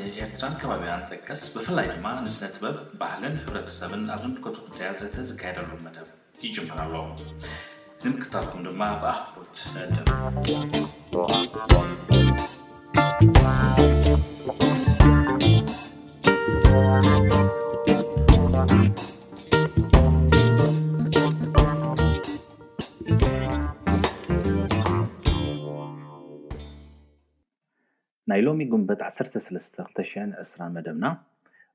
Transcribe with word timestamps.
ንኤርትራን 0.00 0.54
ከባቢያን 0.60 1.04
ጥቀስ 1.10 1.42
ብፍላይ 1.54 1.86
ድማ 1.92 2.06
ንስነ 2.24 2.44
ትበብ 2.54 2.76
ባህልን 3.00 3.34
ህብረተሰብን 3.42 4.02
ኣብ 4.14 4.20
ዘንልኮት 4.24 4.56
ጉዳያዘተ 4.66 5.14
ዝካሄደሉ 5.30 5.70
መደብ 5.84 6.08
ይጅመራለ 6.46 6.94
ንምክታትኩም 8.04 8.62
ድማ 8.68 8.82
በኣክቦት 9.02 9.58
ናይ 28.32 28.40
ሎሚ 28.44 28.60
ጉንበት 28.72 29.00
132020 29.04 30.60
መደብና 30.74 31.06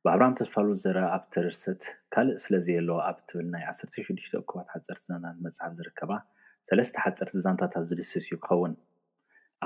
ባህብራም 0.06 0.32
ተስፋሉ 0.38 0.68
ዘርአ 0.84 1.02
ኣብ 1.16 1.24
ተርርሰት 1.34 1.82
ካልእ 2.14 2.38
ስለ 2.44 2.54
ዘየኣለዎ 2.66 2.96
ኣብ 3.10 3.18
ትብል 3.30 3.48
ናይ 3.56 3.64
16 3.72 4.40
ኩባት 4.52 4.70
ሓፀር 4.78 4.96
ዝና 5.08 5.26
መፅሓፍ 5.48 5.74
ዝርከባ 5.80 6.12
3 6.72 6.98
ሓፀርቲ 7.04 7.34
ዛንታታት 7.46 7.84
ዝድስስ 7.90 8.14
እዩ 8.30 8.38
ክኸውን 8.46 8.74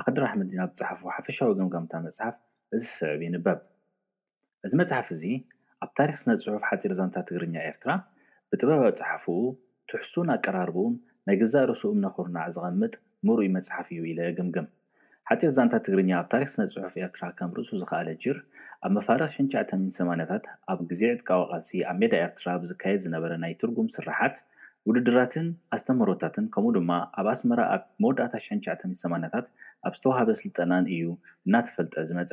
ኣክደርኣሕመድኢናብ 0.02 0.70
ፅሓፉ 0.80 1.00
ሓፈሻዊ 1.14 1.50
ግምጋምታ 1.60 1.92
መፅሓፍ 2.08 2.36
እዚ 2.76 2.84
ስዕብ 2.96 3.22
ዩንበብ 3.28 3.60
እዚ 4.66 4.72
መፅሓፍ 4.82 5.08
እዚ 5.16 5.22
ኣብ 5.84 5.90
ታሪክ 6.00 6.18
ስነ 6.24 6.34
ፅሑፍ 6.44 6.62
ሓፂር 6.72 6.94
ዛንታ 7.00 7.16
ትግርኛ 7.30 7.54
ኤርትራ 7.70 7.90
ብጥበባዊ 8.50 8.90
ፀሓፍኡ 9.00 9.38
ትሕሱን 9.92 10.28
ኣቀራርብኡ 10.36 10.86
ናይ 11.28 11.38
ግዛ 11.44 11.54
ርእስኡ 11.72 11.92
ነኽሩናዕዚቐምጥ 12.06 12.94
ምሩኡዩ 13.28 13.50
መፅሓፍ 13.58 13.88
እዩ 13.96 14.02
ኢ 14.12 14.14
ለ 14.20 14.30
ግምግም 14.38 14.68
ሓፂር 15.28 15.50
ዛንታት 15.56 15.82
ትግርኛ 15.86 16.10
ኣብ 16.20 16.26
ታሪክ 16.32 16.48
ስነ 16.52 16.62
ፅሑፍ 16.76 16.94
ኤርትራ 17.04 17.24
ከም 17.38 17.50
ርእሱ 17.56 17.68
ዝኽኣለ 17.80 18.08
ጅር 18.22 18.36
ኣብ 18.84 18.90
መፋረክ 18.96 19.30
ሸ9ዓን 19.34 19.82
8ማታት 19.96 20.44
ኣብ 20.72 20.78
ግዜ 20.90 21.02
ዕጥቃ 21.14 21.28
ዊቃልሲ 21.40 21.72
ኣብ 21.90 21.96
ሜዳ 22.02 22.14
ኤርትራ 22.24 22.46
ብዝካየድ 22.62 22.98
ዝነበረ 23.04 23.32
ናይ 23.42 23.52
ትርጉም 23.60 23.88
ስራሓት 23.96 24.34
ውድድራትን 24.90 25.46
ኣስተምህሮታትን 25.76 26.46
ከምኡ 26.54 26.72
ድማ 26.78 26.92
ኣብ 27.20 27.26
ኣስመራ 27.34 27.60
ኣብ 27.74 27.82
መወዳእታ 28.04 28.34
ሸ9 28.46 28.96
8ማታት 29.02 29.46
ኣብ 29.88 29.94
ዝተዋሃበ 29.98 30.28
ስልጠናን 30.40 30.86
እዩ 30.96 31.04
እናተፈልጠ 31.48 31.94
ዝመፀ 32.08 32.32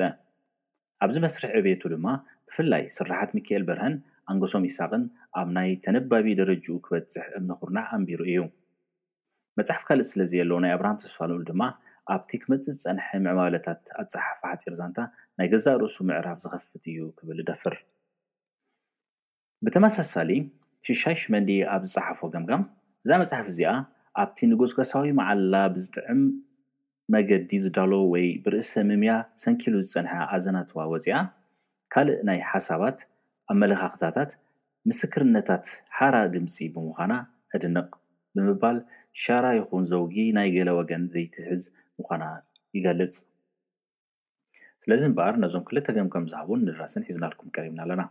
ኣብዚ 1.06 1.16
መስርሒ 1.26 1.46
ዕቤቱ 1.60 1.82
ድማ 1.94 2.06
ብፍላይ 2.48 2.82
ስራሓት 2.98 3.30
ሚካኤል 3.38 3.64
ብርሃን 3.68 3.94
ኣንገሶም 4.32 4.66
ኢስቅን 4.70 5.04
ኣብ 5.42 5.48
ናይ 5.58 5.70
ተነባቢ 5.84 6.26
ደረጅኡ 6.42 6.74
ክበፅሕ 6.88 7.28
እንኩርናዕ 7.40 7.86
ኣንቢሩ 7.98 8.20
እዩ 8.32 8.40
መፅሓፍ 9.60 9.84
ካልእ 9.90 10.08
ስለዘየ 10.12 10.42
ኣለዉ 10.46 10.58
ናይ 10.66 10.72
ኣብርሃም 10.78 11.00
ተስፋንሉ 11.04 11.38
ድማ 11.50 11.62
ኣብቲ 12.14 12.30
ክመፂእ 12.42 12.74
ዝፀንሐ 12.82 13.06
ምዕባለታት 13.24 13.80
ኣፅሓፈ 14.02 14.40
ሓፂር 14.52 14.74
ዛንታ 14.80 14.98
ናይ 15.38 15.46
ገዛ 15.52 15.66
ርእሱ 15.82 15.96
ምዕራፍ 16.08 16.38
ዝከፍት 16.44 16.84
እዩ 16.92 16.98
ክብል 17.18 17.38
ደፍር 17.50 17.74
ብተመሳሳሊ 19.64 20.30
ሽሻይሽመንዲ 20.88 21.50
ኣብ 21.74 21.82
ዝፅሓፎ 21.94 22.20
ግምጋም 22.34 22.62
እዛ 23.04 23.10
መፅሓፍ 23.22 23.46
እዚኣ 23.52 23.72
ኣብቲ 24.22 24.38
ንጎስጓሳዊ 24.52 25.08
መዓልላ 25.20 25.54
ብዝጥዕም 25.74 26.22
መገዲ 27.14 27.50
ዝዳሎ 27.64 27.92
ወይ 28.12 28.26
ብርእሰ 28.44 28.72
ምምያ 28.90 29.12
ሰንኪሉ 29.44 29.74
ዝፀንሐ 29.88 30.12
ኣዘናትዋ 30.34 30.78
ወፂኣ 30.92 31.16
ካልእ 31.92 32.18
ናይ 32.28 32.38
ሓሳባት 32.50 32.98
ኣብ 33.50 33.56
መላኻክታታት 33.62 34.30
ምስክርነታት 34.88 35.64
ሓራ 35.96 36.16
ድምፂ 36.34 36.56
ብምዃና 36.74 37.12
ዕድንቕ 37.56 37.90
ብምባል 38.36 38.76
ሻራ 39.22 39.46
ይኹን 39.58 39.84
ዘውጊ 39.92 40.14
ናይ 40.36 40.48
ገለ 40.56 40.70
ወገን 40.80 41.02
ዘይትሕዝ 41.14 41.62
ይገልፅ 42.76 43.14
ስለዚ 44.82 45.02
እምበኣር 45.08 45.34
ነዞም 45.44 45.64
ክልተ 45.68 45.86
ገም 45.96 46.08
ከም 46.12 46.24
ዝሃቡን 46.32 46.60
ንድራስን 46.66 47.04
ሒዝናልኩም 47.08 47.48
ቀሪምና 47.56 47.80
ኣለና 47.84 48.02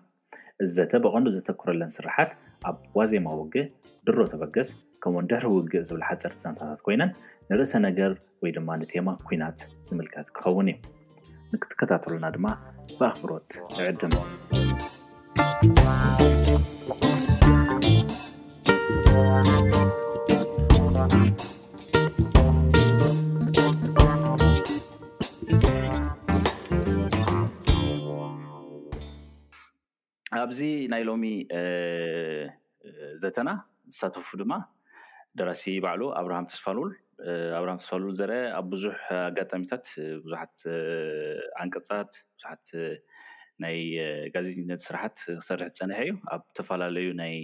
እዘተ 0.63 0.91
ብቐንዱ 1.03 1.27
ዘተኩረለን 1.35 1.91
ስራሓት 1.97 2.31
ኣብ 2.69 2.77
ዋዜማ 2.99 3.27
ውግእ 3.39 3.67
ድሮ 4.07 4.17
ተበገስ 4.33 4.69
ከም 5.03 5.13
ንድሕሪ 5.25 5.45
ውግእ 5.55 5.85
ዝብል 5.89 6.03
ሓፀርቲ 6.09 6.35
ሰንታታት 6.45 6.81
ኮይነን 6.87 7.11
ንርእሰ 7.51 7.73
ነገር 7.87 8.13
ወይ 8.43 8.51
ድማ 8.57 8.69
ንቴማ 8.81 9.07
ኩናት 9.27 9.59
ዝምልከት 9.91 10.27
ክኸውን 10.37 10.69
እዩ 10.73 10.79
ንክትከታተሉና 11.53 12.25
ድማ 12.37 12.47
ብኣክብሮት 12.99 13.47
ዕድም 13.91 14.15
ኣብዚ 30.45 30.61
ናይ 30.91 31.01
ሎሚ 31.07 31.25
ዘተና 33.21 33.49
ዝሳተፉ 33.93 34.27
ድማ 34.41 34.53
ደራሲ 35.39 35.63
ይባዕሉ 35.77 36.01
ኣብርሃም 36.19 36.45
ተስፋል 36.51 36.79
ኣብርሃ 37.57 37.73
ተስፋል 37.81 38.03
ዘርአ 38.19 38.35
ኣብ 38.59 38.65
ብዙሕ 38.73 38.97
ኣጋጣሚታት 39.29 39.85
ብዙሓት 40.23 40.55
ኣንቀፃት 41.63 42.11
ብዙሓት 42.35 42.67
ናይ 43.63 43.77
ጋዜትነት 44.33 44.81
ስራሓት 44.87 45.17
ክሰርሕ 45.39 45.69
ዝፀኒሐ 45.77 45.97
እዩ 46.05 46.13
ኣብ 46.35 46.43
ዝተፈላለዩ 46.51 47.07
ናይ 47.21 47.35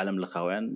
ዓለምለካውያን 0.00 0.66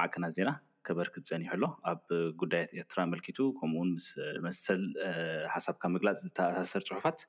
ማዕክናት 0.00 0.34
ዜና 0.38 0.50
ከበርክት 0.86 1.26
ፀኒሕ 1.32 1.48
ኣሎ 1.56 1.64
ኣብ 1.90 2.02
ጉዳያት 2.40 2.72
ኤርትራ 2.80 3.00
መልኪቱ 3.12 3.38
ከምኡውን 3.58 3.90
መሰል 4.46 4.82
ሓሳብካ 5.54 5.84
ምግላፅ 5.94 6.18
ዝተኣሳሰር 6.26 6.82
ፅሑፋት 6.90 7.20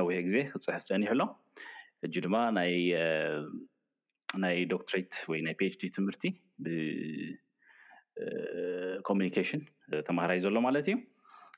ነዊሒ 0.00 0.18
ግዜ 0.28 0.36
ክትፅሕፍ 0.52 0.84
ፀኒሕ 0.90 1.10
ኣሎ 1.14 1.22
እጂ 2.06 2.14
ድማ 2.24 2.36
ናይ 4.42 4.56
ዶክትሬት 4.72 5.12
ወይ 5.30 5.38
ናይ 5.46 5.54
ፒች 5.60 5.80
ትምህርቲ 5.96 6.24
ብኮሚኒኬሽን 6.64 9.60
ተማሃራይ 10.08 10.40
ዘሎ 10.44 10.56
ማለት 10.66 10.86
እዩ 10.90 10.96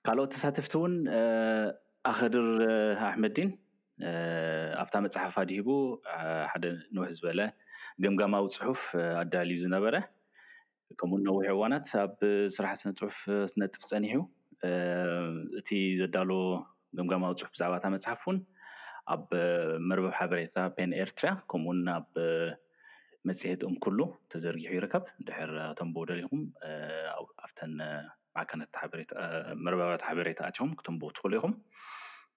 ካልኦት 0.06 0.30
ተሳተፍቲ 0.34 0.72
እውን 0.78 0.94
ኣክድር 2.12 2.46
ኣሕመድዲን 3.10 3.50
ኣብታ 4.82 4.94
መፅሓፍ 5.06 5.34
ኣዲሂቡ 5.42 5.68
ሓደ 6.52 6.64
ንዉሕ 6.94 7.08
ዝበለ 7.16 7.40
ገምጋማዊ 8.04 8.44
ፅሑፍ 8.58 8.80
ኣዳልዩ 9.22 9.56
ዝነበረ 9.64 9.94
ከምኡው 11.00 11.26
ነዊሕ 11.28 11.46
እዋናት 11.56 11.86
ኣብ 12.06 12.16
ስራሕ 12.56 12.72
ስነ 12.80 12.88
ፅሑፍ 13.00 13.16
ክስነጥፍ 13.50 13.82
ፀኒሑ 13.92 14.18
እቲ 15.60 15.70
ዘዳልዎ 16.02 16.40
ገምጋማዊ 16.98 17.32
ፅሑፍ 17.40 17.50
ብዛዕባ 17.56 17.72
እታ 17.80 17.86
መፅሓፍ 17.94 18.20
እውን 18.26 18.36
ኣብ 19.12 19.22
መርበብ 19.88 20.12
ሓበሬታ 20.18 20.56
ፔንኤርትራያ 20.76 21.32
ከምኡውን 21.50 21.80
ኣብ 21.98 22.06
መፅሄትኦም 23.28 23.74
ኩሉ 23.84 23.98
ተዘርጊሑ 24.32 24.72
ይርከብ 24.76 25.04
ድሕር 25.26 25.50
ክተንቦቡ 25.74 26.02
ደልኹም 26.10 26.42
ኣብን 27.44 27.72
ማዕከነመርበባት 28.36 30.04
ሓበሬታ 30.08 30.40
ኣትኹም 30.48 30.70
ክተምብቡ 30.78 31.10
ትኽሉ 31.16 31.32
ኢኹም 31.38 31.54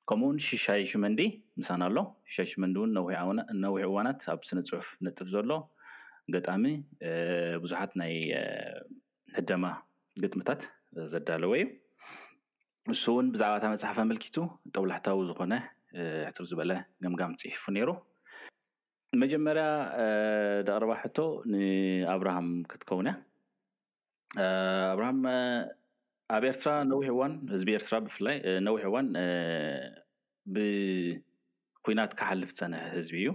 ከምኡ 0.09 0.27
ውን 0.29 0.37
ሽሻይ 0.47 0.81
ሽመንዲ 0.91 1.21
ምሳን 1.59 1.81
ኣሎ 1.87 1.97
ሽሻይ 2.31 2.47
ሽመንዲ 2.51 2.75
እውን 3.21 3.39
ነዊሒ 3.63 3.83
እዋናት 3.91 4.21
ኣብ 4.33 4.41
ስነ 4.49 4.59
ፅሑፍ 4.71 4.89
ነጥፍ 5.07 5.27
ዘሎ 5.35 5.51
ገጣሚ 6.35 6.65
ብዙሓት 7.63 7.91
ናይ 8.01 8.13
ህደማ 9.37 9.65
ግጥምታት 10.23 10.61
ዘዳለወ 11.13 11.53
እዩ 11.57 11.65
ንሱእውን 12.91 13.27
ብዛዕባ 13.33 13.55
እታ 13.59 13.65
መፅሓፍ 13.73 13.97
ኣመልኪቱ 14.05 14.37
ጠብላሕታዊ 14.75 15.21
ዝኮነ 15.29 15.53
እሕትሪ 16.21 16.45
ዝበለ 16.49 16.71
ግምጋም 17.03 17.31
ፅሒፉ 17.41 17.61
ነይሩ 17.75 17.89
መጀመርያ 19.21 19.65
ደቕርባ 20.67 20.91
ሕቶ 21.01 21.17
ንኣብርሃም 21.51 22.47
ክትከውን 22.71 23.07
እያ 23.09 24.49
ኣብርሃም 24.93 25.19
ኣብ 26.35 26.43
ኤርትራ 26.49 26.71
ነዊሕ 26.91 27.07
እዋን 27.13 27.33
ህዝቢ 27.53 27.69
ኤርትራ 27.79 27.95
ብፍላይ 28.05 28.37
ነዊሕ 28.67 28.81
እዋን 28.89 29.07
ብኩናት 30.55 32.11
ክሓልፍ 32.19 32.51
ፀነ 32.57 32.73
ህዝቢ 32.95 33.15
እዩ 33.23 33.33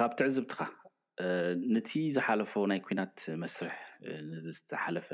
ካብ 0.00 0.12
ትዕዝብትካ 0.18 0.60
ነቲ 1.76 1.90
ዝሓለፎ 2.16 2.52
ናይ 2.70 2.80
ኩናት 2.86 3.16
መስርሕ 3.42 3.76
ዝተሓለፈ 4.56 5.08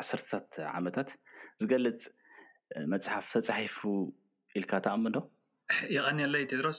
ዓሰርታት 0.00 0.50
ዓመታት 0.76 1.08
ዝገልፅ 1.62 2.02
መፅሓፍ 2.92 3.26
ተፃሒፉ 3.46 3.76
ኢልካ 4.58 4.72
ተቅመ 4.84 5.04
ዶ 5.14 5.18
ይቀኒለይ 5.94 6.42
ቴድሮስ 6.50 6.78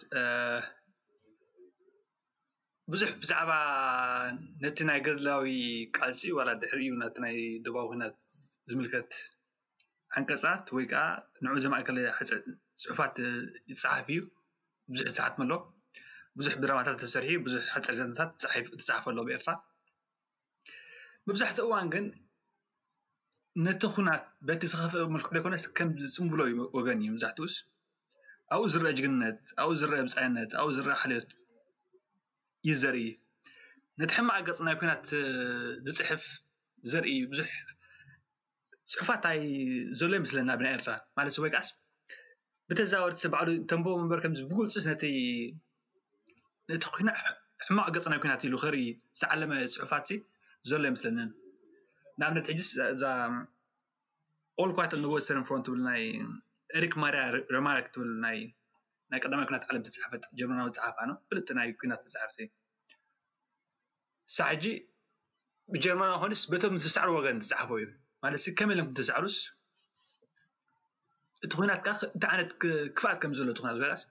ብዙሕ 2.91 3.09
ብዛዕባ 3.21 3.51
ነቲ 4.63 4.77
ናይ 4.89 4.99
ገድላዊ 5.07 5.47
ቃልፂ 5.97 6.19
ዋላ 6.37 6.49
ድሕሪ 6.61 6.81
እዩ 6.87 6.93
ናቲ 7.01 7.15
ናይ 7.25 7.35
ደባዊ 7.65 7.85
ኮናት 7.91 8.17
ዝምልከት 8.69 9.11
ዓንቀፃት 10.19 10.65
ወይ 10.75 10.85
ከዓ 10.91 11.01
ንዑ 11.45 11.53
ዘማእከለ 11.65 11.97
ፀ 12.19 12.29
ፅሑፋት 12.83 13.15
ይፅሓፍ 13.71 14.07
እዩ 14.13 14.19
ብዙሕ 14.93 15.05
ዝተሓትመኣሎ 15.11 15.53
ብዙሕ 16.39 16.53
ብራማታት 16.61 16.97
ተሰርሕእዩ 17.03 17.37
ብዙሕ 17.47 17.61
ሕፀርዘታት 17.75 18.31
ትፅሓፈሎዎ 18.79 19.25
ኤርትራ 19.35 19.53
መብዛሕትኡ 21.29 21.63
እዋን 21.69 21.87
ግን 21.95 22.05
ነቲ 23.65 23.81
ኩናት 23.93 24.25
በቲ 24.47 24.61
ዝከፍእ 24.71 25.09
መልክዕ 25.13 25.31
ዘይኮነስ 25.35 25.63
ከም 25.77 25.89
ዝፅምብሎ 26.01 26.41
ወገን 26.77 26.99
እዩ 27.03 27.07
መብዛሕትኡስ 27.13 27.55
ኣብኡ 28.55 28.65
ዝርአ 28.73 28.89
ጅግነት 28.97 29.39
ኣብኡ 29.61 29.71
ዝርኢ 29.81 29.97
ብፃነት 30.09 30.51
ኣብኡ 30.59 30.69
ዝርኢ 30.77 30.95
ሓልዮት 31.01 31.31
እዩ 32.69 32.75
ዘርኢ 32.83 33.01
ነቲ 34.01 34.11
ሕማቅ 34.19 34.39
ገፅናይ 34.49 34.75
ኩናት 34.83 35.03
ዝፅሕፍ 35.87 36.23
ዘርኢ 36.91 37.15
ብዙሕ 37.31 37.49
ፅሑፋትይ 38.93 39.43
ዘሎ 39.99 40.11
ይመስለና 40.19 40.49
ብናይ 40.61 40.75
ኤርትራ 40.77 40.93
ማለት 41.19 41.35
ሰ 41.37 41.43
ወይ 41.45 41.51
ከዓስ 41.55 41.69
ብተዛወርቲ 42.69 43.19
ሰብ 43.25 43.31
ባዕሉ 43.35 43.49
ተንቦቦ 43.71 43.95
መንበሪ 44.03 44.19
ከምዚ 44.27 44.41
ብጉልፅስ 44.53 44.87
ሕማቅ 47.67 47.87
ገፅ 47.97 48.05
ናይ 48.13 48.19
ኩናት 48.23 48.41
ኢሉ 48.47 48.55
ከርኢ 48.63 48.87
ዝተዓለመ 49.19 49.51
ፅሑፋት 49.77 50.07
እ 50.15 50.19
ዘሎ 50.71 50.81
ይመስለኒን 50.91 51.29
ንኣብነት 52.19 52.47
ሕጂስ 52.51 52.69
እዛ 52.93 53.03
ኦልኳት 54.61 54.93
ንወስተርን 55.03 55.43
ፍሮን 55.47 55.61
ትብናይ 55.67 56.01
ሪክ 56.83 56.93
ማርያ 57.01 57.21
ሪማርክ 57.55 57.85
ትብል 57.93 58.09
ናይ 58.23 58.39
ቀዳማይ 59.23 59.45
ኩናት 59.49 59.63
ዓለም 59.69 59.83
ተፅሓፈ 59.85 60.11
ጀርናዊ 60.39 60.69
ፅሓፍኖ 60.77 61.11
ፍል 61.29 61.39
ናይ 61.59 61.69
ኩናት 61.81 62.01
ተፅሓፍቲ 62.07 62.37
እዩ 62.43 62.53
ሳ 64.35 64.39
ሕጂ 64.53 64.65
ብጀርማናዊ 65.73 66.17
ኮኑስ 66.23 66.43
በቶም 66.53 66.75
ተሳዕሩ 66.85 67.09
ወገን 67.19 67.39
ትፅሓፈ 67.43 67.71
እዩ 67.83 67.87
ማለት 68.25 68.43
ከመይኢሎምኩ 68.59 68.93
ተሳዕሩስ 68.99 69.37
እቲ 71.47 71.51
ኩናት 71.59 71.81
ከ 71.85 71.89
እቲ 72.13 72.23
ዓይነት 72.33 72.51
ክፍኣት 72.97 73.17
ከምዘሎ 73.23 73.49
ትናት 73.59 73.77
ቃስ 73.91 74.01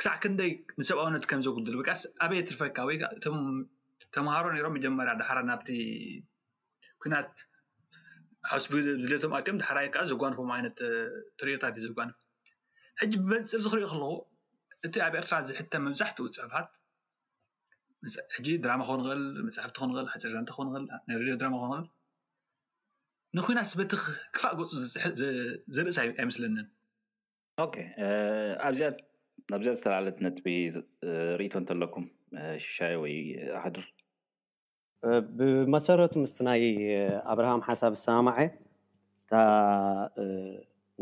ክሳዕ 0.00 0.16
ክንደይ 0.24 0.52
ንሰብ 0.80 0.98
ኣውነት 1.04 1.24
ከምዘጉልሉ 1.32 1.74
ብቃዓስ 1.82 2.02
ኣበይ 2.26 2.40
ትርፈካ 2.50 2.78
ወይ 2.90 2.96
እም 3.30 3.40
ተምሃሮ 4.16 4.44
ሮም 4.66 4.72
መጀመርያ 4.78 5.12
ዳሓረ 5.22 5.38
ናብቲ 5.50 5.68
ኩናት 7.04 7.34
ኣብ 8.54 8.58
ስ 8.64 8.82
ዝሌቶም 9.04 9.32
ኣትዮም 9.38 9.58
ድሓራይ 9.60 9.86
ከዓ 9.94 10.02
ዘጓንፎም 10.10 10.50
ዓይነት 10.56 10.76
ትሪእዮታት 11.38 11.74
እዩ 11.80 11.84
ዘጓንፍ 11.90 12.14
ሕጂ 13.00 13.12
ብመፅር 13.28 13.60
ዝክሪኦ 13.66 13.86
ከለኩ 13.92 14.12
እቲ 14.86 14.94
ኣብ 15.06 15.14
ኤርትራ 15.20 15.34
ዝሕተ 15.48 15.72
መብዛሕትኡ 15.86 16.24
ፅሑፋት 16.36 16.70
ሕጂ 18.36 18.46
ድራማ 18.64 18.80
ክኮንክእል 18.88 19.22
መፅሕፍቲ 19.46 19.74
ክኮንክእል 19.78 20.06
ሓፂርንተ 20.12 20.50
ክንክእል 20.58 20.86
ይሬድዮ 21.14 21.34
ድራማ 21.42 21.54
ክንክእል 21.64 21.84
ንኩናት 23.36 23.68
ስበት 23.72 23.92
ክፋእ 24.34 24.54
ገፁ 24.58 24.70
ዝርእሳ 25.74 25.98
ኣይምስለኒን 26.22 26.66
ኣብዚኣ 29.54 29.70
ዝተላዓለት 29.78 30.16
ነ 30.24 30.28
ርኢቶ 31.38 31.54
እንተለኩም 31.60 32.04
ሽሻይ 32.64 32.94
ወይ 33.04 33.14
ኣሕዱር 33.60 33.86
ብመሰረቱ 35.38 36.12
ምስቲ 36.24 36.38
ናይ 36.48 36.62
ኣብርሃም 37.32 37.60
ሓሳብ 37.68 37.94
ሰማዐ 38.06 38.36
እታ 39.22 39.32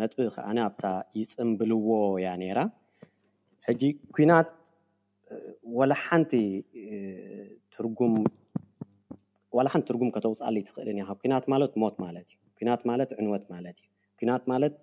ነጥቢ 0.00 0.18
ከዓነ 0.36 0.58
ኣብታ 0.68 0.84
ይፅምብልዎ 1.20 1.88
እያ 2.20 2.28
ነራ 2.42 2.60
ሕጂ 3.66 3.82
ኩናት 4.18 4.50
ወላ 5.78 5.92
ሓንቲ 6.04 6.32
ት 7.72 7.86
ሓንቲ 9.72 9.84
ትርጉም 9.90 10.10
ከተውፃሉ 10.14 10.56
ትክእል 10.68 10.88
ካ 11.08 11.12
ኩናት 11.24 11.44
ማለት 11.54 11.74
ሞት 11.82 11.96
ማለት 12.04 12.28
እዩ 12.60 12.66
ናት 12.70 12.82
ማለት 12.90 13.10
ዕንወት 13.20 13.44
ማለት 13.54 13.76
እዩ 13.82 13.88
ኩናት 14.20 14.44
ማለት 14.52 14.74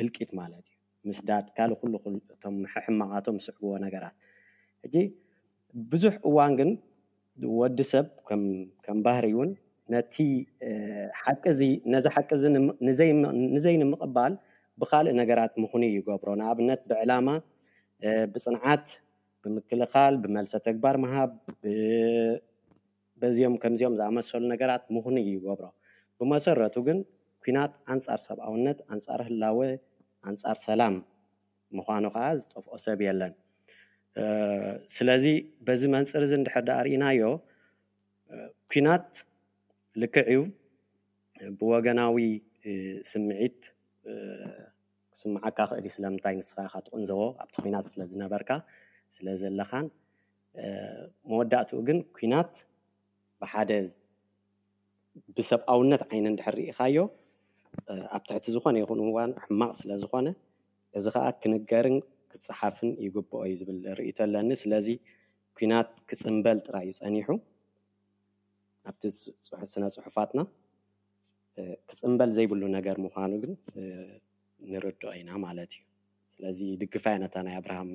ህልቂት 0.00 0.30
ማለት 0.40 0.64
እዩ 0.72 1.08
ምስዳድ 1.10 1.46
ካሊእ 1.56 1.78
ኩሉእቶም 1.82 2.56
ሕማቀቶም 2.84 3.38
ስዕብዎ 3.46 3.72
ነገራት 3.86 4.16
ሕጂ 4.84 4.96
ብዙሕ 5.92 6.14
እዋን 6.30 6.52
ግን 6.60 6.70
ወዲ 7.60 7.78
ሰብ 7.92 8.06
ከም 8.86 8.98
ባህሪ 9.06 9.26
እውን 9.34 9.50
ነቲ 9.94 10.14
ሓቂ 11.22 11.42
ዚ 11.58 11.68
ነዚ 11.92 12.06
ሓቂ 12.14 12.30
ዚ 12.42 12.44
ንዘይ 13.54 13.76
ንምቅባል 13.82 14.32
ብካልእ 14.80 15.14
ነገራት 15.20 15.52
ምኹን 15.62 15.82
እይገብሮ 15.88 16.28
ንኣብነት 16.40 16.80
ብዕላማ 16.90 17.28
ብፅንዓት 18.32 18.86
ብምክልኻል 19.42 20.14
ብመልሰ 20.24 20.52
ተግባር 20.66 20.96
ምሃብ 21.04 21.30
በዚም 23.22 23.54
ከምዚኦም 23.62 23.94
ዝኣመሰሉ 24.00 24.42
ነገራት 24.54 24.82
ምኹን 24.96 25.16
እይገብሮ 25.22 25.64
ብመሰረቱ 26.20 26.76
ግን 26.88 26.98
ኩናት 27.44 27.72
ኣንፃር 27.94 28.20
ሰብኣውነት 28.28 28.78
ኣንፃር 28.94 29.20
ህላወ 29.28 29.58
ኣንፃር 30.30 30.56
ሰላም 30.68 30.96
ምኳኑ 31.78 32.04
ከዓ 32.16 32.26
ዝጠፍኦ 32.40 32.74
ሰብ 32.86 32.98
የለን 33.06 33.32
ስለዚ 34.96 35.24
በዚ 35.66 35.82
መንፅር 35.94 36.22
እዚ 36.26 36.32
እንድሕርዳ 36.38 36.68
ኣርእናዮ 36.82 37.22
ኩናት 38.72 39.08
ልክዕ 40.02 40.26
ዩ 40.36 40.40
ብወገናዊ 41.58 42.16
ስምዒት 43.10 43.60
ክስማዓካ 45.16 45.58
ክእል 45.70 45.86
ስለምንታይ 45.96 46.34
ንስካ 46.38 46.58
ካትቁንዘቦ 46.72 47.20
ኣብቲ 47.44 47.54
ኩናት 47.66 47.86
ስለዝነበርካ 47.92 48.50
ስለ 49.16 49.26
ዘለካን 49.42 49.86
መወዳእትኡ 51.30 51.78
ግን 51.90 51.98
ኩናት 52.16 52.52
ብሓደ 53.42 53.70
ብሰብኣውነት 55.36 56.02
ዓይነ 56.10 56.24
እንድሕርሪኢካዮ 56.32 56.96
ኣብ 58.16 58.22
ትሕቲ 58.28 58.46
ዝኮነ 58.54 58.76
ይኹን 58.82 59.00
እዋን 59.10 59.30
ሕማቅ 59.44 59.72
ስለዝኮነ 59.80 60.26
እዚ 60.98 61.04
ከዓ 61.14 61.24
ክንገርን 61.42 61.96
ፅሓፍን 62.44 62.90
ይግብኦ 63.04 63.38
እዩ 63.50 63.54
ዝብል 63.60 63.78
ርእቶ 63.98 64.18
ኣለኒ 64.26 64.50
ስለዚ 64.62 64.86
ኩናት 65.58 65.88
ክፅምበል 66.10 66.58
ጥራይ 66.66 66.86
እዩ 66.90 66.94
ፀኒሑ 67.02 67.28
ኣብቲ 68.90 69.02
ስነ 69.74 69.82
ፅሑፋትና 69.96 70.40
ክፅምበል 71.90 72.30
ዘይብሉ 72.38 72.62
ነገር 72.76 72.96
ምኳኑ 73.04 73.32
ግን 73.44 73.52
ንርድኦ 74.72 75.10
ኢና 75.20 75.30
ማለት 75.46 75.70
እዩ 75.78 75.82
ስለዚ 76.34 76.58
ድግፋይ 76.82 77.16
ነታ 77.22 77.34
ናይ 77.46 77.54
ኣብርሃም 77.60 77.90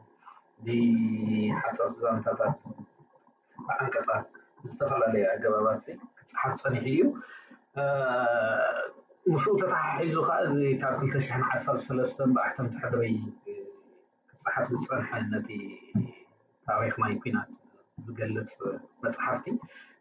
ሓፀብ 1.63 1.87
ስዛምታታት 1.95 2.55
ዓንቀፃት 3.77 4.27
ዝተፈላለዩ 4.69 5.23
ኣገባባት 5.33 5.77
እዚ 5.79 5.87
ክትፅሓፍ 6.17 6.53
ፀኒሑ 6.61 6.85
እዩ 6.91 7.01
ንሹኡ 9.33 9.53
ተተሓሒዙ 9.61 10.13
ከዓ 10.27 10.35
እዚ 10.47 10.53
ካብ 10.81 10.95
200 11.05 11.49
ዓሳሰለስተ 11.55 12.19
ብኣሕቶም 12.35 12.67
ትሕድሪ 12.73 13.03
ክፃሓፍ 14.29 14.65
ዝፀንሐ 14.79 15.09
ነቲ 15.33 15.49
ታሪክማይ 16.69 17.13
ኩናት 17.23 17.49
ዝገልፅ 18.05 18.51
መፅሓፍቲ 19.03 19.45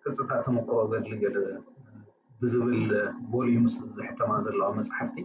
ክፅታ 0.05 0.31
ተመክሮ 0.45 0.76
ገድሊገል 0.93 1.38
ብዝብል 2.43 2.90
ቦሊዩምስ 3.33 3.75
ዝሕተማ 3.97 4.31
ዘለዋ 4.45 4.69
መፅሓፍቲ 4.79 5.17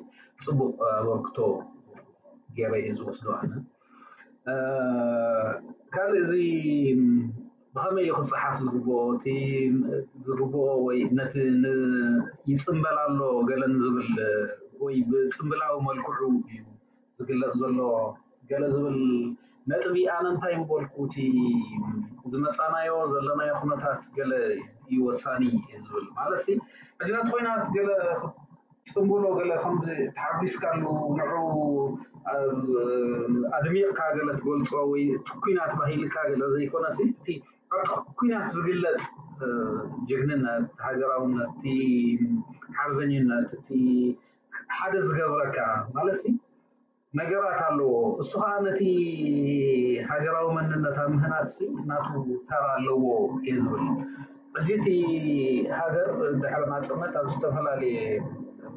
ፅቡቅ 0.43 0.73
ኣበርግቶ 0.97 1.37
ገይበ 2.57 2.73
እዩ 2.83 2.91
ዝወስዱ 2.99 3.25
ኣነ 3.39 3.53
ካልእ 5.93 6.19
እዚ 6.23 6.31
ብከመይ 7.77 8.05
ዩ 8.07 8.11
ክፅሓፍ 8.17 8.53
ዝግብኦ 8.65 8.97
እቲ 9.13 9.25
ዝግብኦ 10.25 10.65
ወይ 10.85 10.99
ነቲ 11.17 11.33
ንይፅምበላሎ 12.47 13.17
ገለ 13.49 13.63
ንዝብል 13.71 14.07
ወይ 14.83 14.95
ብፅምብላዊ 15.09 15.73
መልክዑ 15.87 16.13
እዩ 16.33 16.59
ዝግለፅ 17.17 17.53
ዘሎ 17.61 17.79
ገለ 18.49 18.63
ዝብል 18.73 18.95
ነጥሚኣነ 19.71 20.25
እንታይ 20.33 20.53
ንበልኩ 20.59 20.95
እቲ 21.07 21.15
ዝመፃናዮ 22.31 22.91
ዘለናዮ 23.13 23.51
ኩነታት 23.63 23.99
ገለ 24.17 24.31
ይወሳኒ 24.93 25.43
ዝብል 25.87 26.05
ማለት 26.19 26.47
ዕዚነቲ 27.01 27.27
ኮይናት 27.33 27.63
ገለ 27.75 27.89
ፅምብሎ 28.93 29.23
ገለ 29.39 29.51
ከም 29.63 29.75
ተሓቢስካሉ 30.15 30.81
ንዑ 31.17 31.31
ብ 32.63 32.67
ኣድሚቕካ 33.57 33.99
ገለ 34.19 34.29
ትገልፆ 34.39 34.69
ወይ 34.91 35.03
ትኩናትባሂልካ 35.27 36.15
ገለ 36.31 36.41
ዘይኮነእ 36.55 36.95
ካ 37.77 37.89
ኩናት 38.17 38.45
ዝግለጥ 38.55 38.97
ጅግንነት 40.09 40.65
ሃገራውነትእቲ 40.85 41.63
ሓርበኝነት 42.77 43.49
እቲ 43.57 43.69
ሓደ 44.77 44.93
ዝገብረካ 45.07 45.57
ማለት 45.97 46.21
ነገራት 47.19 47.59
ኣለዎ 47.67 47.91
እሱከዓ 48.21 48.53
ነቲ 48.67 48.81
ሃገራዊ 50.09 50.47
መንነትብ 50.57 51.09
ምህናት 51.15 51.53
ናቱ 51.89 52.13
ታር 52.49 52.65
ኣለዎ 52.75 53.03
እ 53.51 53.55
ዝብል 53.61 53.83
እጂ 54.59 54.67
እቲ 54.79 54.87
ሃገር 55.79 56.07
ብዕበማ 56.41 56.71
ፅመት 56.89 57.13
ኣብ 57.21 57.27
ዝተፈላለየ 57.33 57.97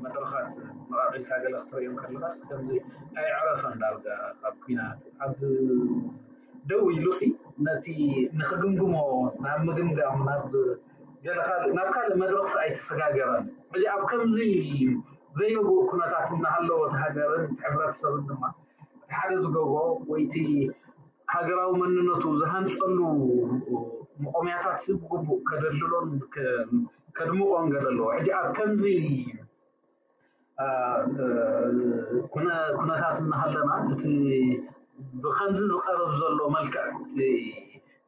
መቅረኻት 0.05 0.49
መቃጢልካ 0.93 1.31
ገለ 1.45 1.55
ክትርዮም 1.65 1.97
ከለካስ 2.03 2.39
ከምዚ 2.49 2.71
ኣይዕበከ 3.19 3.63
ንዳልጋ 3.75 4.07
ካብ 4.41 4.55
ኩናት 4.65 5.01
ኣብ 5.25 5.37
ደው 6.71 6.83
ኢሉ 6.97 7.07
ነቲ 7.67 7.87
ንክግምግሞ 8.39 8.95
ናብ 9.45 9.61
ምግምጋም 9.67 10.21
ና 10.29 10.33
ገእናብ 11.25 11.89
ካልእ 11.95 12.17
መድረክ 12.21 12.47
ሰኣይተሰጋገረን 12.53 13.45
እዚ 13.75 13.83
ኣብ 13.95 14.03
ከምዚ 14.11 14.37
ዘይርጉእ 15.39 15.83
ኩነታት 15.93 16.29
እናሃለዎ 16.37 16.79
ሃገርን 17.01 17.45
ሕብረት 17.63 17.95
ሰብን 18.03 18.23
ድማ 18.29 18.43
እቲ 18.85 19.11
ሓደ 19.15 19.31
ዝገብኦ 19.43 19.75
ወይቲ 20.11 20.35
ሃገራዊ 21.35 21.71
መንነቱ 21.81 22.25
ዝሃንፀሉ 22.41 22.99
ምቆምያታት 24.23 24.83
ብግቡእ 25.01 25.43
ከደልሎን 25.51 26.09
ከድምቆን 27.19 27.67
ገለ 27.75 27.87
ኣለዎ 27.91 28.07
እዚ 28.21 28.29
ኣብ 28.41 28.47
ከምዚ 28.57 28.85
ኩነታት 32.83 33.17
እናሃለናእቲ 33.27 34.03
ብከምዚ 35.23 35.59
ዝቐርብ 35.71 36.11
ዘሎ 36.21 36.39
መልክዕቲ 36.55 37.17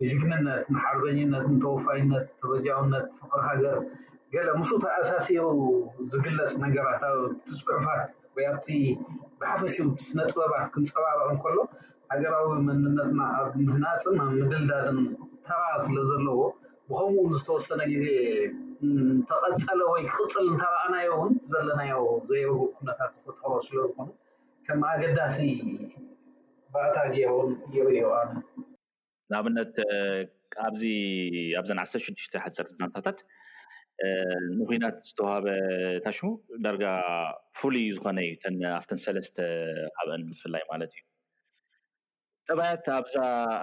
ሽግንነት 0.09 0.63
ንሓርበኝነት 0.75 1.45
ንተወፋይነት 1.55 2.27
ረጃውነት 2.53 3.07
ፍቅር 3.19 3.41
ሃገር 3.49 3.77
ገለ 4.35 4.49
ምስ 4.61 4.71
ተኣሳሲሩ 4.85 5.45
ዝግለፅ 6.11 6.51
ነገራት 6.65 7.03
ኣብ 7.09 7.21
ትስኩዑፋት 7.47 8.03
ወይ 8.37 8.45
ኣብቲ 8.53 8.69
ብሓፈሽ 9.41 9.77
ስነጥበባት 10.09 10.67
ክንፀባርኦ 10.73 11.29
ንከሎ 11.37 11.57
ሃገራዊ 12.13 12.49
መንነጥና 12.69 13.21
ኣብ 13.41 13.51
ምህናፅ 13.69 14.03
ብ 14.11 14.17
ምድልዳድን 14.41 15.01
ተራኣ 15.47 15.73
ስለ 15.87 15.97
ዘለዎ 16.11 16.41
ብከምኡዝተወሰነ 16.89 17.81
ግዜ 17.93 18.05
ንተቐፀለ 19.09 19.81
ወይ 19.95 20.03
ክኽፅል 20.13 20.47
እንተረኣናዮ 20.53 21.11
እውን 21.21 21.33
ዘለናዮ 21.53 22.03
ዘየርሩ 22.31 22.59
ኩነታት 22.79 23.13
ክክትቦ 23.25 23.53
ስለ 23.69 23.77
ዝኮኑ 23.89 24.09
ከም 24.67 24.83
ኣገዳሲ 24.93 25.39
ታ 26.75 26.99
ው 27.35 27.89
የኣ 27.99 28.11
ንኣብነት 29.33 29.75
ኣዚ 30.67 30.83
ኣብዘን 31.59 31.79
ዓተሽዱሽተ 31.85 32.35
ሓር 32.43 32.53
ዛንታታት 32.79 33.19
ንኩናት 34.59 34.97
ዝተዋሃበ 35.07 35.47
ታሽሙ 36.05 36.29
ዳርጋ 36.65 36.85
ፍሉይ 37.59 37.87
ዝኮነ 37.97 38.19
እዩ 38.29 38.63
ኣብተን 38.79 39.01
ሰለስተ 39.05 39.37
ሃብአን 40.01 40.23
ፍላይ 40.41 40.63
ማለት 40.71 40.93
እዩ 40.97 41.03
ጠብያት 42.49 42.87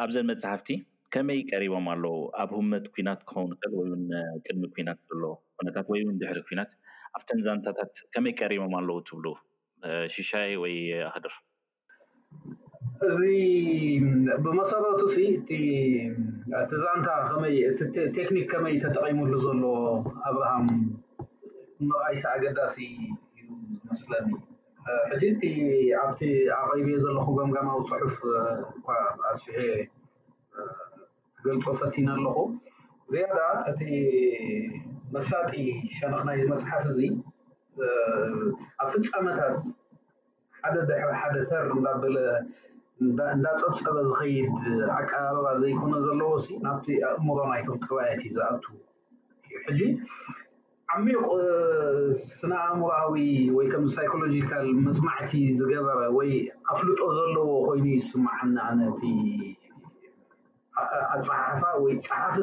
ኣብዘን 0.03 0.27
መፅሓፍቲ 0.31 0.69
ከመይ 1.15 1.39
ቀሪቦም 1.51 1.87
ኣለው 1.93 2.15
ኣብ 2.43 2.51
ሁመት 2.59 2.85
ኩናት 2.95 3.21
ክኸን 3.29 3.51
ክእል 3.61 3.73
ወይን 3.81 4.03
ቅድሚ 4.45 4.83
ናት 4.87 4.99
ዘሎ 5.11 5.23
ነታት 5.69 5.87
ወይ 5.93 6.01
ውን 6.09 6.15
ድሕሪ 6.23 6.39
ኩናት 6.49 6.71
ኣብተን 7.17 7.41
ዛንታታት 7.47 7.93
ከመይ 8.15 8.35
ቀሪቦም 8.41 8.75
ኣለው 8.81 8.99
ትብሉ 9.09 9.25
ሽሻይ 10.15 10.51
ወይ 10.63 10.75
ኣህድር 11.09 11.33
እዚ 13.05 13.19
ብመሰረቱ 14.43 15.01
ሲ 15.15 15.17
እ 15.57 15.59
እቲዛንካ 16.61 17.07
ከይእቲቴክኒክ 17.29 18.45
ከመይ 18.51 18.75
ተጠቒሙሉ 18.83 19.33
ዘሎ 19.45 19.63
ኣብርሃም 20.29 20.67
እኖርኣይሳ 21.81 22.23
ኣገዳሲ 22.35 22.77
እዩ 23.39 23.47
ዝመስለኒ 23.79 24.29
ዕጂ 25.13 25.23
እቲ 25.33 25.41
ኣብቲ 26.03 26.21
ኣቅብ 26.59 26.87
ዘለኩ 27.05 27.25
ጎምጋማዊ 27.37 27.79
ፅሑፍ 27.91 28.15
እኳ 28.79 28.87
ኣስፍሐ 29.31 29.55
ትገልፆ 31.37 31.65
ፈቲን 31.81 32.07
ኣለኹ 32.15 32.37
ዝያዳ 33.13 33.37
እቲ 33.71 33.81
መስጢ 35.13 35.29
ሸንኽ 35.97 36.21
ናይ 36.29 36.39
መፅሓፍ 36.53 36.85
እዙ 36.93 36.99
ኣብቲ 38.83 39.03
ፃመታት 39.11 39.55
ሓደ 40.61 40.75
ደሕሪ 40.89 41.11
ሓደ 41.23 41.35
ተር 41.49 41.65
እናበለ 41.75 42.17
እንዳፀብ 43.05 43.73
ፀበ 43.81 43.95
ዝኸይድ 44.07 44.47
ኣቀባበባ 44.99 45.47
ዘይኮነ 45.61 45.93
ዘለዎ 46.05 46.33
ናብቲ 46.63 46.85
ኣእምሮ 47.09 47.37
ናይቶም 47.49 47.75
ጥባያት 47.85 48.21
እዩ 48.27 48.31
ዝኣትዉ 48.37 48.75
ሕጂ 49.65 49.81
ዓሚቅ 50.95 51.19
ስነ 52.37 52.51
እምሮዊ 52.75 53.19
ወይ 53.57 53.65
ከም 53.73 53.83
ሳይኮሎጂካል 53.95 54.65
መፅማዕቲ 54.85 55.31
ዝገበረ 55.59 55.99
ወይ 56.17 56.31
ኣፍልጦ 56.71 56.99
ዘለዎ 57.17 57.47
ኮይኑ 57.67 57.85
ዝስማዓኒ 58.05 58.55
ኣነቲ 58.69 59.01
ኣፀሓፋ 61.15 61.61
ወይ 61.83 61.93
ፀሓፍ 62.07 62.33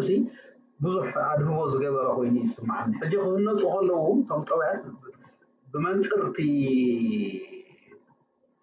ብዙሕ 0.84 1.06
ኣድህቦ 1.30 1.58
ዝገበረ 1.72 2.06
ኮይኑ 2.18 2.36
ይስማዓኒ 2.44 2.90
ሕጂ 3.02 3.12
ክህነፁ 3.24 3.62
ከለዎ 3.74 4.04
እቶም 4.20 4.42
ጥባያት 4.50 4.80
ብመንፅርቲ 5.72 6.38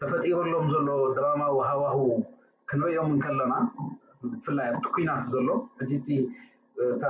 ተፈጢሩሎም 0.02 0.68
ዘሎ 0.74 0.88
ድራማ 1.16 1.42
ውሃዋሁ 1.56 1.98
ክንሪኦምን 2.70 3.18
ከለና 3.26 3.54
ብፍላይ 4.30 4.68
ኣቲ 4.76 4.86
ኩናት 4.96 5.24
ዘሎ 5.34 5.48
ሕጅቲ 5.80 6.08
እታ 6.86 7.04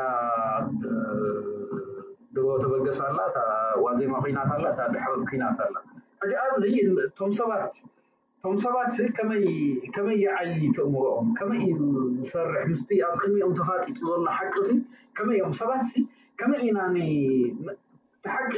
ድጎ 2.35 2.47
ተበገስ 2.63 2.99
ኣላ 3.07 3.19
እታ 3.31 3.39
ዋዜማ 3.85 4.13
ኩናት 4.25 4.49
ኣላ 4.57 4.65
እታ 4.73 4.81
ድሓበቢ 4.95 5.23
ኩናት 5.31 5.59
ኣላ 5.65 5.75
ኣብ 6.43 6.53
ሰባት 7.39 7.65
እቶም 7.79 8.57
ሰባት 8.65 8.91
ከመይ 9.95 10.17
የዓይ 10.25 10.51
ትእምሮኦ 10.77 11.17
ከመይዩ 11.39 11.75
ዝሰርሕ 12.19 12.63
ምስ 12.71 12.83
ኣብ 13.09 13.13
ቅድሚኦም 13.21 13.53
ተፋጢጡ 13.59 13.97
ዘለና 14.07 14.29
ሓቂ 14.39 14.55
ከመይ 15.17 15.37
እዮም 15.39 15.53
ሰባት 15.61 15.89
ከመይ 16.41 16.61
እኢናተሓቂ 16.63 18.51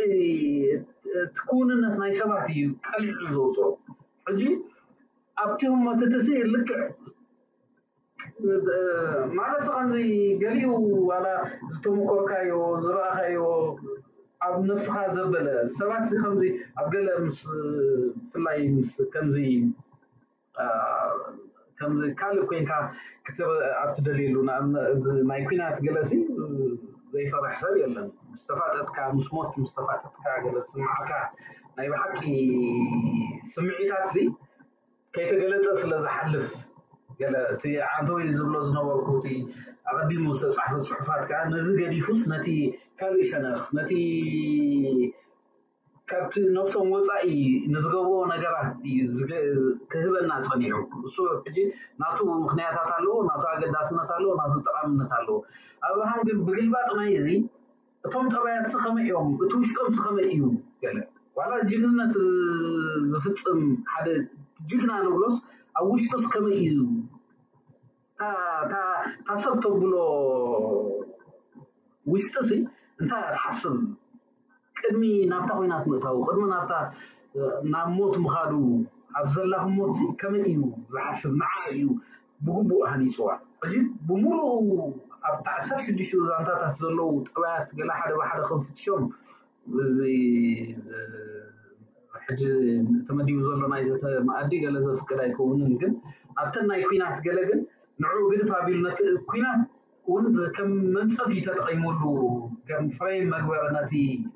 ቲ 1.36 1.40
ኩንነት 1.50 1.94
ናይ 2.04 2.12
ሰባት 2.22 2.48
እዩ 2.56 2.64
ቀሊዑ 2.90 3.20
ዘውፅ 3.58 3.78
ሕጂ 4.28 4.42
ኣብቲዮም 5.42 5.80
መተቲ 5.88 6.14
ሲ 6.26 6.30
ልክዕ 6.54 6.82
ማዕለስኻ 9.38 9.76
ንዚ 9.90 9.98
ገሊኡ 10.44 10.72
ዋላ 11.10 11.26
ዝተመኮርካዮ 11.74 12.52
ዝረኣሓዮ 12.84 13.42
ኣብ 14.46 14.56
ነፍሱካ 14.70 14.96
ዘበለ 15.16 15.48
ሰባት 15.78 16.06
ከምዚ 16.22 16.42
ኣብ 16.80 16.86
ገለ 16.94 17.08
ምስብፍላይ 17.26 18.60
ምስከምዚምዚ 18.76 19.70
ካልእ 22.22 22.44
ኮይንካ 22.52 22.72
ክኣብእትደልዩሉ 23.26 24.36
ናይ 25.32 25.42
ኩናት 25.50 25.78
ገለሲ 25.88 26.12
ዘይፈራሕ 27.14 27.54
ሰብ 27.64 27.74
እየለን 27.80 28.08
ምስተፋጠጥካ 28.34 28.98
ምስ 29.18 29.28
ሞት 29.36 29.52
ምስ 29.64 29.72
ተፋጠጥካ 29.78 30.26
ገለ 30.46 30.56
ዝስምዓካ 30.68 31.10
ናይ 31.78 31.88
ብሓቂ 31.92 32.16
ስምዒታት 33.54 34.02
እዚ 34.08 34.18
ከይተገለፀ 35.16 35.68
ስለ 35.82 35.92
ዝሓልፍ 36.04 36.52
ገለ 37.20 37.36
እቲ 37.54 37.64
ዓንተወይ 37.94 38.26
ዝብሎ 38.38 38.56
ዝነበርኩቲ 38.68 39.26
ኣቀዲሙ 39.90 40.24
ዝተፃሕፈ 40.42 40.78
ፅሑፋት 40.90 41.22
ከዓ 41.30 41.40
ነዚ 41.54 41.68
ገዲፉስ 41.80 42.22
ነቲ 42.32 42.48
ካልእ 43.00 43.26
ሸነኽ 43.32 43.62
ነቲ 43.78 43.92
ካቲ 46.12 46.34
ነፍቶም 46.58 46.88
ወፃኢ 46.96 47.26
ንዝገብኦ 47.74 48.16
ነገራት 48.34 48.70
እዩ 48.90 49.08
ክህበና 49.94 50.32
ፀኒዑ 50.48 50.78
ንሱ 51.04 51.16
ሕጂ 51.46 51.58
ናብቲ 52.04 52.20
ምኽንያታት 52.44 52.90
ኣለዎ 52.98 53.16
ናብቲ 53.30 53.46
ኣገዳስነት 53.54 54.10
ኣለዎ 54.18 54.32
ናብ 54.42 54.52
ጠቃምነት 54.68 55.12
ኣለዎ 55.20 55.38
ኣብበሃ 55.90 56.12
ግን 56.28 56.38
ብግልባጥናይ 56.50 57.10
እዚ 57.22 57.28
እቶም 58.08 58.26
ጠበያት 58.34 58.66
ዝከመይ 58.76 59.06
እዮም 59.10 59.28
እቲ 59.46 59.52
ውሽቀም 59.62 59.88
ዝከመይ 59.98 60.28
እዩ 60.36 60.44
ገለ 60.86 60.98
ዋላ 61.38 61.54
ጅግነት 61.70 62.16
ዝፍፅም 63.12 63.62
ሓደ 63.94 64.08
ጅግና 64.70 64.92
ንብሮስ 65.06 65.36
ኣብ 65.78 65.86
ውሽጦስ 65.92 66.26
ከመይ 66.34 66.58
እዩ 66.72 66.80
ታሰብተብሎ 69.28 69.94
ውሽጢ 72.12 72.36
ሲ 72.50 72.60
እንታይ 73.02 73.24
ኣ 73.28 73.30
ትሓስብ 73.34 73.76
ቅድሚ 74.80 75.04
ናብታ 75.32 75.50
ኮናት 75.60 75.84
ምእታዊ 75.92 76.20
ቅድሚ 76.28 76.44
ናብታ 76.54 76.74
ናብ 77.74 77.88
ሞት 77.98 78.16
ምካዱ 78.26 78.52
ኣብ 79.22 79.26
ዘላኹ 79.34 79.66
ሞት 79.78 79.90
እዚ 79.96 80.00
ከመይ 80.22 80.46
እዩ 80.52 80.62
ዝሓስብ 80.94 81.34
ንዓ 81.42 81.52
እዩ 81.74 81.82
ብግቡእ 82.46 82.86
ሃሊፅዋ 82.92 83.28
እዚ 83.64 83.74
ብሙሉ 84.08 84.40
ኣብታዓሰር 85.30 85.80
ሽዱሽትኡ 85.86 86.22
ዛንታታት 86.30 86.74
ዘለው 86.84 87.10
ጥባያት 87.28 87.68
ገላ 87.80 87.92
ሓደ 88.00 88.12
ባሓደ 88.22 88.42
ክንፍትሾም 88.50 89.04
እዚ 89.86 90.00
ሕጂ 92.26 92.42
ተመዲቡ 93.08 93.38
ዘሎ 93.48 93.62
ናይ 93.74 93.82
ዘተመኣዲ 93.90 94.52
ገለ 94.64 94.76
ዘፍቅድ 94.86 95.20
ኣይከውንን 95.24 95.72
ግን 95.82 95.94
ኣብተን 96.42 96.66
ናይ 96.72 96.82
ኩናት 96.90 97.18
ገለ 97.26 97.40
ግን 97.50 97.60
ንዕ 98.04 98.14
ግዲ 98.32 98.42
ፋቢሉ 98.52 98.78
ነት 98.88 99.00
ኩናት 99.32 99.62
እውን 100.08 100.24
ከም 100.56 100.72
መንፀት 100.96 101.30
ዩተጠቂምሉ 101.40 102.02
ከም 102.70 102.84
ፍሬይ 102.98 103.18
መግበር 103.34 103.64
ነቲ 103.78 103.92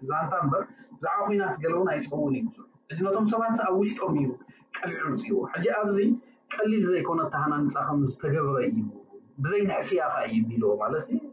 ዛንታ 0.09 0.33
በር 0.53 0.63
ብዛዕባ 0.99 1.19
ኩናት 1.29 1.55
ገለ 1.63 1.73
እውን 1.79 1.89
ኣይፅውን 1.95 2.35
እዩ 2.39 2.47
እዚ 2.91 2.97
ነቶም 3.07 3.25
ሰባንሰ 3.33 3.59
ኣብ 3.69 3.75
ውሽጦም 3.81 4.15
እዩ 4.21 4.29
ቀሚዑ 4.79 5.05
ንፅቡ 5.13 5.33
ሕጂ 5.55 5.65
ኣብዚ 5.79 5.97
ቀሊል 6.55 6.83
ዘይኮነ 6.91 7.21
ተሃና 7.35 7.53
ንፃከም 7.65 8.01
ዝተገብረ 8.13 8.57
እዩ 8.69 8.77
ብዘይ 9.43 9.61
ንሕፍያካ 9.69 10.15
እዩ 10.29 10.37
ቢልዎ 10.49 10.71
ማለት 10.83 11.05
ዩ 11.15 11.23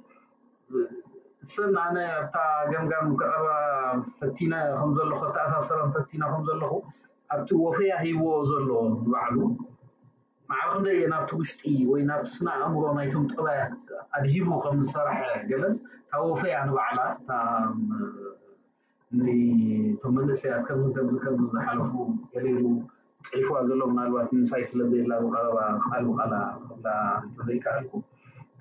ስን 1.52 1.74
ኣነ 1.84 1.96
ኣታ 2.22 2.36
ጋምጋም 2.70 3.08
ቀረባ 3.20 3.48
ፈቲነ 4.18 4.52
ከምዘለኩ 4.80 5.20
ኣተኣሳሰረን 5.30 5.90
ፈቲና 5.94 6.22
ከም 6.32 6.42
ዘለኹ 6.48 6.72
ኣብቲ 7.34 7.48
ወፈያ 7.64 7.92
ሂቦዎ 8.04 8.36
ዘሎ 8.50 8.68
ንባዕሉ 8.92 9.38
ማዕቐንደየ 10.50 11.02
ናብቲ 11.12 11.30
ውሽጢ 11.40 11.62
ወይ 11.90 12.02
ናብስነ 12.10 12.46
ኣእምሮ 12.62 12.84
ናይቶም 12.98 13.24
ጥቅባይ 13.32 13.58
ኣድሂቡ 14.16 14.48
ከም 14.64 14.78
ዝሰራሐ 14.84 15.20
ገለዝ 15.50 15.76
እካ 16.10 16.14
ወፈያ 16.30 16.54
ንባዕላ 16.68 17.00
እቶም 19.14 20.12
መንእሰያት 20.16 20.62
ከምዚከምዝሓለፉ 20.68 21.92
ገሌሉ 22.34 22.64
ፅዒፉዋ 23.28 23.58
ዘሎ 23.68 23.80
ምናልባት 23.92 24.28
ንምሳይ 24.36 24.62
ስለዘይላሉ 24.70 25.22
ቀረባ 25.36 25.58
ክሃልውካእላ 25.84 26.34
ላ 26.86 26.90
ቶ 27.34 27.38
ዘይከሃልኩም 27.48 28.02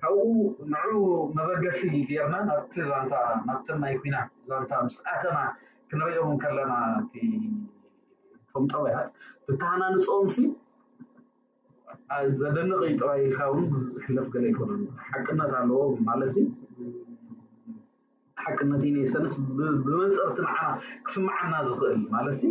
ኣብኡ 0.06 0.28
ንዕኡ 0.72 0.96
መበገሲ 1.36 1.80
ገርና 2.08 2.34
ናብቲ 2.48 2.74
ዛታ 2.90 3.12
ናብቶም 3.48 3.78
ናይ 3.84 3.94
ኮናት 4.02 4.28
ዛንታ 4.48 4.72
ምስኣተና 4.86 5.38
ክንሪኦምን 5.90 6.36
ከለና 6.42 6.72
እ 7.16 7.20
ቶምጠወያት 8.52 9.08
ብታሃና 9.48 9.82
ንፅኦም 9.94 10.26
ዘደንቂ 12.40 12.80
ጥባይ 13.00 13.22
ካውን 13.36 13.64
ዝሕለፍ 13.94 14.26
ገለ 14.34 14.44
ኣይኮነ 14.50 14.70
ሓቅነት 15.08 15.52
ኣለዎ 15.60 15.80
ማለት 16.08 16.34
ሓቅነት 18.44 18.82
እዩ 18.88 18.92
ነይሰንስ 18.96 19.32
ብመንፅርቲንዓና 19.58 20.66
ክስመዓና 21.06 21.52
ዝኽእል 21.68 22.02
ማለትሲ 22.16 22.42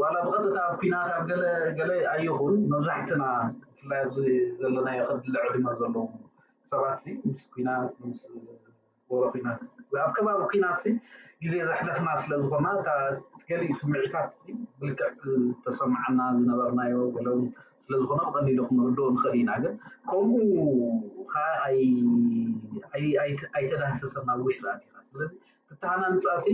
ዋላ 0.00 0.14
ብቐጥታ 0.26 0.58
ኩና 0.80 0.94
ኣብ 1.16 1.24
ገለ 1.78 1.90
ኣይኹን 2.14 2.54
መብዛሕትና 2.72 3.22
ብፍላይ 3.90 4.00
ዘለናዮ 4.58 5.00
ክልዕድመ 5.24 5.66
ዘለዎ 5.80 6.04
ሰባት 6.70 7.00
ምስ 7.28 7.40
ናት 7.66 7.92
ምስ 8.08 8.20
ቦሮ 9.10 9.24
ናት 9.46 9.60
ኣብ 10.04 10.10
ከባቢ 10.16 10.40
ኩናት 10.52 10.82
ግዜ 11.44 11.54
ዛሕደፍና 11.68 12.08
ስለ 12.22 12.32
ዝኮና 12.42 12.66
ትገሊእ 13.38 13.74
ስምዒካት 13.80 14.34
ብልክዕ 14.80 15.14
ተሰማዓና 15.64 16.18
ዝነበርናዮ 16.38 16.94
ለውን 17.26 17.44
ስለዝኮነ 17.84 18.20
ብቀሊሉ 18.34 18.58
ክንርዶ 18.68 18.98
ንኽእል 19.14 19.34
ኢና 19.40 19.50
ግን 19.62 19.74
ከምኡ 20.10 20.44
ኣይተዳሰሰና 23.56 24.28
ውሽኣካ 24.44 24.84
ስለዚ 25.08 25.32
ክትሃና 25.70 26.02
ንፃሲ 26.14 26.46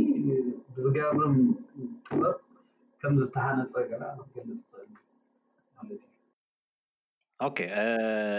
ብዝጋርም 0.74 1.34
ት 2.10 2.36
ከምዝተሓነፅ 3.02 3.72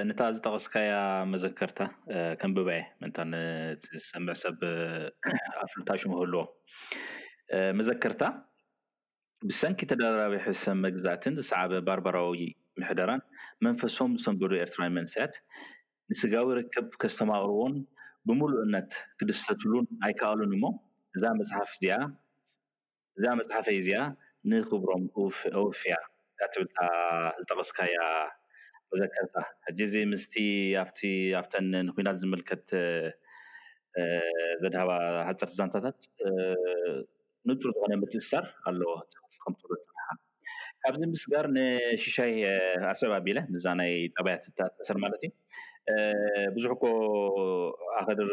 ንታ 0.07 0.21
ዝጠቀስካያ 0.35 0.89
መዘከርታ 1.33 1.79
ከም 2.39 2.51
ብበየ 2.57 2.81
ምንታ 3.01 3.17
ንሰምዕሰብ 3.31 4.57
ኣፍልታሽምህልዎ 5.65 6.41
መዘከርታ 7.79 8.23
ብሰንኪ 9.49 9.79
ተደራራብ 9.91 10.33
ሕሰብ 10.45 10.75
መግዛእትን 10.85 11.33
ዝሰዕ 11.39 11.63
ባርባራዊ 11.89 12.39
ምሕደራን 12.81 13.21
መንፈሶም 13.65 14.11
ዝተንበዱ 14.21 14.51
ኤርትራዊ 14.63 14.89
መንስያት 14.97 15.33
ንስጋዊ 16.11 16.45
ርክብ 16.59 16.87
ከዝተማቅርቦን 17.03 17.73
ብምሉእነት 18.27 18.91
ክደተትሉን 19.21 19.85
ኣይከኣሉን 20.05 20.51
እሞ 20.57 20.63
እ 21.15 21.17
ሓእዛ 21.25 23.25
መፅሓፈይ 23.39 23.77
እዚኣ 23.81 24.01
ንክብሮም 24.51 25.03
ኣውፍያ 25.61 25.95
ዳትብልካ 26.41 26.77
ዝጠቀስካያ 27.39 27.95
መዘከርታ 28.91 29.35
ሕጂ 29.65 29.79
እዚ 29.87 29.95
ምስ 30.11 30.23
ኣ 30.81 30.83
ኣፍን 31.39 31.65
ኩናት 31.95 32.17
ዝምልከት 32.21 32.67
ዘድሃባ 34.61 34.89
ሃፀርቲ 35.27 35.51
ዛንታታት 35.59 35.99
ንፁር 37.49 37.69
ዝኮነ 37.75 37.93
ምትሳር 38.03 38.45
ኣለዎ 38.69 38.93
ከፅሓ 39.43 39.87
ኣብዚ 40.89 41.01
ምስጋር 41.13 41.45
ንሽሻይ 41.57 42.33
ኣሰባኣቢለ 42.93 43.39
ዛናይ 43.65 43.93
ጠባያት 44.17 44.43
ተኣሰር 44.57 44.97
ማለት 45.05 45.21
እዩ 45.27 45.33
ብዙሕ 46.55 46.71
ኮ 46.83 46.85
ኣክድር 47.99 48.29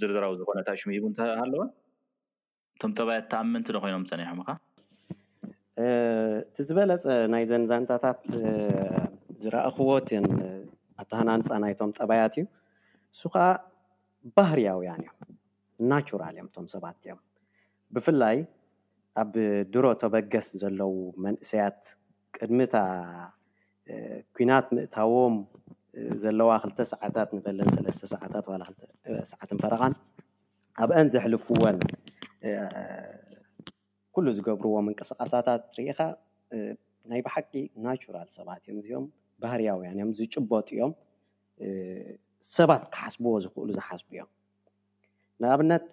ዝርዝረዊ 0.00 0.34
ዝኮነታ 0.40 0.68
እሽሙ 0.78 0.90
ሂቡ 0.96 1.06
እተሃለዋ 1.12 1.64
እቶም 2.76 2.92
ጠባያ 3.00 3.18
እተኣመንቲ 3.24 3.68
ዶኮይኖም 3.78 4.04
ፀኒሖም 4.10 4.40
ካ 4.48 4.58
እቲ 5.80 6.56
ዝበለፀ 6.68 7.04
ናይ 7.32 7.44
ዘንዛንታታት 7.50 8.20
ዝራእክቦትን 9.42 10.24
ኣታሃናንፃ 11.02 11.48
ናይቶም 11.64 11.90
ጠባያት 11.98 12.34
እዩ 12.40 12.44
እሱ 13.14 13.22
ከዓ 13.34 13.46
ባህር 14.36 14.58
ያውያን 14.68 15.00
እዮም 15.04 15.30
ናችራል 15.90 16.34
እዮም 16.36 16.48
እቶም 16.50 16.66
ሰባት 16.74 16.96
እዮም 17.04 17.20
ብፍላይ 17.94 18.36
ኣብ 19.22 19.32
ድሮ 19.72 19.84
ተበገስ 20.02 20.46
ዘለው 20.64 20.92
መንእሰያት 21.24 21.80
ቅድሚታ 22.36 22.76
ኩናት 24.36 24.66
ምእታቦም 24.74 25.34
ዘለዋ 26.24 26.50
2ልተ 26.68 26.78
ሰዓታት 26.92 27.30
ንፈለን 27.38 27.68
ሰለስተ 27.76 28.04
ሰዓታት 28.14 28.44
ዋ 28.50 28.54
ክሰዓትን 29.06 29.58
ፈረካን 29.62 29.94
ኣብአን 30.82 31.08
ዘሕልፉዎን 31.14 31.76
ኩሉ 34.16 34.26
ዝገብርዎ 34.36 34.74
ምንቅስቃሳታት 34.86 35.62
ሪኢካ 35.76 36.00
ናይ 37.10 37.20
ብሓቂ 37.26 37.50
ናቸራል 37.84 38.28
ሰባት 38.36 38.62
እዮም 38.64 38.78
እዚኦም 38.80 39.06
ባህርያውያን 39.42 39.94
እዮም 39.96 40.10
ዝጭበጢ 40.18 40.68
እዮም 40.76 40.92
ሰባት 42.56 42.82
ክሓስብዎ 42.94 43.32
ዝኽእሉ 43.44 43.68
ዝሓስቡ 43.78 44.08
እዮም 44.16 44.30
ንኣብነት 45.42 45.84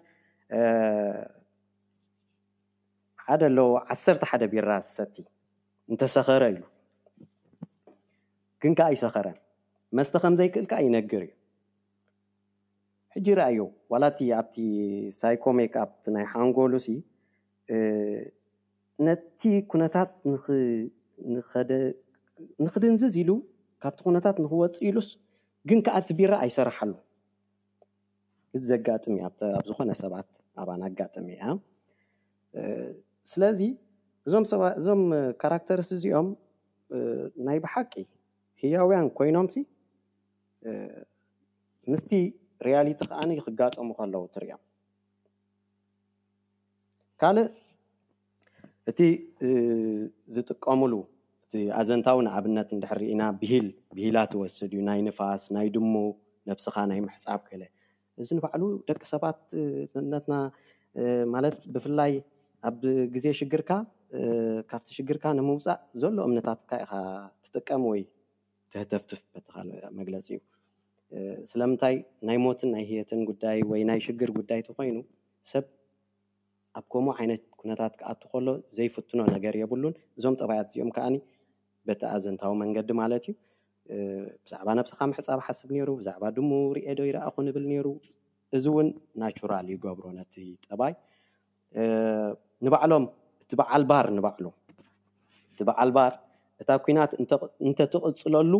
ሓደ 3.24 3.42
ኣለዉ 3.50 3.70
ዓሰርተ 3.94 4.22
ሓደ 4.30 4.42
ቢራ 4.54 4.68
ሰቲ 4.96 5.14
እንተሰኸረ 5.92 6.42
ኢዩ 6.54 6.62
ግንከ 8.62 8.80
ይሰከረን 8.94 9.38
መስተ 9.98 10.14
ከምዘይክእል 10.22 10.66
ካ 10.72 10.78
ይነግር 10.86 11.22
እዩ 11.26 11.32
ሕጂ 13.14 13.26
ርኣዩ 13.38 13.58
ዋላቲ 13.92 14.18
ኣብቲ 14.40 14.56
ሳይኮሜክ 15.20 15.72
ኣብቲ 15.82 16.04
ናይ 16.16 16.26
ሓንጎሉሲ 16.32 16.86
ነቲ 19.06 19.42
ኩነታት 19.72 20.10
ንክድንዝዝ 22.64 23.14
ኢሉ 23.22 23.30
ካብቲ 23.82 23.98
ኩነታት 24.06 24.36
ንክወፂ 24.44 24.74
ኢሉስ 24.88 25.08
ግን 25.68 25.78
ከኣ 25.86 25.96
እት 26.02 26.08
ቢራ 26.18 26.32
ኣይሰርሓሉ 26.44 26.92
እዚ 28.56 28.62
ዘጋጥም 28.70 29.14
እ 29.18 29.20
ኣብ 29.26 29.34
ዝኮነ 29.66 29.90
ሰባት 30.02 30.28
ኣባ 30.60 30.68
ኣጋጥሚ 30.88 31.26
እያ 31.36 31.44
ስለዚ 33.32 33.60
እእዞም 34.28 35.00
ካራክተርስ 35.42 35.88
እዚኦም 35.96 36.28
ናይ 37.46 37.58
ብሓቂ 37.64 37.92
ህያውያን 38.62 39.08
ኮይኖም 39.18 39.46
ሲ 39.54 39.64
ምስቲ 41.90 42.10
ሪያሊቲ 42.68 43.00
ከዓኒ 43.10 43.30
ይክጋጠሙ 43.38 43.88
ከለዉ 43.98 44.24
ትሪዮም 44.34 44.62
ካልእ 47.20 47.48
እቲ 48.90 49.00
ዝጥቀምሉ 50.36 50.92
እቲ 51.44 51.54
ኣዘንታዊ 51.80 52.18
ንኣብነት 52.26 52.68
እንድሕሪኢና 52.76 53.22
ብሂል 53.40 53.66
ብሂላ 53.96 54.16
ትወስድ 54.32 54.60
እዩ 54.74 54.80
ናይ 54.88 55.00
ንፋስ 55.06 55.42
ናይ 55.56 55.66
ድሙ 55.76 55.94
ነብስካ 56.48 56.76
ናይ 56.90 57.00
ምሕፃብ 57.06 57.40
ከለ 57.48 57.62
እዚ 58.22 58.28
ንባዕሉ 58.38 58.62
ደቂ 58.88 59.02
ሰባት 59.12 59.40
ንነትና 60.06 60.34
ማለት 61.34 61.58
ብፍላይ 61.74 62.12
ኣብ 62.68 62.78
ግዜ 63.14 63.26
ሽግርካ 63.40 63.70
ካብቲ 64.70 64.88
ሽግርካ 64.98 65.24
ንምውፃእ 65.38 65.78
ዘሎ 66.02 66.16
እምነታትካ 66.28 66.70
ኢካ 66.84 66.92
ትጥቀም 67.44 67.82
ወይ 67.90 68.02
ተህተፍትፍ 68.72 69.20
በተካ 69.34 69.52
መግለፂ 69.98 70.26
እዩ 70.36 70.40
ስለምንታይ 71.50 71.94
ናይ 72.26 72.38
ሞትን 72.44 72.70
ናይ 72.74 72.84
ሂየትን 72.90 73.20
ጉዳይ 73.30 73.58
ወይ 73.70 73.80
ናይ 73.90 74.00
ሽግር 74.06 74.30
ጉዳይቲ 74.40 74.68
ኮይኑ 74.78 74.96
ሰብ 75.52 75.64
ኣብ 76.78 76.84
ከምኡ 76.92 77.10
ዓይነት 77.20 77.42
ኩነታት 77.60 77.92
ከኣት 78.00 78.20
ከሎ 78.32 78.46
ዘይፍትኖ 78.76 79.20
ነገር 79.34 79.54
የብሉን 79.60 79.94
እዞም 80.18 80.34
ጠባያት 80.42 80.68
እዚኦም 80.70 80.90
ከዓኒ 80.96 81.14
በቲ 81.88 82.02
ኣዘንታዊ 82.16 82.52
መንገዲ 82.62 82.90
ማለት 83.00 83.24
እዩ 83.30 83.34
ብዛዕባ 84.44 84.68
ነብስካ 84.78 85.00
መሕፃብ 85.12 85.40
ሓስብ 85.46 85.70
ነሩ 85.76 85.88
ብዛዕባ 86.00 86.24
ድሙ 86.36 86.50
ሪኤዶ 86.76 87.00
ይረኣኹ 87.10 87.34
ንብል 87.48 87.64
ነይሩ 87.72 87.86
እዚ 88.56 88.64
እውን 88.72 88.88
ናችራል 89.20 89.66
ይገብሮ 89.74 90.06
ነቲ 90.18 90.34
ጠባይ 90.68 90.94
ንባዕሎም 92.66 93.04
እቲ 93.42 93.50
በዓል 93.60 93.82
ባር 93.90 94.06
ንባዕሎ 94.18 94.46
እቲ 95.52 95.58
በዓል 95.68 95.90
ባር 95.98 96.12
እታ 96.62 96.70
ኩናት 96.86 97.12
እንተትቕፅለሉ 97.68 98.52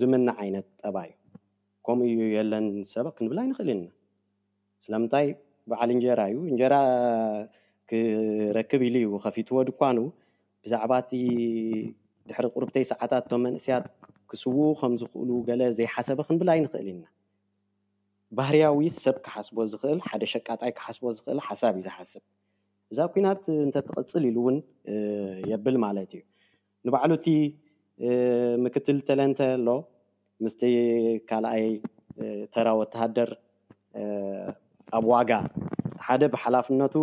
ዝምና 0.00 0.28
ዓይነት 0.42 0.66
ጠባይ 0.82 1.10
እዩ 1.14 1.86
ከምኡ 1.86 2.02
እዩ 2.12 2.20
የለን 2.36 2.66
ሰብ 2.92 3.06
ክንብል 3.16 3.38
ኣይንኽእልልና 3.42 3.88
ስለምንታይ 4.84 5.26
በዓል 5.70 5.90
እንጀራ 5.94 6.20
እዩ 6.32 6.38
እንጀራ 6.52 6.74
ክረክብ 7.90 8.80
ኢሉ 8.88 8.96
እዩ 9.02 9.10
ከፊትዎ 9.24 9.58
ድኳኑ 9.68 9.98
ብዛዕባእቲ 10.64 11.10
ድሕሪ 12.28 12.46
ቅርብተይ 12.54 12.84
ሰዓታት 12.92 13.24
እቶም 13.26 13.42
መንእስያት 13.46 13.84
ክስው 14.30 14.56
ከምዝክእሉ 14.80 15.28
ገለ 15.48 15.60
ዘይሓሰበ 15.78 16.20
ክንብላ 16.28 16.50
ይ 16.56 16.60
ንክእል 16.64 16.86
ኢና 16.92 17.04
ባህርያዊ 18.38 18.80
ሰብ 19.04 19.16
ክሓስቦ 19.24 19.56
ዝኽእል 19.72 20.00
ሓደ 20.08 20.22
ሸቃጣይ 20.32 20.70
ክሓስቦ 20.78 21.02
ዝኽእል 21.16 21.40
ሓሳብ 21.48 21.74
እዩ 21.78 21.82
ዝሓስብ 21.86 22.22
እዛ 22.92 22.98
ኩናት 23.14 23.44
እንተትቅፅል 23.66 24.24
ኢሉ 24.30 24.36
እውን 24.44 24.56
የብል 25.52 25.76
ማለት 25.86 26.10
እዩ 26.18 26.22
ንባዕሉ 26.88 27.12
እቲ 27.20 27.26
ምክትል 28.64 28.98
ተለንተ 29.08 29.38
ኣሎ 29.56 29.68
ምስቲ 30.44 30.62
ካልኣይ 31.28 31.66
ተራ 32.54 32.66
ወተሃደር 32.80 33.30
ኣብ 34.94 35.04
ዋጋ 35.12 35.30
ቲ 35.44 35.50
ሓደ 36.06 36.22
ብሓላፍነቱ 36.32 36.94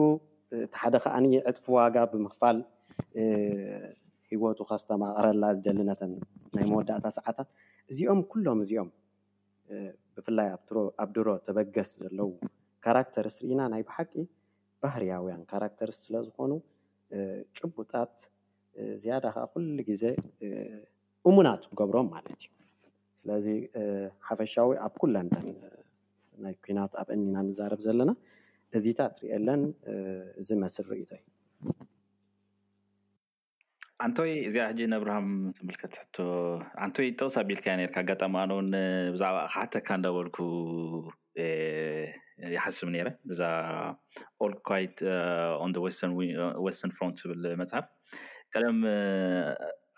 እቲ 0.66 0.74
ሓደ 0.82 0.96
ከዓን 1.04 1.26
ዕጥፊ 1.50 1.66
ዋጋ 1.78 1.96
ብምኽፋል 2.12 2.58
ሂወቱ 4.30 4.60
ካስተማቅረላ 4.70 5.44
ዝደልነተን 5.58 6.14
ናይ 6.56 6.66
መወዳእታ 6.72 7.06
ሰዓታት 7.18 7.50
እዚኦም 7.92 8.22
ኩሎም 8.32 8.60
እዚኦም 8.66 8.90
ብፍላይ 10.16 10.48
ኣብ 11.04 11.10
ድሮ 11.16 11.28
ተበገስ 11.48 11.92
ዘለው 12.04 12.30
ካራክተርስ 12.86 13.36
ርኢና 13.44 13.62
ናይ 13.76 13.82
ብሓቂ 13.90 14.14
ባህርያውያን 14.84 15.44
ካራክተርስ 15.52 15.98
ስለዝኮኑ 16.08 16.52
ጭቡጣት 17.58 18.16
ዝያዳ 19.04 19.26
ከዓ 19.36 19.46
ኩሉ 19.54 19.70
ግዜ 19.92 20.04
እሙናት 21.30 21.62
ክገብሮም 21.70 22.08
ማለት 22.16 22.36
እዩ 22.42 22.50
ስለዚ 23.22 23.48
ሓፈሻዊ 24.30 24.72
ኣብ 24.86 24.94
ኩለንተን 25.02 25.48
ናይ 26.44 26.54
ኩናት 26.66 26.94
ኣብ 27.02 27.10
እኒና 27.16 27.36
ንዛረብ 27.48 27.82
ዘለና 27.88 28.12
እዚታ 28.78 29.00
ትሪእለን 29.18 29.64
እዚ 30.42 30.50
መስሊ 30.64 30.86
ርኢቶ 30.94 31.12
እዩ 31.18 31.26
ኣንተይ 34.06 34.32
እዚኣ 34.48 34.64
ሕጂ 34.70 34.80
ኣኣብርሃም 34.88 35.28
ዝምልከትሕ 35.58 36.02
ኣንተይ 36.86 37.10
ጥቅሳ 37.20 37.36
ኣቢልካያ 37.44 37.74
ርካ 37.90 37.96
ኣጋጠማነውን 38.04 38.70
ብዛዕባ 39.14 39.38
ኣካሓተካ 39.48 39.88
እዳበልኩ 40.00 40.38
ይሓስብ 42.56 42.88
ነረ 42.96 43.08
እዛ 43.34 43.42
ኦልኳት 44.46 44.98
ን 45.72 45.76
ወስተን 46.66 46.92
ፍሮንት 46.98 47.18
ዝብል 47.24 47.44
መፅሃፍ 47.62 47.88
ቀደም 48.56 48.80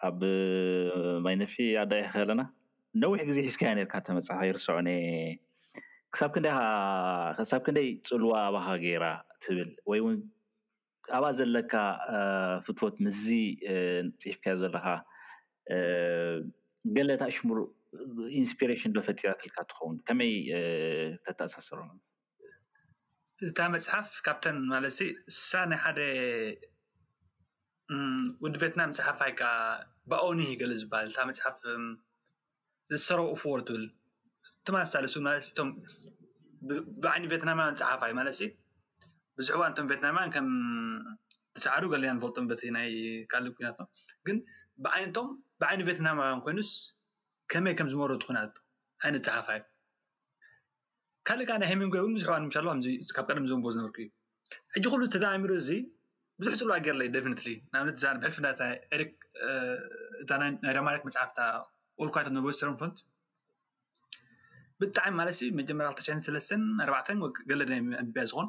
ኣብ 0.09 0.19
ማይ 1.25 1.35
ነፊ 1.43 1.55
ኣዳይከ 1.83 2.11
ኣለና 2.23 2.41
ነዊሕ 3.03 3.19
ግዜ 3.29 3.37
ሒስካያ 3.47 3.71
ርካ 3.79 3.93
ተመፅ 4.09 4.27
ይርስዖነ 4.49 4.89
ሳክሳብ 6.19 7.61
ክንደይ 7.65 7.87
ፅልዋ 8.09 8.31
ኣባካ 8.49 8.67
ገይራ 8.83 9.05
ትብል 9.43 9.69
ወይእውን 9.89 10.19
ኣብኣ 11.15 11.29
ዘለካ 11.37 11.73
ፍትዎት 12.65 12.95
ምዝ 13.05 13.23
ፅሒፍካዮ 14.19 14.55
ዘለካ 14.61 14.85
ገለታ 16.95 17.21
ኣሽሙሩ 17.31 17.59
ኢንስፒሬሽን 18.39 18.93
ዶፈጢራ 18.95 19.31
ተልካ 19.41 19.57
ትኸውን 19.71 19.97
ከመይ 20.07 20.33
ተተኣሳሰሮ 21.25 21.79
እታ 23.47 23.57
መፅሓፍ 23.75 24.09
ካብተን 24.25 24.57
ማለት 24.73 24.97
ሳ 25.45 25.49
ናይ 25.71 25.79
ሓደ 25.85 25.99
ውድቤትና 28.43 28.81
መፅሓፍ 28.91 29.17
ይከዓ 29.31 29.51
ብኦኒ 30.11 30.41
ገል 30.61 30.71
ዝበሃል 30.81 31.09
እታ 31.11 31.19
መፅሓፍ 31.31 31.57
ዝሰረዊ 32.93 33.27
ፍዎር 33.41 33.61
ትብል 33.67 33.83
ተማሳለሱ 34.67 35.13
ለ 35.25 35.27
ም 35.67 35.69
ብዓይኒ 37.03 37.23
ቪትናምያን 37.31 37.75
ፅሓፋ 37.81 38.01
እዩ 38.09 38.13
ማለት 38.19 38.37
ብዙሕ 39.39 39.53
እዋን 39.57 39.71
እቶም 39.73 39.85
ቪትናምን 39.91 40.27
ከም 40.35 40.47
ሰዓሩ 41.63 41.83
ገሊና 41.93 42.11
ንፈልጡበ 42.17 42.49
ናይ 42.77 42.87
ካል 43.31 43.43
ኩናት 43.57 43.77
ግን 44.27 44.37
ብዓይነቶም 44.85 45.27
ብዓይኒ 45.61 45.79
ቪትናማውያን 45.89 46.41
ኮይኑስ 46.45 46.71
ከመይ 47.51 47.73
ከም 47.79 47.87
ዝመረ 47.93 48.11
ኩናት 48.27 48.53
ዓይነት 49.05 49.23
ፅሓፋ 49.31 49.47
እዩ 49.57 49.63
ካልእ 51.27 51.45
ካ 51.49 51.51
ናይ 51.63 51.67
ሄሚንግጎ 51.71 51.97
እውን 52.03 52.13
ዙሕ 52.23 52.27
እዋን 52.65 52.79
ዋካብ 53.07 53.25
ቀም 53.37 53.45
ዘብ 53.51 53.59
ዝነበርክ 53.75 53.97
እዩ 54.03 54.07
ሕጂ 54.75 54.83
ኩሉ 54.93 55.01
ዝተዘማሚሩ 55.09 55.51
እዚ 55.63 55.69
ብዙሕ 56.39 56.53
ፅሉዋ 56.61 56.75
ገርለይ 56.87 57.09
ደኒት 57.15 57.25
ብነ 57.25 57.31
ብሕልፍክእናይ 58.23 60.81
ማርክ 60.89 61.01
መፅሓፍታ 61.09 61.39
ልኳቶ 62.07 62.27
በር 62.47 62.53
ፈት 62.83 62.95
ብጣዕሚ 64.81 65.13
ማለትሲ 65.19 65.43
መጀመር 65.59 65.85
2ተሰተ 66.05 66.57
ኣርባ 66.85 66.95
ገለድናይ 67.49 67.81
ምቢያ 68.07 68.23
ዝኮን 68.29 68.47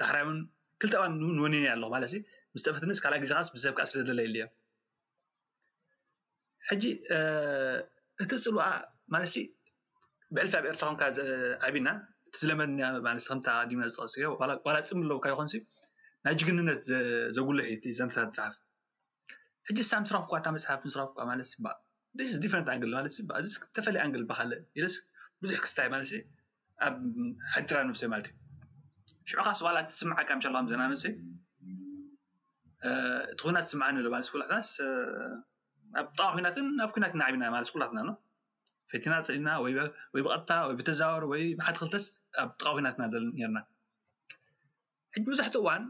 ዳሕራይን 0.00 0.38
ክልጠባ 0.80 1.02
ንወኒኒእ 1.36 1.70
ኣለኩ 1.74 1.88
ማለ 1.94 2.04
ምስ 2.54 2.62
ተፈትንስ 2.66 2.98
ካልኣይ 3.04 3.20
ግዜ 3.24 3.32
ካ 3.42 3.46
ብሰብ 3.54 3.72
ካዓ 3.78 3.84
ስለዘለየኣልእዮም 3.90 4.50
ሕጂ 6.70 6.82
እቲ 8.22 8.30
እፅል 8.40 8.54
ዋኣ 8.58 8.68
ማለት 9.14 9.32
ብዕልፊ 10.36 10.52
ኣብ 10.58 10.64
ኤርትራ 10.72 10.84
ኩምካ 10.90 11.02
ዓብና 11.66 11.88
እቲዝለመ 12.28 12.60
ከም 13.30 13.40
ዲማ 13.70 13.80
ዝተቀስዮ 13.94 14.30
ዋላ 14.66 14.78
ፅሚ 14.90 15.00
ኣለውካ 15.06 15.26
ይኮን 15.32 15.48
ናይ 16.26 16.34
ጅግንነት 16.40 16.82
ዘጉልሕ 17.36 17.66
ዩ 17.72 17.76
ዘነታት 17.98 18.28
ፅሓፍ 18.36 18.54
ሕጂ 19.68 19.78
ሳ 19.90 19.98
ምስራፍ 20.04 20.22
ኳ 20.30 20.38
እታ 20.40 20.46
መፅሓፍ 20.56 20.80
ምስራፍ 20.88 21.10
ማለ 21.30 21.40
ፈረንት 22.52 22.68
ኣንግልለ 22.74 22.94
እዚስዝተፈለዩ 23.10 24.00
ኣንግል 24.06 24.24
ብል 24.30 24.52
ስ 24.94 25.02
ብዙሕ 25.44 25.58
ክስታይ 25.64 25.88
ማለሲ 25.94 26.12
ኣብ 26.86 26.96
ሓድራ 27.54 27.78
ንምሰብ 27.86 28.08
ማለት 28.12 28.28
እዩ 28.28 28.34
ሽዑ 29.30 29.38
ኻስዋላ 29.48 29.76
እት 29.84 29.90
ስምዓ 30.00 30.18
ካ 30.28 30.32
ለኩም 30.54 30.66
ዘና 30.70 30.82
ምስ 30.92 31.02
እቲ 33.32 33.38
ኩናት 33.42 33.66
ስምሓን 33.72 33.96
ሎ 34.04 34.06
ማት 34.14 34.24
ስኩላትናስ 34.28 34.68
ኣብ 36.00 36.06
ጥቃ 36.16 36.28
ኩናትን 36.36 36.66
ኣብ 36.84 36.90
ኩናት 36.94 37.12
ናዓብና 37.20 37.44
ማት 37.54 37.64
ስኩላትና 37.68 37.98
ፈቲና 38.92 39.12
ፅሊና 39.26 39.48
ወይ 39.64 39.72
ብቐጥታ 40.24 40.50
ወይ 40.68 40.74
ብተዛወሩ 40.80 41.24
ወይ 41.32 41.42
ብሓደ 41.58 41.74
ክልተስ 41.80 42.04
ኣብ 42.42 42.48
ጥቃ 42.60 42.66
ኩናትና 42.78 43.02
ርና 43.20 43.48
መብዛሕትኡ 45.26 45.58
እዋን 45.62 45.82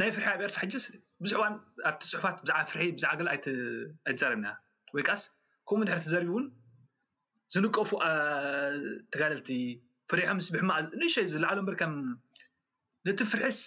ናይ 0.00 0.08
ፍርሒብር 0.18 0.50
ሕጂስ 0.62 0.84
ብዙሕ 1.24 1.36
እዋን 1.40 1.54
ኣብቲ 1.88 2.02
ፅሑፋት 2.12 2.36
ብዛዕባ 2.44 2.58
ፍርሒ 2.72 2.82
ብዛዕ 2.98 3.12
ግልኣይትዘርምና 3.20 4.46
ወይ 4.94 5.02
ቃስ 5.10 5.22
ከምኡ 5.70 5.84
ድሕርቲ 5.88 6.04
ዘርብ 6.12 6.28
እውን 6.32 6.44
ዝንቀፉ 7.54 7.88
ተጋልልቲ 9.12 9.48
ፍሪሖም 10.10 10.38
ስብሕማ 10.46 10.70
ንእሸይ 11.00 11.26
ዝላዕሉ 11.32 11.58
በርከም 11.68 11.92
ነቲ 13.06 13.20
ፍርሒስ 13.30 13.58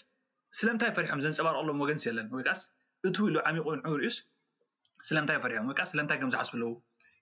ስለንታይ 0.58 0.92
ፈሪሖም 0.98 1.20
ዘንፀባርቀሎም 1.26 1.82
ገንሲ 1.90 2.06
ኣለን 2.12 2.28
ወይ 2.36 2.44
ከስ 2.48 2.62
እቲው 3.08 3.26
ኢሉ 3.30 3.36
ዓሚቁንዑርዩስ 3.50 4.18
ስለምታይ 5.10 5.38
ፍሪሖም 5.46 5.66
ወይ 5.70 5.76
ከዓ 5.80 5.86
ስለምታይ 5.92 6.18
ከምዝሓስቡ 6.22 6.54
ኣለው 6.60 6.72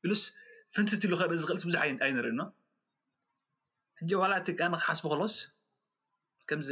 ኢሉስ 0.05 0.21
ፍንቲት 0.75 1.01
ኢሉ 1.07 1.13
ክርኢ 1.21 1.37
ዝኽእልስ 1.41 1.63
ብዙሕ 1.69 1.81
ኣይንርኢ 2.07 2.33
ኖ 2.41 2.45
ሕጂ 4.01 4.11
ዋላእቲ 4.23 4.47
ንክሓስቡ 4.75 5.05
ክልስ 5.17 5.35
ከምዚ 6.49 6.69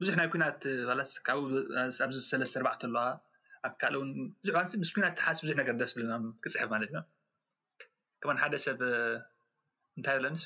ብዙሕ 0.00 0.14
ናይ 0.20 0.28
ኩናት 0.32 0.62
ስ 1.10 1.14
ካብኡኣብዚ 1.26 2.18
ሰለስተ 2.30 2.56
ርባዕተ 2.62 2.82
ኣለዋ 2.88 3.04
ካል 3.80 3.94
እውን 3.98 4.10
ብዙሕ 4.42 4.54
ዋ 4.56 4.60
ምስ 4.82 4.90
ኩናትሓስ 4.96 5.38
ብዙሕ 5.44 5.54
ነገር 5.60 5.74
ደስ 5.80 5.90
ዝብለና 5.94 6.14
ክፅሕፍ 6.44 6.68
ማለት 6.74 6.90
እዮ 6.92 6.96
ከመን 8.22 8.38
ሓደ 8.42 8.54
ሰብ 8.66 8.80
እንታይ 9.98 10.16
ብለኒስ 10.20 10.44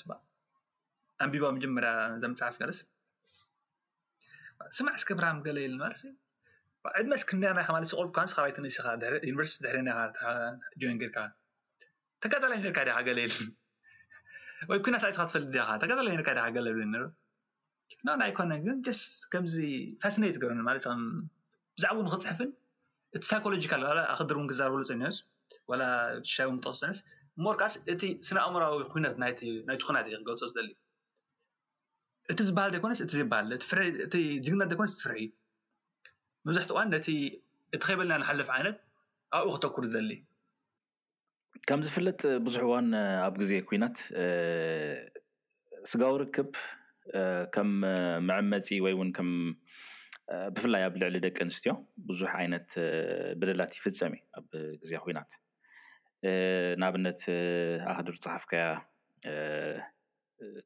ኣንቢቦ 1.24 1.44
መጀመርያ 1.56 1.92
ዘምፅሓፍ 2.24 2.54
ስ 2.78 2.80
ስማዕ 4.76 4.94
ስከብራም 5.02 5.38
ገለየል 5.46 5.74
ማለት 5.84 6.00
እዩዕድመስክርናይካ 6.88 7.78
ለ 7.82 7.86
ቅርካንስካይዩኒቨርስቲ 8.00 9.56
ድሕርናካን 9.64 10.56
ገርካ 11.02 11.16
ተጋዘለዩ 12.24 12.62
ርካ 12.72 12.78
ካ 12.88 12.98
ገለየል 13.08 13.34
ወይ 14.70 14.78
ኩና 14.86 14.96
ሳይትካ 15.04 15.22
ትፈልድ 15.28 15.54
ካ 15.68 15.76
ተጋለዩ 15.82 16.14
ርካካገለብል 16.20 16.82
ንብ 16.92 17.06
ናይ 18.22 18.32
ኮነን 18.38 18.60
ግን 18.66 18.76
ደስ 18.86 19.00
ከምዚ 19.32 19.54
ፋስነይ 20.02 20.32
ትገርኒ 20.36 20.60
ማለት 20.68 20.82
እዩ 20.88 20.92
ብዛዕባ 21.76 21.98
ንክፅሕፍን 22.06 22.50
እቲ 23.16 23.22
ሳይኮሎጂካ 23.30 23.72
ኣክድር 24.12 24.36
እውን 24.38 24.48
ክዘርበሉ 24.50 24.82
ፅኒስ 24.90 25.16
ወላ 25.70 25.82
ሽሻይ 26.30 26.44
እውን 26.48 26.58
ክተቅስሰነስ 26.60 26.98
ሞርካስ 27.44 27.74
እቲ 27.94 28.02
ስነ 28.28 28.36
ኣእምራዊ 28.46 28.76
ኩነት 28.92 29.16
ናይትኩናት 29.68 30.06
እዩ 30.10 30.16
ክገልፆ 30.22 30.48
ዘሊ 30.56 30.68
እቲ 32.32 32.38
ዝበሃል 32.48 32.72
ዘይኮነስ 32.74 33.00
እ 33.04 33.06
ሃልእ 33.10 34.00
ጅግናት 34.46 34.70
ዘይኮነስ 34.72 34.92
ትፍርሒዩ 34.98 35.26
መብዛሕት 36.46 36.70
እዋን 36.74 36.88
ነእቲ 36.94 37.08
ከይበለና 37.84 38.18
ንሓልፍ 38.22 38.50
ዓይነት 38.56 38.76
ኣብኡ 39.38 39.48
ክተኩር 39.56 39.86
ዘሊ 39.94 40.10
ከም 41.68 41.80
ዝፍለጥ 41.86 42.20
ብዙሕ 42.46 42.62
እዋን 42.68 42.88
ኣብ 43.26 43.34
ግዜ 43.42 43.52
ኩናት 43.70 43.96
ስጋዊ 45.90 46.12
ርክብ 46.22 46.50
ከም 47.56 47.70
መዐመፂ 48.28 48.68
ወይ 48.86 48.94
ውን 49.00 49.10
ከም 49.16 49.30
ብፍላይ 50.54 50.82
ኣብ 50.88 50.94
ልዕሊ 51.02 51.16
ደቂ 51.24 51.36
ኣንስትዮ 51.44 51.72
ብዙሕ 52.08 52.32
ዓይነት 52.40 52.68
ብደላት 53.40 53.72
ይፍፀም 53.76 54.12
እዩ 54.16 54.20
ኣብ 54.40 54.46
ግዜ 54.82 54.92
ኩናት 55.04 55.30
ንኣብነት 56.80 57.22
ኣህዱር 57.92 58.16
ፀሓፍካያ 58.24 58.64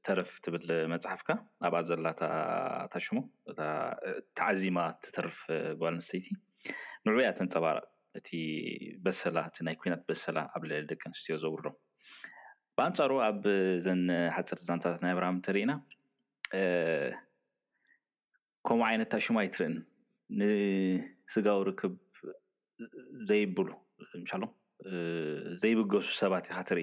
ተረፍ 0.06 0.30
ትብል 0.44 0.66
መፅሓፍካ 0.92 1.30
ኣብኣ 1.66 1.78
ዘላታሽሞ 1.88 3.18
እተዓዚማ 3.52 4.78
ተርፍ 5.16 5.38
ብባል 5.78 5.94
ኣንስተይቲ 5.96 6.26
ንዑያ 7.06 7.30
ተንፀባረ 7.38 7.78
እቲ 8.18 8.28
በሰላ 9.04 9.38
እናይ 9.62 9.76
ኩናት 9.82 10.02
በሰላ 10.10 10.36
ኣብ 10.56 10.62
ልዕሊ 10.70 10.84
ደቂ 10.92 11.02
ኣንስትዮ 11.10 11.36
ዘብር 11.44 11.62
ዶ 11.64 11.70
ብኣንፃሩ 12.78 13.12
ኣብ 13.28 13.44
ዘን 13.86 14.02
ሓፀርቲ 14.36 14.60
ዛንታታት 14.68 15.02
ናይ 15.06 15.12
ኣብራም 15.16 15.36
እተሪኢኢና 15.40 15.74
ከምኡ 18.66 18.82
ዓይነትታ 18.88 19.14
ሽማይ 19.24 19.46
ትርኢን 19.54 19.74
ንስጋዊ 20.40 21.58
ርክብ 21.68 21.94
ዘይብሉ 23.28 23.68
ምሻሎ 24.20 24.42
ዘይብገሱ 25.62 26.06
ሰባት 26.20 26.44
ኢካ 26.50 26.58
ትርኢ 26.68 26.82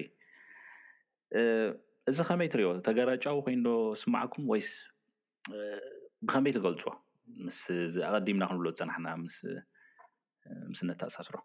እዚ 2.10 2.18
ከመይ 2.28 2.48
ትሪዮ 2.52 2.68
ተገራጫዊ 2.86 3.36
ኮይኑዶ 3.46 3.68
ስማዕኩም 4.02 4.44
ወይስ 4.52 4.70
ብከመይ 6.26 6.52
ትገልፁዎ 6.56 6.90
ምስ 7.44 7.58
ኣቀዲምና 8.08 8.42
ክንብሎ 8.50 8.66
ዝፀናሕና 8.78 9.08
ምስነት 10.70 10.98
ተኣሳስሮ 11.02 11.36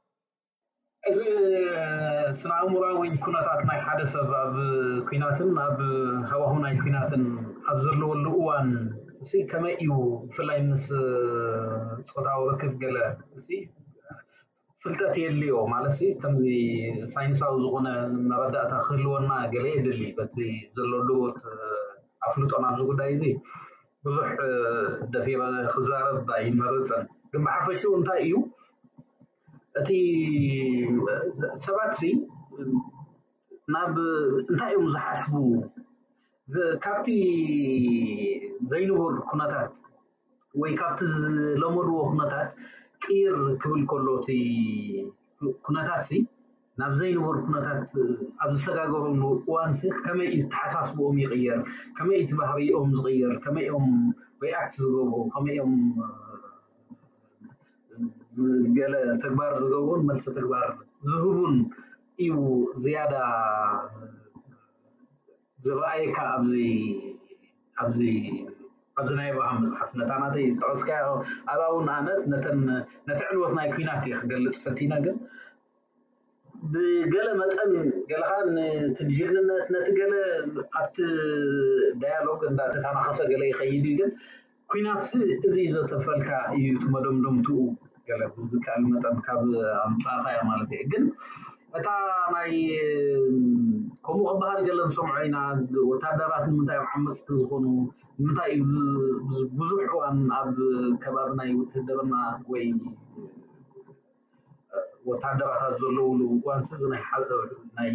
እዚ 1.10 1.19
ስናኣምራዊ 2.39 3.00
ኩነታት 3.26 3.62
ናይ 3.69 3.80
ሓደ 3.88 4.00
ሰብ 4.13 4.30
ኣብ 4.43 4.56
ኩናትን 5.10 5.52
ኣብ 5.67 5.78
ሃዋሁ 6.32 6.54
ናይ 6.65 6.73
ኩናትን 6.86 7.23
ኣብ 7.71 7.78
ዘለዎሉ 7.86 8.26
እዋን 8.39 8.69
እዚ 9.23 9.32
ከመይ 9.51 9.73
እዩ 9.84 9.89
ብፍላይ 10.30 10.60
ምስ 10.69 10.84
ፆታዊ 12.15 12.39
ርክብ 12.53 12.73
ገለ 12.82 12.97
እ 13.38 13.39
ፍልጠት 14.82 15.15
የድልዮ 15.21 15.53
ማለት 15.73 15.97
ከምዚ 16.21 16.47
ሳይንሳዊ 17.13 17.53
ዝኮነ 17.63 17.88
መረዳእታ 18.30 18.73
ክህልወና 18.88 19.30
ገለ 19.53 19.65
የድሊ 19.75 20.01
በ 20.17 20.25
ዘለሉው 20.75 21.21
ኣፍልጦ 22.27 22.51
ናብዚ 22.65 22.80
ጉዳይ 22.91 23.10
እዚ 23.15 23.23
ብዙሕ 24.06 24.27
ደፊራ 25.13 25.41
ክዛረ 25.73 26.06
ባ 26.27 26.38
ይመርፀን 26.47 27.06
ግቢሓፈሽ 27.34 27.82
እንታይ 27.97 28.21
እዩ 28.25 28.36
እቲ 29.80 29.89
ሰባት 31.65 31.91
እዚ 31.95 32.12
ናብ 33.75 33.95
እንታይ 34.49 34.71
እዮም 34.77 34.86
ዝሓስቡ 34.93 35.34
ካብቲ 36.86 37.08
ዘይንብር 38.71 39.13
ኩነታት 39.29 39.71
ወይ 40.61 40.71
ካብቲ 40.79 40.99
ዝለመልዎ 41.13 41.95
ኩነታት 42.11 42.49
ቅይር 43.03 43.35
ክብል 43.61 43.81
ከሎ 43.91 44.07
እቲ 44.19 44.29
ኩነታት 45.65 46.01
ሲ 46.09 46.21
ናብ 46.79 46.91
ዘይንብር 47.01 47.35
ኩነታት 47.45 47.83
ኣብ 48.43 48.49
ዝተጋገረሉ 48.57 49.21
እዋንስ 49.47 49.81
ከመይ 50.05 50.27
ዩ 50.37 50.41
ተሓሳስብኦም 50.53 51.17
ይቅየር 51.23 51.59
ከመይይቲ 51.97 52.31
ባህቢኦም 52.39 52.89
ዝቕየር 52.97 53.33
ከመኦም 53.45 53.87
ወይ 54.41 54.51
ኣክት 54.59 54.73
ዝገብኦ 54.83 55.13
ከመይኦም 55.35 55.73
ዝገለ 58.65 58.93
ተግባር 59.25 59.51
ዝገብኦ 59.63 59.93
መልሲ 60.09 60.25
ተግባር 60.37 60.67
ዝህቡን 61.11 61.55
እዩ 62.25 62.31
ዝያዳ 62.83 63.13
ዘበኣየካ 65.65 66.17
ኣዚ 66.37 66.51
ኣብዚ 67.83 68.03
ናይ 69.17 69.29
ኣበሃ 69.31 69.47
መፅሓፍ 69.63 69.89
ነታናተይ 69.99 70.45
ፅዕስካ 70.61 70.89
ኣብ 71.51 71.59
እውን 71.71 71.87
ኣነት 71.95 72.21
ነቲ 73.07 73.19
ዕንወት 73.33 73.53
ናይ 73.57 73.67
ኩናት 73.75 74.01
እየ 74.07 74.13
ክገልፅ 74.21 74.55
ፈቲና 74.63 74.93
ግን 75.05 75.17
ብገለ 76.73 77.27
መጠን 77.41 77.71
ገለ 78.11 78.23
ጅር 79.17 79.31
ነቲ 79.73 79.87
ገለ 79.99 80.13
ኣብቲ 80.79 80.97
ዳያሎግ 82.03 82.41
እዳተታናኸፈ 82.51 83.17
ገለ 83.31 83.43
ይኸይድ 83.51 83.85
እዩ 83.91 83.95
ግን 83.99 84.11
ኩናት 84.71 85.11
እዚ 85.49 85.55
ዘተፈልካ 85.75 86.29
እዩ 86.57 86.71
ትመዶምዶምትኡ 86.85 87.59
ገ 88.07 88.17
ዝከል 88.53 88.81
መጠን 88.93 89.17
ካብ 89.27 89.43
ኣፃእታ 89.85 90.25
እዮ 90.37 90.41
ማለት 90.51 90.71
እዩ 90.77 90.83
ግን 90.93 91.05
እታ 91.75 91.88
ናይ 92.34 92.51
ከምኡ 94.06 94.21
ቅበሃል 94.34 94.60
ገለ 94.67 94.80
ንሰምዖ 94.89 95.15
ኢና 95.27 95.38
ወታደራት 95.91 96.45
ምንታይ 96.58 96.80
ዓመፅቲ 96.97 97.27
ዝኾኑ 97.39 97.65
ምንታይ 98.21 98.51
እዩ 98.58 98.63
ብዙሕ 99.60 99.82
እዋን 99.95 100.19
ኣብ 100.38 100.49
ከባቢ 101.03 101.30
ናይ 101.39 101.49
ውትደርማ 101.60 102.13
ወይ 102.51 102.65
ወታሃደራታት 105.10 105.73
ዘለውሉ 105.82 106.21
ጓንስዝናይ 106.45 107.01
ሓዘናይ 107.10 107.91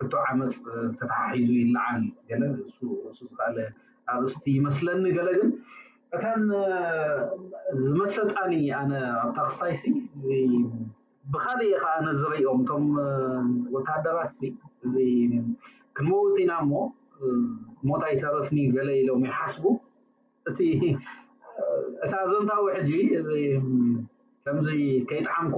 ሕቶ 0.00 0.12
ዓመፅ 0.28 0.54
ተተሓሒዙ 0.98 1.50
ይላዓል 1.62 2.04
ገለ 2.30 2.42
እሱ 2.68 2.78
ዝካለ 3.18 3.56
ኣብስቲ 4.12 4.44
ይመስለኒ 4.58 5.04
ገለ 5.16 5.28
ግን 5.38 5.50
እተን 6.16 6.44
ዝመሰልጣኒ 7.84 8.52
ኣነ 8.82 8.92
ኣብታኣክስታይስ 9.24 9.82
ብካሊእ 11.32 11.72
ኢኻ 11.78 11.86
ነዝርኦም 12.08 12.60
እቶም 12.64 12.84
ወታሃደራት 13.74 14.30
እዚ 14.34 14.42
እዚ 14.86 14.94
ክምዉጥ 15.96 16.36
ኢና 16.42 16.52
እሞ 16.64 16.72
ሞጣ 17.88 18.02
ይተረፍኒ 18.12 18.58
ገለ 18.76 18.88
ኢሎም 19.00 19.22
ይሓስቡ 19.28 19.64
እቲ 20.50 20.58
እታ 22.04 22.14
ዘንታዊ 22.32 22.64
ሕጂ 22.76 22.90
እዚ 23.20 23.30
ከምዚ 24.44 24.68
ከይጣዓምኮ 25.08 25.56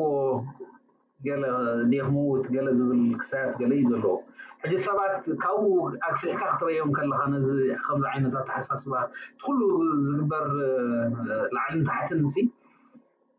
ገለ 1.27 1.43
ደ 1.91 1.95
ክ 2.07 2.09
ምውት 2.15 2.45
ገለ 2.55 2.69
ዝብል 2.79 3.01
ክሳያት 3.21 3.53
ገለ 3.61 3.73
እዩ 3.79 3.83
ዘለዎ 3.93 4.15
ሕጂ 4.63 4.73
ሰባት 4.87 5.17
ካብኡ 5.43 5.65
ኣክፍሪካ 6.11 6.41
ክትረዮም 6.53 6.91
ከለካ 6.99 7.23
ነ 7.33 7.37
ከምዚ 7.87 8.05
ዓይነታት 8.13 8.45
ተሓሳስባት 8.51 9.09
እትኩሉ 9.35 9.61
ዝግበር 10.07 10.47
ላዕሊን 11.57 11.85
ታሕትን 11.91 12.21
ንፅ 12.27 12.37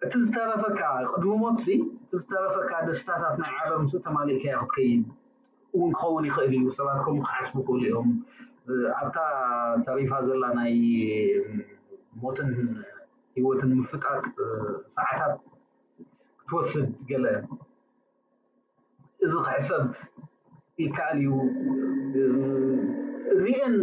እቲ 0.05 0.13
ዝተረፈካ 0.27 0.79
ቅድሚ 1.11 1.31
ሞት 1.41 1.57
እዚ 1.61 1.67
እቲ 1.73 2.15
ዝተረፈካ 2.19 2.71
ደስታታት 2.87 3.35
ናይ 3.41 3.51
ዓለም 3.63 3.83
ስ 3.91 3.99
ተማሊእካ 4.05 4.43
ዮ 4.53 4.57
ክትከይድ 4.71 5.03
እውን 5.75 5.91
ክኸውን 5.97 6.25
ይኽእል 6.29 6.53
እዩ 6.59 6.67
ሰባት 6.77 6.99
ከምኡ 7.05 7.21
ክሓስቡ 7.27 7.55
ክህሉ 7.67 7.83
እኦም 7.91 8.09
ኣብታ 8.99 9.17
ተሪፋ 9.87 10.11
ዘላ 10.27 10.43
ናይ 10.59 10.73
ሞትን 12.23 12.49
ሂወትን 13.37 13.71
ምፍጣቅ 13.81 14.23
ሰዓታት 14.95 15.35
ክትወስድ 16.41 16.93
ገለ 17.11 17.25
እዚ 19.25 19.33
ክሕሰብ 19.45 19.83
ይከኣል 20.83 21.19
እዩ 21.27 22.37
እዚአን 23.35 23.75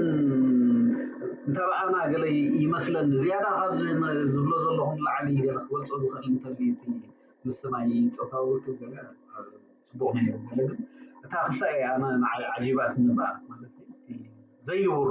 እንተረኣና 1.48 1.96
ገለይ 2.12 2.34
ይመስለኒ 2.62 3.06
ዝያዳኻዝብሎ 3.20 4.50
ዘለኹም 4.64 4.98
ላዓሊ 5.06 5.28
ክበልፆ 5.60 5.90
ዝክእል 6.02 6.26
እንተርቲ 6.32 6.60
ምስ 7.46 7.60
ናይ 7.74 7.92
ፀወታዊ 8.30 8.96
ፅቡቅዮግ 9.88 10.42
እታ 11.24 11.32
ክሳ 11.46 11.60
ኣን 11.92 12.22
ዓጂባት 12.54 12.94
ብኣ 13.18 13.30
ለ 13.62 13.64
ዘይብር 14.68 15.10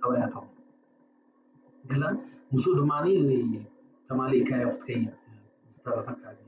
ጠወያቶም 0.00 0.46
ገለን 1.90 2.14
ንስ 2.56 2.66
ድማ 2.80 2.92
ተማሊእ 4.10 4.44
ካዮ 4.50 4.66
ክትከይድ 4.76 5.06
ዝተረተካዓለ 5.72 6.38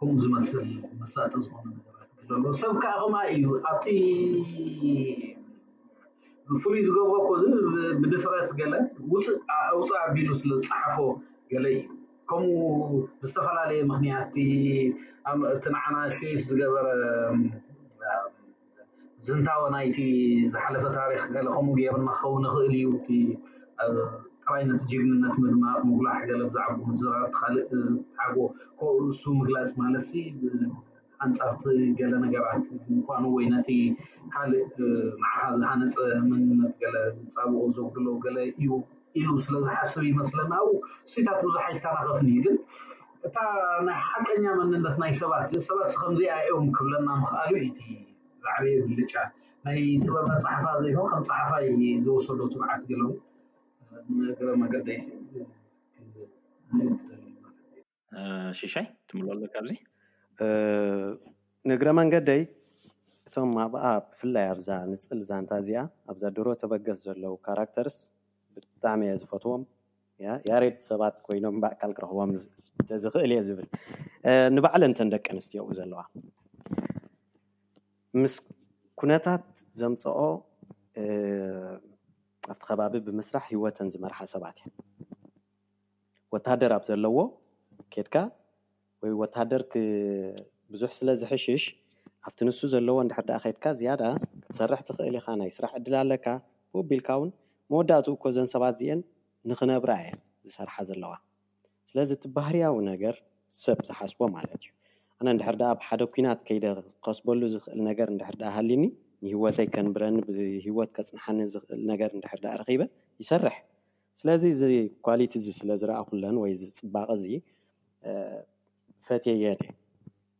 ከምኡ 0.00 0.14
ዝመስል 0.24 0.68
መሳጢ 1.00 1.32
ዝኾኑ 1.44 1.66
ነገራትሎ 1.78 2.42
ሰብ 2.62 2.72
ከዓ 2.84 2.94
ክማ 3.02 3.16
እዩ 3.34 3.46
ኣብቲ 3.70 3.86
ፍሉይ 6.64 6.80
ዝገብሮኩ 6.86 7.26
ብድፍረት 8.02 8.48
ገለ 8.58 8.74
ውፅእውፅ 9.12 9.90
ቢሉ 10.16 10.28
ስለ 10.40 10.50
ዝፃሓፎ 10.60 10.96
ገለ 11.52 11.64
እዩ 11.74 11.82
ከምኡ 12.30 12.60
ብዝተፈላለየ 13.20 13.80
ምክንያት 13.92 14.30
እቲ 14.44 15.66
ንዓና 15.74 15.96
ሸፍ 16.18 16.38
ዝገበረ 16.50 16.88
ዝንታወ 19.26 19.62
ናይቲ 19.74 19.98
ዝሓለፈ 20.54 20.84
ታሪክ 20.98 21.22
ከምኡ 21.56 21.74
ጌርና 21.80 22.08
ክኸውን 22.18 22.44
ንክእል 22.48 22.74
እዩ 22.78 22.90
ጥራይ 24.44 24.62
ነት 24.68 24.82
ጅግንነት 24.90 25.32
ቅ 25.36 25.86
ምጉላዕ 25.88 26.16
ገለ 26.30 26.40
ብዛዕ 26.50 26.68
ዝራር 27.00 27.24
ተካልእ 27.32 27.64
ሓጎ 28.20 28.36
ሱ 29.22 29.32
ምግላፅ 29.38 29.72
ማለት 29.82 30.06
ኣንፃርቲ 31.24 31.64
ገለ 32.00 32.12
ነገራት 32.24 32.64
ምኳኑ 32.96 33.22
ወይ 33.36 33.46
ነቲ 33.54 33.70
ካሊእ 34.34 34.62
መዕሓዝ 35.22 35.60
ሓነፀ 35.68 35.96
መንነት 36.30 36.74
ገለ 36.82 36.96
ዝፃብቅ 37.32 37.62
ዘውግለ 37.76 38.06
ገለ 38.24 38.36
እዩ 38.60 38.68
ኢሉ 39.20 39.30
ስለዝሓስር 39.46 40.04
ይመስለና 40.10 40.52
ው 40.66 40.70
ስኢታት 41.12 41.40
ብዙሓይ 41.46 41.74
ታናኸፍኒዩ 41.84 42.40
ግን 42.46 42.56
እታ 43.26 43.36
ናይ 43.88 43.98
ሓቀኛ 44.08 44.44
መንነት 44.60 44.96
ናይ 45.02 45.12
ሰባት 45.22 45.50
ሰባስ 45.68 45.92
ከምዚ 46.00 46.20
ኣዮም 46.36 46.66
ክብለና 46.76 47.08
ምክኣሉ 47.22 47.52
ባዕብየ 48.44 48.78
ብልጫ 48.90 49.14
ናይ 49.66 49.78
ጥበመፅሓፋ 50.04 50.64
ዘኮ 50.86 51.00
ከም 51.12 51.24
ፃሓፋ 51.30 51.52
ዘወሰዱ 52.06 52.40
ፅምዓት 52.54 52.82
ገለው 52.92 53.12
ገበ 54.38 54.50
መገዳይስ 54.64 55.06
እዩእዩ 55.16 56.96
ሽሻይ 58.58 58.86
ትምለሎ 59.08 59.42
ካብዚ 59.54 59.72
ንግረ 61.70 61.88
መንገደይ 61.98 62.42
እቶም 63.28 63.50
ኣብኣ 63.64 63.84
ብፍላይ 64.08 64.44
ኣብዛ 64.52 64.68
ንፅል 64.92 65.20
ዛንታ 65.28 65.50
እዚኣ 65.62 65.80
ኣብዛ 66.10 66.22
ድሮ 66.36 66.46
ተበገስ 66.60 66.98
ዘለው 67.06 67.34
ካራክተርስ 67.46 67.96
ብጣዕሚ 68.54 69.00
እየ 69.08 69.16
ዝፈትዎም 69.22 69.62
ያሬድ 70.50 70.76
ሰባት 70.90 71.16
ኮይኖም 71.26 71.56
በእካል 71.62 71.90
ክረክቦም 71.96 72.30
ዝኽእል 73.04 73.32
እየ 73.34 73.40
ዝብል 73.48 73.68
ንባዕለእንተን 74.54 75.10
ደቂ 75.14 75.26
ኣንስትዮኡ 75.34 75.68
ዘለዋ 75.78 76.00
ምስ 78.20 78.34
ኩነታት 79.00 79.44
ዘምፅኦ 79.80 80.18
ኣብቲ 82.52 82.62
ከባቢ 82.68 82.94
ብምስራሕ 83.06 83.44
ሂወተን 83.54 83.88
ዝመርሓ 83.94 84.18
ሰባት 84.34 84.56
እያ 84.62 84.68
ወታደርብ 86.34 86.82
ዘለዎ 86.88 87.16
ኬድካ 87.94 88.14
ወይ 89.02 89.12
ወታሃደር 89.22 89.62
ብዙሕ 90.72 90.90
ስለዝሕሽሽ 91.00 91.62
ኣብቲ 92.28 92.38
ንሱ 92.46 92.60
ዘለዎ 92.72 92.96
ንድሕር 93.06 93.24
ዳኣ 93.28 93.38
ከይድካ 93.44 93.64
ዝያዳ 93.80 94.02
ክትሰርሕ 94.42 94.80
ትኽእል 94.88 95.16
ኢካ 95.20 95.26
ናይ 95.40 95.50
ስራሕ 95.56 95.72
ዕድል 95.78 95.94
ኣለካ 96.00 96.26
ብቅቢልካ 96.76 97.08
ውን 97.20 97.30
መወዳትኡ 97.72 98.14
እኮዘን 98.18 98.48
ሰባት 98.54 98.74
እዚአን 98.78 99.00
ንክነብራ 99.50 99.92
እየ 100.02 100.10
ዝሰርሓ 100.46 100.76
ዘለዋ 100.88 101.12
ስለዚ 101.90 102.10
እቲ 102.18 102.24
ባህርያዊ 102.36 102.76
ነገር 102.92 103.14
ሰብ 103.64 103.78
ዝሓስቦ 103.88 104.20
ማለት 104.36 104.54
እዩ 104.66 104.70
ኣነ 105.20 105.26
ንድሕር 105.36 105.56
ዳኣ 105.62 105.70
ብሓደ 105.80 106.00
ኩናት 106.16 106.40
ከይደ 106.48 106.66
ከስበሉ 107.06 107.40
ዝኽእል 107.54 107.80
ነገር 107.90 108.10
ንድሕር 108.16 108.36
ዳኣ 108.42 108.50
ሃሊኒ 108.56 108.84
ንሂወተይ 109.26 109.66
ከንብረኒ 109.74 110.16
ብሂወት 110.34 110.90
ከፅንሓኒ 110.98 111.38
ዝኽእል 111.54 111.80
ነገር 111.92 112.10
ንድሕር 112.18 112.40
ዳ 112.44 112.52
ረኪበን 112.62 112.90
ይሰርሕ 113.22 113.56
ስለዚ 114.20 114.42
እዚ 114.56 114.62
ኳሊቲ 115.06 115.32
እዚ 115.40 115.46
ስለዝረኣ 115.60 115.98
ኩለን 116.10 116.36
ወይዚፅባቀ 116.44 117.08
እዚ 117.18 117.24
ፈትየንእ 119.10 119.62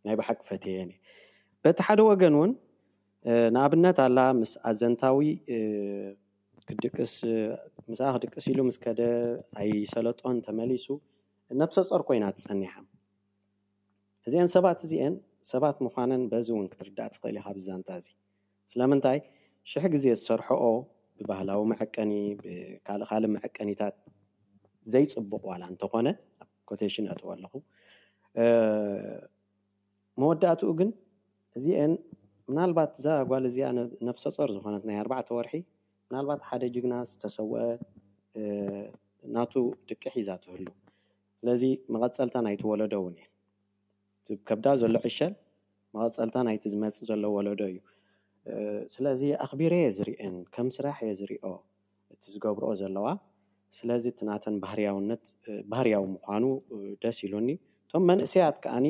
ናይ 0.07 0.15
ባሓቂ 0.21 0.39
ፈትየንእ 0.49 0.97
በቲ 1.65 1.79
ሓደ 1.87 2.01
ወገን 2.11 2.35
እውን 2.39 2.53
ንኣብነት 3.55 3.99
ኣላ 4.07 4.19
ምስ 4.41 4.53
ኣዘንታዊ 4.71 5.21
ክስምስ 6.97 7.93
ክድቅስ 8.25 8.47
ኢሉ 8.53 8.61
ምስ 8.69 8.77
ከደ 8.85 9.01
ኣይሰለጦን 9.61 10.37
ተመሊሱ 10.47 10.87
ነብሰፀር 11.63 12.03
ኮይና 12.09 12.25
ትፀኒሓ 12.37 12.73
እዚአን 14.29 14.49
ሰባት 14.55 14.81
እዚአን 14.87 15.15
ሰባት 15.53 15.77
ምኳነን 15.87 16.23
በዚ 16.33 16.47
እውን 16.55 16.67
ክትርዳእ 16.73 17.11
ትክእል 17.15 17.37
ዩ 17.41 17.43
ካብዛንታ 17.47 17.89
እዚ 18.01 18.09
ስለምንታይ 18.73 19.19
ሽሕ 19.71 19.85
ግዜ 19.95 20.07
ዝሰርሐኦ 20.21 20.65
ብባህላዊ 21.21 21.61
መዕቀኒ 21.73 22.13
ብካልእካሊእ 22.43 23.33
መዕቀኒታት 23.37 23.95
ዘይፅቡቅዋላ 24.93 25.63
እንተኮነ 25.73 26.09
ኣኮቴሽን 26.45 27.07
ኣጥዎ 27.15 27.27
ኣለኹ 27.35 27.53
መወዳእትኡ 30.21 30.71
ግን 30.81 30.91
እዚአን 31.59 31.93
ምናልባት 32.51 32.91
እዛ 32.99 33.07
ጓል 33.31 33.45
እዚኣ 33.51 33.67
ነፍሶፆር 34.09 34.49
ዝኮነት 34.57 34.85
ናይ 34.89 34.97
ኣርባዕተ 35.03 35.29
ወርሒ 35.37 35.55
ምናልባት 36.09 36.41
ሓደ 36.49 36.63
ጅግና 36.75 36.95
ዝተሰውአ 37.11 37.61
ናቱ 39.35 39.53
ድቂ 39.91 40.03
ሒዛ 40.15 40.31
ትህሉ 40.43 40.67
ስለዚ 41.41 41.63
መቀፀልታ 41.95 42.37
ናይቲ 42.47 42.63
ወለዶ 42.71 42.93
እውን 43.01 43.15
እየን 43.19 44.39
ከብዳ 44.49 44.67
ዘሎ 44.83 44.97
ዕሸል 45.11 45.35
መቀፀልታ 45.97 46.37
ናይቲ 46.49 46.65
ዝመፅ 46.73 46.97
ዘሎ 47.11 47.23
ወለዶ 47.37 47.61
እዩ 47.73 47.79
ስለዚ 48.95 49.23
ኣኽቢረ 49.45 49.75
የ 49.83 49.89
ዝርአን 49.97 50.37
ከም 50.55 50.69
ስራሕ 50.77 50.99
የ 51.09 51.15
ዝሪኦ 51.21 51.47
እቲ 52.15 52.23
ዝገብርኦ 52.35 52.71
ዘለዋ 52.83 53.07
ስለዚ 53.77 54.05
እቲ 54.13 54.21
ናተን 54.31 54.55
ባህርያነት 54.65 55.25
ባህርያዊ 55.73 56.05
ምኳኑ 56.17 56.45
ደስ 57.03 57.19
ኢሉኒ 57.27 57.49
ቶም 57.93 58.03
መንእሰያት 58.11 58.57
ከኣኒ 58.65 58.87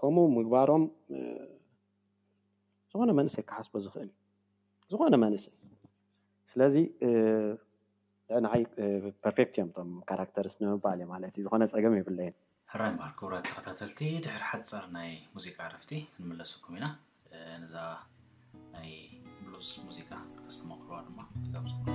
ከምኡ 0.00 0.22
ምግባሮም 0.36 0.84
ዝኮነ 2.92 3.10
መንእሰይ 3.18 3.44
ክሓስቦ 3.48 3.74
ዝኽእል 3.86 4.10
ዝኮነ 4.92 5.14
መንእሰይ 5.24 5.54
ስለዚ 6.52 6.76
ዕንዓይ 8.38 8.62
ፐርፌክት 9.24 9.54
እዮም 9.58 9.70
ቶም 9.76 9.90
ካራክተርስንምባል 10.08 10.98
እዮ 11.02 11.08
ማለት 11.14 11.34
እዩ 11.38 11.44
ዝኮነ 11.46 11.62
ፀገም 11.74 11.96
የብለን 11.98 12.34
ሓራይ 12.72 12.92
ምርክቡራ 13.02 13.34
ተከታተልቲ 13.48 14.00
ድሕሪ 14.26 14.44
ሓፀር 14.56 14.84
ናይ 14.96 15.12
ሙዚቃ 15.36 15.56
ረፍቲ 15.74 15.92
ክንምለሰኩም 16.14 16.76
ኢና 16.78 16.88
ንዛባ 17.64 17.90
ናይ 18.76 18.90
ብሉዝ 19.46 19.70
ሙዚቃ 19.88 20.10
ክተስተመክርዎ 20.38 21.00
ድማ 21.08 21.89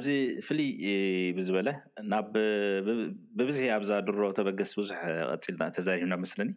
እዚ 0.00 0.08
ፍልይ 0.46 0.68
ብዝበለ 1.36 1.68
ናብብብዝሒ 2.10 3.64
ኣብዛ 3.76 3.90
ድሮ 4.06 4.20
ተበገስ 4.38 4.70
ብዙሕ 4.78 5.00
ቀፂል 5.44 5.60
ተዘሪብና 5.76 6.14
መስሊኒ 6.22 6.50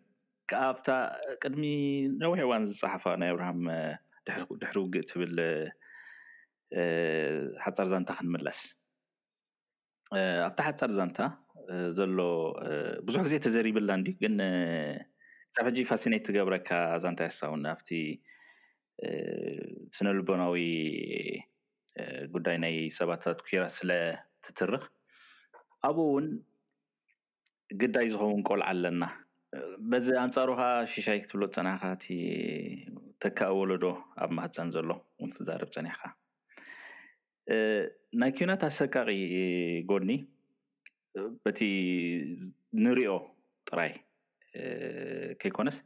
ካዓብታ 0.52 0.88
ቅድሚ 1.44 1.64
ነዊሕ 2.24 2.40
እዋን 2.46 2.64
ዝፀሓፈ 2.70 3.04
ናይ 3.22 3.30
ኣብርሃም 3.34 3.60
ድሕሪ 4.62 4.76
ውግእ 4.84 5.06
ትብል 5.12 5.36
ሓፃር 7.66 7.88
ዛንታ 7.94 8.10
ክንምለስ 8.20 8.60
ኣብታ 10.48 10.60
ሓፃር 10.68 10.92
ዛንታ 10.98 11.20
ዘሎ 12.00 12.18
ብዙሕ 13.08 13.22
ግዜ 13.28 13.34
ተዘሪብላ 13.46 13.90
እ 14.00 14.14
ግን 14.24 14.36
ካብ 15.58 15.66
ሕጂ 15.70 15.78
ፋሲነይት 15.92 16.24
ትገብረካ 16.30 16.70
ዛንታ 17.06 17.20
ይሕሳው 17.28 17.54
ኣብቲ 17.78 17.90
ስነልበናዊ 19.98 20.56
ጉዳይ 22.36 22.56
ናይ 22.64 22.76
ሰባታት 23.00 23.40
ኩራ 23.48 23.64
ስለትትርኽ 23.78 24.84
ኣብኡ 25.88 26.06
ውን 26.14 26.28
ግዳይ 27.82 28.08
ዝኸውን 28.14 28.42
ቆልዓ 28.50 28.66
ኣለና 28.74 29.04
በዚ 29.90 30.08
ኣንፃሩ 30.24 30.50
ከዓ 30.60 30.70
ሽሻይ 30.94 31.20
ክትብሎት 31.24 31.54
ፀናሕካእቲ 31.58 32.06
ተካ 33.24 33.40
ወለዶ 33.60 33.86
ኣብ 34.24 34.32
ማህፀን 34.38 34.70
ዘሎ 34.76 34.90
ትዛርብ 35.38 35.70
ፀኒሕካ 35.76 36.04
ናይ 38.22 38.32
ኪናት 38.38 38.62
ኣሰቃቂ 38.72 39.10
ጎኒ 39.90 40.12
በቲ 41.46 41.60
ንሪኦ 42.84 43.14
ጥራይ 43.70 43.92
ከይኮነስ 45.42 45.78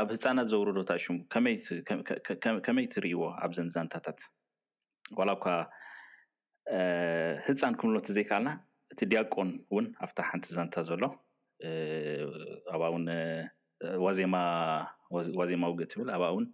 ኣብ 0.00 0.08
ህፃናት 0.14 0.48
ዘውረዶታሽሙ 0.52 1.14
ከመይ 2.66 2.86
ትርእዎ 2.94 3.20
ኣብ 3.44 3.52
ዘንዛንታታት 3.58 4.20
ዋላ 5.18 5.30
እኳ 5.38 5.44
ህፃን 7.46 7.74
ኩምሎ 7.80 7.96
እተዘይከኣልና 8.02 8.48
እቲ 8.92 9.00
ድያቆን 9.10 9.50
እውን 9.70 9.86
ኣብታ 10.04 10.18
ሓንቲ 10.28 10.44
ዛንታ 10.56 10.74
ዘሎ 10.88 11.02
ኣብኣው 12.74 12.94
ዜዋዜማ 15.26 15.62
ውገ 15.72 15.80
ብል 15.98 16.08
ኣብኣ 16.16 16.28
ውን 16.36 16.44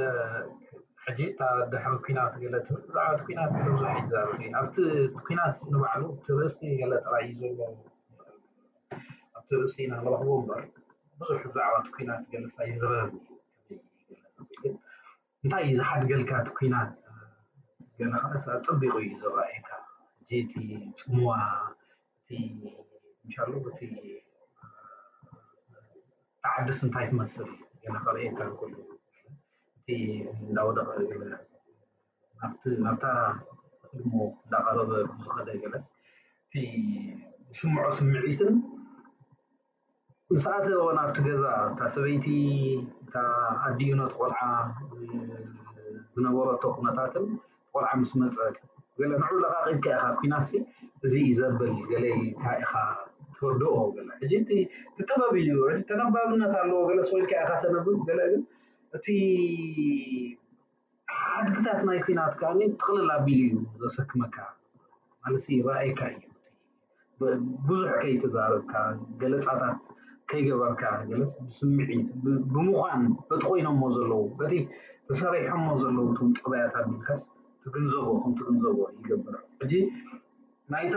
ሕጂ 1.05 1.19
ኣደሕ 1.47 1.83
ኩናት 2.05 2.33
ገለትብል 2.43 2.79
ብዛዕባ 2.87 3.17
ቲ 3.25 3.27
ኩናት 3.29 3.51
ብዙሕ 3.67 3.91
ዩዘርእዩ 4.03 4.47
ኣብቲ 4.59 4.77
ኩናት 5.27 5.57
ንባዕሉ 5.73 6.03
ቲ 6.27 6.37
ርእሲ 6.39 6.59
ገለ 6.81 6.93
ጥራይ 7.05 7.25
እዩ 7.31 7.43
ዘ 7.57 7.69
ኣቲ 9.39 9.49
ርእሲ 9.63 9.75
ኢናረኽቡ 9.87 10.29
በር 10.49 10.63
ብዙሕ 11.21 11.37
ብዛዕባ 11.51 11.75
ቲ 11.87 11.97
ኩናት 11.97 12.21
ገለሳ 12.35 12.55
ዩዝበበኒዩ 12.71 13.19
እንታይ 15.43 15.65
እዩ 15.69 15.75
ዝሓደ 15.81 16.01
ገልካ 16.13 16.31
ቲ 16.47 16.55
ኩናት 16.61 16.91
ገናከዕሰ 17.99 18.45
ፀቢቑ 18.65 18.93
እዩ 19.03 19.09
ዘራእታ 19.21 19.69
ጀቲ 20.29 20.53
ፅምዋ 20.99 21.27
እቲ 21.39 22.39
ምሻለ 23.25 23.51
እቲ 23.69 23.79
ተዓድስ 26.41 26.79
እንታይ 26.85 27.05
ትመስል 27.11 27.49
ገናከረኤየታ 27.83 28.39
ንሉ 28.49 28.61
እቲ 29.79 29.87
እዳወደቀሪ 30.49 30.99
ግለ 31.11 31.31
ናብቲ 32.39 32.63
ናብታ 32.87 33.05
ክድሞ 33.87 34.13
ዳቀረበ 34.53 34.91
ምዝከደ 35.17 35.49
ገለስ 35.63 35.85
እቲ 36.45 36.53
ዝሽምዖ 37.53 37.87
ስምዒትን 37.97 38.53
ንስኣትን 40.35 40.73
ኣብቲ 41.05 41.17
ገዛ 41.27 41.45
እታ 41.71 41.79
ሰበይቲ 41.95 42.25
እታ 43.03 43.15
ኣዲዩኖት 43.67 44.13
ቆልዓ 44.19 44.39
ዝነበሮ 46.13 46.47
ቶቁመታትን 46.63 47.25
ቆልዓ 47.75 47.89
ምስ 48.01 48.11
መፅት 48.19 48.55
ገ 48.99 49.07
ንዕ 49.11 49.25
ለቃቂልካ 49.43 49.85
ኢኻ 49.93 50.03
ኩናት 50.19 50.51
እዚ 51.05 51.13
ዩዘብል 51.29 51.73
ገለይ 51.89 52.13
ካ 52.41 52.53
ኢኻ 52.61 52.71
ትፈርድኦ 53.33 53.73
ገ 53.95 54.05
ሕጂ 54.21 54.33
ትተበብ 54.97 55.33
እዩ 55.41 55.49
ተነባብነት 55.89 56.53
ኣለዎ 56.61 56.79
ገለስ 56.89 57.07
ኮድካ 57.13 57.31
ኢካ 57.45 57.51
ተነብብ 57.63 57.97
ገግን 58.09 58.43
እቲ 58.97 59.05
ሓድግታት 61.17 61.79
ናይ 61.89 61.99
ኩናት 62.07 62.33
ካ 62.41 62.53
ትክልል 62.79 63.09
ኣቢሉ 63.17 63.51
እዩ 63.63 63.67
ዘሰክመካ 63.83 64.37
ማለ 65.25 65.35
ረኣይካ 65.67 65.99
እዩ 66.15 66.23
ብዙሕ 67.67 67.91
ከይተዛርብካ 68.01 68.73
ገለፃታት 69.23 69.77
ከይገበርካ 70.29 70.83
ገለስ 71.11 71.31
ብስምዒት 71.43 72.07
ብምኳን 72.53 73.01
በቲ 73.29 73.41
ኮይኖሞ 73.49 73.81
ዘለው 73.99 74.23
እቲ 74.47 74.53
ተሰሪሖሞ 75.09 75.65
ዘለው 75.83 76.05
ጥበያት 76.41 76.75
ኣቢልካስ 76.81 77.23
ትግንዘቦ 77.65 78.07
ከምቲ 78.23 78.39
ግንዘቦ 78.47 78.79
ይገብር 78.97 79.35
ሕጂ 79.59 79.73
ናይታ 80.71 80.95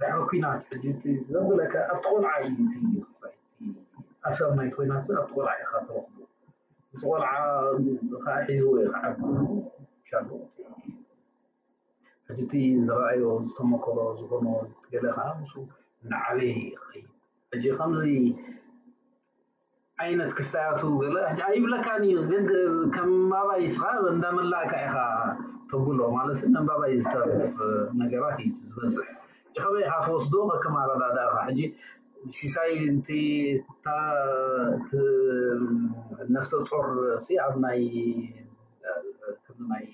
ድዕ 0.00 0.14
ኩናት 0.28 0.62
ሕጂቲ 0.72 1.02
ዘበለካ 1.32 1.74
ኣብቲ 1.92 2.04
ቆልዓ 2.12 2.30
እዩክሳይ 2.46 3.34
ኣስብ 4.28 4.50
ናይቲ 4.58 4.70
ኮይናት 4.76 5.06
ኣብቲቆልዓ 5.20 5.52
ኢካረክ 5.62 6.06
ንዚ 6.92 7.02
ቆልዓ 7.10 7.28
ካ 8.24 8.30
ሒወይ 8.48 8.86
ክዓ 8.94 9.04
ሻለዎ 10.08 10.40
ሕጂ 12.28 12.38
እቲ 12.48 12.52
ዝረኣዮ 12.86 13.24
ዝተመከቦ 13.50 13.98
ዝኮኖ 14.20 14.46
ገለካ 14.92 15.18
ም 15.38 15.66
ናዓበይ 16.12 16.54
ከይ 16.88 17.02
ሕጂ 17.52 17.64
ከምዚ 17.78 18.08
ዓይነት 20.02 20.30
ክሳያቱ 20.38 20.80
ገለኣይብለካን 21.00 22.02
እዩ 22.08 22.16
ከምባባይ 22.94 23.62
ስኻ 23.74 23.84
እንዳመላእካ 24.12 24.72
ኢኻ 24.86 24.94
ተጉሎ 25.70 26.00
ማለት 26.16 26.38
ከምባባይ 26.54 26.92
ዝተረፍ 27.02 27.58
ነገራት 28.00 28.38
እዩ 28.44 28.50
ዝበዝሕ 28.68 29.04
እ 29.12 29.60
ከበይካ 29.62 29.92
ክወስዶ 30.06 30.34
ከከማራዳዳካ 30.52 31.34
ሕጂ 31.48 31.60
ሲሳይ 32.38 32.72
ነፍተ 36.36 36.50
ፆር 36.70 36.88
እ 37.28 37.34
ኣብ 37.46 37.54
ናይ 37.66 37.80
ናይ 39.72 39.86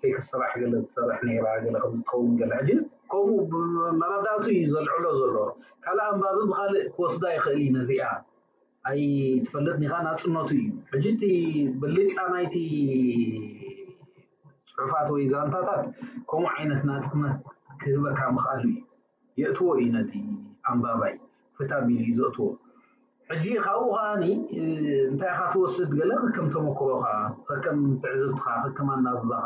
ዘይ 0.00 0.10
ክስራሕ 0.16 0.52
ገለ 0.62 0.74
ዝሰርሕ 0.86 1.20
ነራ 1.28 1.46
ገ 1.64 1.76
ከዝትኸውን 1.82 2.32
ገለ 2.40 2.52
ሕጂ 2.60 2.70
ከምኡ 3.12 3.50
መራዳቱ 4.02 4.44
እዩ 4.56 4.62
ዘልዕሎ 4.74 5.04
ዘሎ 5.22 5.36
ካልእ 5.84 6.06
ኣምባሩ 6.12 6.38
ብካልእ 6.50 6.82
ክወስዳ 6.94 7.24
ይክእል 7.34 7.58
እዩ 7.64 7.68
ነዚኣ 7.76 8.02
ኣይ 8.88 9.00
ትፈለጥ 9.44 9.76
ኒኻ 9.82 9.92
እናፅነቱ 10.02 10.48
እዩ 10.60 10.64
ሕጂ 10.90 11.06
እቲ 11.14 11.22
ብሊጫ 11.82 12.14
ናይቲ 12.32 12.54
ፅሑፋት 14.74 15.08
ወይ 15.14 15.24
ዛንታታት 15.32 15.82
ከምኡ 16.30 16.50
ዓይነት 16.58 16.82
ናፅነት 16.90 17.38
ክህበካ 17.80 18.20
ምክኣሉ 18.36 18.62
እዩ 18.70 18.76
የእትዎ 19.40 19.68
እዩ 19.80 19.88
ነቲ 19.96 20.12
ኣንባባይ 20.72 21.14
ፍታቢል 21.56 21.98
እዩ 22.04 22.10
ዘእትዎ 22.20 22.48
ሕጂ 23.30 23.44
ካብኡ 23.66 23.86
ኸዓኒ 23.96 24.24
እንታይ 25.10 25.32
ካ 25.38 25.42
ትወስት 25.52 25.90
ገለ 25.98 26.10
ክከም 26.24 26.46
ተመክሮካ 26.54 27.04
ከከም 27.48 27.78
ትዕዝብትካ 28.02 28.46
ክከማ 28.64 28.88
እናዛካ 29.02 29.44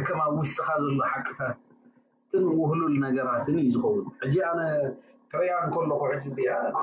ሕከማኣብ 0.00 0.34
ውሽጢካ 0.40 0.68
ዘሎ 0.84 0.96
ሓክታትትንውህሉል 1.12 2.94
ነገራትን 3.06 3.58
እዩ 3.62 3.68
ዝኸውን 3.74 4.06
ሕጂ 4.22 4.34
ኣነ 4.50 4.60
ክርያ 5.32 5.52
ንከለኩ 5.68 6.02
ሕጂ 6.12 6.22
ፅኣ 6.36 6.48
ለ 6.64 6.74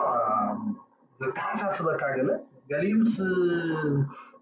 ዝተሓሳስበካ 1.23 2.01
ገለ 2.17 2.29
ገሊ 2.69 2.85
ምስ 3.01 3.13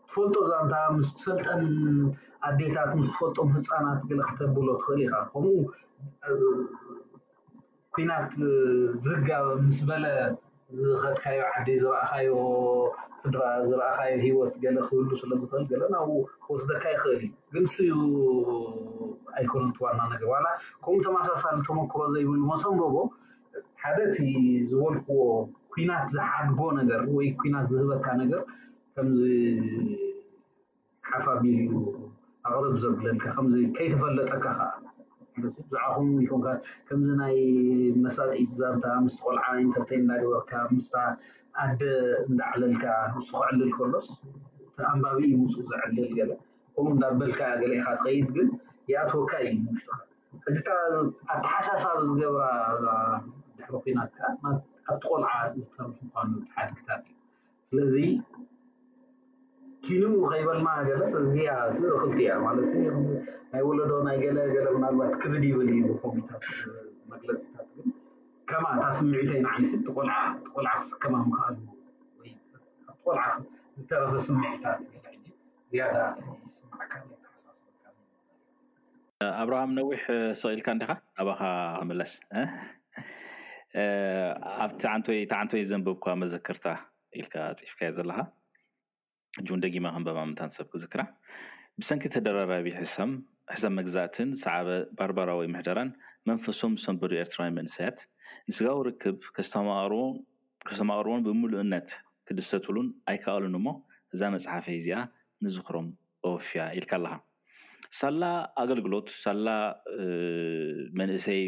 ትፈልጦ 0.07 0.35
ዛምታ 0.51 0.73
ምስ 0.95 1.07
ፈልጠን 1.23 1.65
ኣዴታት 2.49 2.91
ምስ 2.99 3.09
ትፈልጦም 3.15 3.49
ህፃናት 3.55 3.99
ገለ 4.09 4.21
ክተብሎ 4.29 4.67
ትኽእል 4.79 5.01
ኢካ 5.05 5.15
ከምኡ 5.33 5.53
ኩናት 7.97 8.31
ዝጋብብ 9.05 9.57
ምስ 9.67 9.77
በለ 9.89 10.05
ዝኸድካዮ 10.85 11.39
ዓዲ 11.55 11.67
ዝረእካዮ 11.83 12.29
ስድራ 13.21 13.41
ዝረኣካዮ 13.69 14.13
ሂወት 14.25 14.53
ገለ 14.63 14.77
ክህሉ 14.89 15.09
ስለዝክእል 15.21 15.63
ገለ 15.71 15.83
ናብኡ 15.95 16.17
ክወስደካ 16.45 16.83
ይኽእል 16.93 17.19
እዩ 17.25 17.29
ግን 17.55 17.65
ስዩ 17.73 17.95
ኣይኮነን 19.39 19.71
ትዋና 19.77 19.99
ነገና 20.13 20.45
ከምኡ 20.85 20.99
ተመሳሳሊ 21.07 21.57
ተመክሮ 21.67 22.01
ዘይብሉ 22.15 22.41
መሰምረዎ 22.53 22.97
ሓደ 23.83 23.97
ቲ 24.15 24.25
ዝበልክዎ 24.71 25.19
ኩናት 25.73 26.05
ዝሓድጎ 26.15 26.59
ነገር 26.79 27.01
ወይ 27.17 27.27
ኩናት 27.41 27.65
ዝህበካ 27.73 28.05
ነገር 28.21 28.41
ከምዚ 28.95 29.21
ሓፋቢልዩ 31.09 31.69
ኣቅርብ 32.47 32.75
ዘብለልካ 32.83 33.23
ከምዚ 33.37 33.53
ከይተፈለጠካ 33.77 34.37
ከዓ 34.43 34.71
ብዛዕኹም 35.43 36.09
ኮንካ 36.31 36.47
ከምዚ 36.87 37.09
ናይ 37.21 37.35
መሳጢዒት 38.03 38.51
ዛብታ 38.59 38.85
ምስቲ 39.03 39.19
ቆልዓ 39.27 39.45
ኢንተርተን 39.63 40.01
እዳገበካ 40.05 40.51
ምስ 40.75 40.89
ኣደ 41.63 41.81
እንዳዕለልካ 42.29 42.83
ንሱክዕልል 43.15 43.71
ከሎስ 43.77 44.07
እኣንባቢዩ 44.81 45.31
ምስ 45.45 45.55
ዝዕልል 45.69 46.11
ገለ 46.19 46.31
ከምኡ 46.75 46.93
እዳበልካ 46.99 47.39
ገለ 47.61 47.71
ይካ 47.79 47.87
ትኸይድ 48.01 48.27
ግን 48.35 48.49
ይኣትወካ 48.91 49.33
እዩ 49.47 49.65
ሽ 49.83 49.87
እዚ 50.51 50.57
ከባ 50.67 51.01
ኣቲ 51.33 51.43
ሓሳሳብ 51.55 51.97
ዝገብ 52.11 52.37
ድሕሪ 53.57 53.75
ኩናትከዓ 53.85 54.29
ኣብ 54.89 54.97
ቲ 55.01 55.05
ቆልዓ 55.11 55.31
ዝተርፊ 55.55 55.95
ምኳኑ 56.05 56.27
ሓደ 56.53 56.67
ክታ 56.77 56.89
እዩ 56.99 57.09
ስለዚ 57.67 57.95
ኪኑ 59.85 60.03
ከይበልማ 60.31 60.67
ገረፅ 60.87 61.13
ዚያ 61.35 61.51
ስ 61.75 61.79
ክልቲ 61.99 62.19
እያ 62.25 62.31
ማለት 62.45 62.69
ናይ 63.51 63.61
ወለዶ 63.67 63.91
ናይ 64.07 64.17
ገለገለ 64.23 64.67
ምናልባት 64.75 65.13
ክብድ 65.21 65.43
ይብል 65.49 65.69
እዩ 65.75 65.85
ኮሚታት 66.03 66.43
መግለፅታት 67.11 67.67
ግን 67.77 67.87
ከማ 68.49 68.65
ካ 68.81 68.83
ስምዒተኢና 68.97 69.47
ዓይነስ 69.53 69.73
ቆልዓ 70.53 70.75
ክስከማ 70.81 71.15
ምክኣሉኣትቆልዓ 71.29 73.23
ዝተረፈ 73.77 74.13
ስምዒታት 74.27 74.79
ዝያስማሳ 75.71 76.59
ኣብርሃም 79.41 79.71
ነዊሕ 79.81 80.03
ስቕኢልካ 80.39 80.67
እንዲኻ 80.75 80.91
ኣባኻ 81.23 81.41
ክመለስ 81.81 82.11
ኣብቲ 84.63 84.81
ንወይ 85.01 85.19
ቲ 85.29 85.33
ዓንተወይ 85.41 85.63
ዘንብብካ 85.69 86.05
መዘክርታ 86.21 86.65
ኢልካ 87.21 87.35
ፅፍካ 87.59 87.79
እየ 87.85 87.89
ዘለካ 87.97 88.19
እጅንደጊማ 89.41 89.85
ከምበማምታን 89.93 90.51
ሰብ 90.55 90.67
ክዝክራ 90.73 91.01
ብሰንኪ 91.81 92.03
ተደራራቢ 92.15 92.67
ሕሰ 92.79 92.95
ሕሰ 93.53 93.63
መግዛእትን 93.77 94.29
ሰዕበ 94.43 94.67
ባርባራ 94.97 95.29
ወይ 95.39 95.47
ምሕደራን 95.53 95.89
መንፈሶም 96.29 96.73
ሰንበዱ 96.83 97.11
ኤርትራዊ 97.23 97.49
መንሰያት 97.57 97.97
ንስጋዊ 98.49 98.77
ርክብ 98.89 99.17
ከዝተማቅርዎን 100.67 101.23
ብምሉእነት 101.27 101.89
ክደሰትሉን 102.29 102.87
ኣይከኣሉን 103.11 103.55
እሞ 103.61 103.67
እዛ 104.15 104.21
መፅሓፈ 104.35 104.65
ይዚኣ 104.77 104.99
ንዝክሮም 105.45 105.87
ኣወፍያ 106.27 106.61
ኢልካ 106.79 106.93
ኣለካ 106.99 107.13
ሳላ 108.01 108.23
ኣገልግሎት 108.61 109.07
ሳላ 109.23 109.47
መንእሰይ 110.99 111.41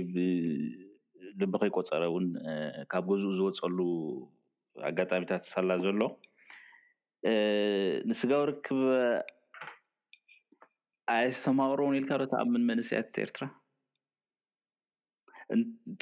ልቢ 1.42 1.54
ከይቆፀረ 1.62 2.04
እውን 2.10 2.26
ካብ 2.92 3.06
ገዝኡ 3.12 3.32
ዝወፀሉ 3.40 3.80
ኣጋጣሚታት 4.90 5.42
ዝሳላ 5.48 5.70
ዘሎ 5.84 6.02
ንስጋዊ 8.10 8.44
ርክብ 8.50 8.80
ኣይስተማቅሮን 11.16 11.96
ኢልካ 12.00 12.12
ዶ 12.22 12.34
ኣብ 12.42 12.48
ምን 12.54 12.64
መንስያት 12.70 13.16
ኤርትራ 13.24 13.46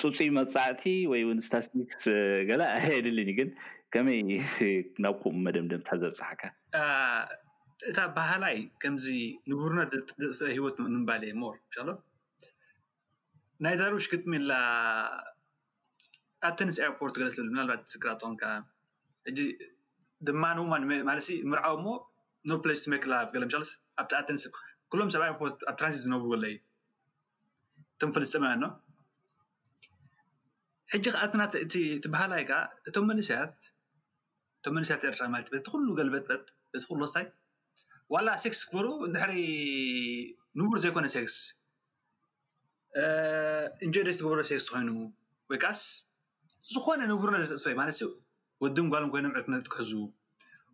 ፅፅ 0.01 0.17
መፃዕቲ 0.37 0.83
ወይን 1.11 1.39
ስታስኒክስ 1.47 2.03
ገላ 2.49 2.63
ይድልኒ 2.97 3.29
ግን 3.39 3.49
ከመይ 3.93 4.19
ናብ 5.03 5.15
ኩም 5.23 5.35
መደምደምታ 5.45 5.89
ዘብፅሓካ 6.03 6.41
እታ 7.89 7.97
ባህላይ 8.17 8.55
ከምዚ 8.81 9.05
ንቡሩና 9.51 9.79
ሂወት 10.57 10.75
ምምባል 10.83 11.23
እ 11.31 11.35
ሞር 11.41 11.55
ሎ 11.87 11.89
ናይ 13.63 13.75
ዳርውሽ 13.79 14.05
ክጥሚላ 14.11 14.53
ኣተንስ 16.47 16.77
ኣርፖርት 16.85 17.15
ገለት 17.19 17.35
ዝብሉ 17.37 17.49
ምናባት 17.53 17.81
ስክራ 17.93 18.09
ትኮንከ 18.21 18.43
ሕጂ 19.27 19.39
ድማ 20.27 20.43
ንማማለሲ 20.57 21.29
ምርዓዊ 21.51 21.75
እሞ 21.79 21.85
ኖብ 22.49 22.59
ፕሌስ 22.65 22.81
መክላፍ 22.93 23.27
ገለምሻሎስ 23.35 23.71
ኣብቲ 24.01 24.11
ኣቴንስ 24.21 24.43
ኩሎም 24.93 25.11
ሰብ 25.15 25.21
ኤርፖርት 25.27 25.59
ኣብ 25.69 25.75
ትራንዚት 25.79 26.01
ዝነብ 26.05 26.23
ገለእዩ 26.31 26.57
ተምፈል 28.01 28.25
ዝጥመያ 28.31 28.53
ኖ 28.63 28.67
ሕጂ 30.95 31.05
ከኣትናቲ 31.13 31.75
ባህላይ 32.15 32.43
ከዓ 32.49 32.59
እቶም 32.89 33.07
መስያትእቶም 33.19 34.75
መንስያት 34.77 35.03
ኤርትራ 35.11 35.23
ማለት 35.35 35.47
እቲኩሉ 35.61 35.85
ገልበጥበ 36.01 36.41
እዚ 36.77 36.83
ኩሉስታይ 36.91 37.25
ዋላ 38.15 38.27
ሴክስ 38.45 38.61
ክብሩ 38.71 38.87
ድሕሪ 39.15 39.35
ንቡር 40.59 40.79
ዘይኮነ 40.83 41.07
ሴክስ 41.17 41.37
እንጀ 43.85 43.95
ደ 44.07 44.09
ትገብሮ 44.17 44.39
ሴክስ 44.49 44.65
ኮይኑ 44.73 44.89
ወይ 45.51 45.57
ከዓስ 45.63 45.79
ዝኮነ 46.71 46.99
ንብሩና 47.11 47.37
ዝጠጥፈእዩ 47.49 47.75
ማለት 47.79 47.95
ሰብ 47.99 48.11
ወድም 48.63 48.87
ጓሎም 48.93 49.09
ኮይኖም 49.13 49.33
ዕጥ 49.59 49.65
ክሕዙ 49.73 49.91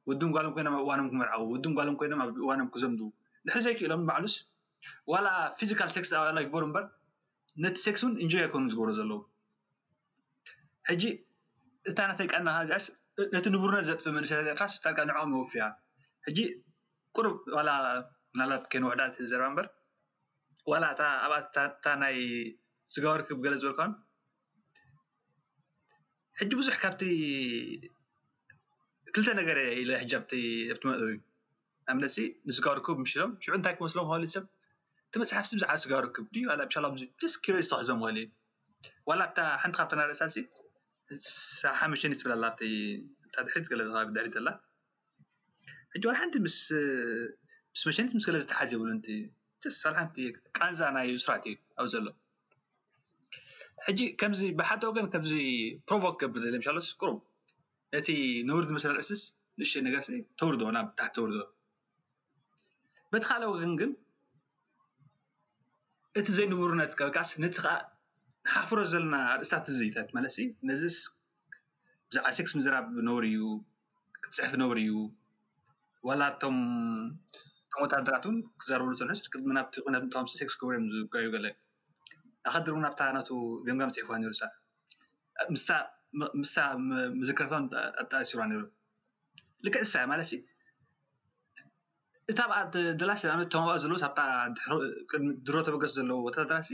ወድም 0.10 0.32
ጓሎም 0.36 0.52
ኮይኖም 0.56 0.74
ኣብ 0.78 0.82
እዋኖም 0.86 1.08
ክመርዓው 1.12 1.44
ወም 1.52 1.74
ጓሎም 1.78 1.96
ኮይኖም 2.00 2.20
ኣብ 2.24 2.30
እዋኖም 2.44 2.68
ክዘምዱ 2.74 3.02
ድሕዘይክኢሎም 3.48 4.04
ማዕሉስ 4.10 4.36
ዋላ 5.14 5.28
ፊዚካልክስ 5.60 6.12
ኣላ 6.20 6.38
ይግበሩ 6.44 6.64
ምበር 6.70 6.86
ነቲ 7.64 7.76
ሴክስ 7.86 8.02
እውን 8.06 8.14
እንጀ 8.24 8.34
ኣይኮይኑ 8.44 8.68
ዝገብሮ 8.74 8.90
ዘለዉ 9.00 9.20
ሕጂ 10.90 11.04
እታ 11.90 11.98
ናተይቀናዚስ 12.12 12.86
ነቲ 13.36 13.46
ንብሩና 13.56 13.78
ዘጠጥፈ 13.88 14.08
መንስያካስ 14.18 14.74
ታ 14.84 14.88
ንዕቅሚ 15.10 15.32
ወግፍ 15.42 15.54
እያ 15.58 15.66
ሕጂ 16.28 16.40
ቁሩብ 17.16 17.36
ላ 17.70 17.72
ናላት 18.40 18.66
ኮይኑ 18.72 18.84
ውሕዳ 18.90 19.02
ዘረባ 19.32 19.48
ምበር 19.54 19.68
ዋላ 20.72 20.86
እኣብኣትእታ 20.98 21.86
ናይ 22.04 22.18
ስጋብ 22.94 23.16
ርክብ 23.22 23.40
ገለ 23.46 23.56
ዝበልከን 23.62 23.92
ሕጂ 26.40 26.52
ቡዙሕ 26.60 26.76
ካብቲ 26.84 27.02
ክልተ 29.14 29.30
ነገረ 29.40 29.60
ኢለ 29.82 29.92
ሕ 30.02 30.10
ቲመጥሩ 30.32 30.90
እዩ 31.10 31.18
ኣብነትሲ 31.92 32.18
ንስስጋብ 32.48 32.74
ርክቡ 32.80 32.92
ምሽሎም 33.04 33.32
ሽዑ 33.44 33.54
እንታይ 33.60 33.74
ክመስሎም 33.78 34.08
ከሉ 34.12 34.26
ሰብ 34.36 34.46
እቲ 35.08 35.14
መፅሓፍሲ 35.22 35.50
ብዙዕ 35.58 35.70
ስጋብ 35.84 36.00
ርክብ 36.08 36.26
ዩ 36.44 36.46
ደስ 36.62 36.78
ሎዩ 36.86 36.96
ዝተክሕዞም 37.02 38.00
ኽእል 38.06 38.20
እዩ 38.24 39.16
ላ 39.20 39.24
ሓንቲ 39.62 39.76
ካብናይ 39.80 40.08
ርእሳ 40.12 40.22
ሳሓ 41.62 41.80
መሸኒት 41.94 42.20
ትብላላ 42.22 42.46
ድሕሪት 43.48 43.68
ገለ 43.72 43.82
ድሕሪት 44.16 44.36
ኣላ 44.42 44.50
ቲ 46.34 46.40
ምስ 46.46 46.58
መሸኒት 47.90 48.12
ምስ 48.18 48.24
ገለ 48.30 48.38
ዝተሓዝ 48.44 48.70
ይብሉ 48.76 48.90
ስካሓንቲ 49.78 50.18
ቃንዛ 50.58 50.82
ናይ 50.96 51.10
ስራት 51.24 51.44
እዩ 51.50 51.56
ኣብ 51.82 51.88
ዘሎ 51.94 52.06
ሕጂ 53.86 54.00
ከምዚ 54.20 54.42
ብሓተ 54.60 54.82
ወገን 54.90 55.08
ከምዚ 55.14 55.34
ፕሮቮክ 55.90 56.16
ገብር 56.22 56.42
ዘለ 56.46 56.56
ምሎስ 56.66 56.88
ቁሩብ 57.02 57.18
ነቲ 57.96 58.08
ንብርዲ 58.50 58.70
መሰለ 58.78 58.92
ርእስስ 58.98 59.22
ንእሽ 59.60 59.72
ነገርስ 59.88 60.08
ተውርዶ 60.40 60.62
ናብ 60.78 60.88
ብታሕት 60.92 61.14
ተውርዶ 61.18 61.40
በቲ 63.14 63.24
ካል 63.30 63.44
ወግን 63.52 63.72
ግን 63.80 63.92
እቲ 66.20 66.28
ዘይንብሩነት 66.40 66.92
ካቢ 67.00 67.10
ከዓስ 67.16 67.32
ነቲ 67.46 67.56
ከዓ 67.64 67.76
ሓፍሮ 68.56 68.80
ዘለና 68.94 69.16
ርእስታት 69.40 69.66
እዝት 69.74 70.10
ማለትሲ 70.18 70.38
ነዚስ 70.70 70.98
ብዛዕባ 72.12 72.28
ሴክስ 72.38 72.54
ምዝራብ 72.60 72.86
ነብሩ 73.08 73.26
እዩ 73.32 73.42
ክትፅሕፍ 74.24 74.54
ነብሩ 74.62 74.78
እዩ 74.86 74.94
ወላቶም 76.08 76.58
መታድራት 77.84 78.24
እውን 78.28 78.38
ክዘርብሉ 78.62 78.92
ስንሑስ 79.00 79.20
ብቲ 79.32 79.36
ነት 79.58 79.74
እንም 79.90 80.26
ሴክስ 80.40 80.56
ክብርዮም 80.60 80.86
ዝጋዩ 80.96 81.26
ገለ 81.36 81.46
ኣከድሪ 82.50 82.76
እ 82.76 82.78
ኣብታ 82.90 83.00
እናቱ 83.12 83.30
ግምጋም 83.68 83.92
ፅሕፍዋ 83.96 84.14
ነይሩ 84.22 84.32
ሳምስታ 84.42 86.58
ምዝከረትን 87.20 87.66
ተኣሲሩዋ 88.12 88.44
ይሩ 88.56 88.62
ልቀ 89.68 89.76
ስሳ 89.88 89.96
ማለት 90.12 90.30
እታ 92.32 92.40
ብኣድላስ 92.50 93.22
ብነት 93.34 93.50
ተምኣ 93.54 93.70
ዘለው 93.84 93.98
ኣብታ 94.10 94.20
ድሮ 95.46 95.56
ተበገስ 95.68 95.92
ዘለው 96.00 96.18
ወታድራ 96.28 96.56
እሲ 96.64 96.72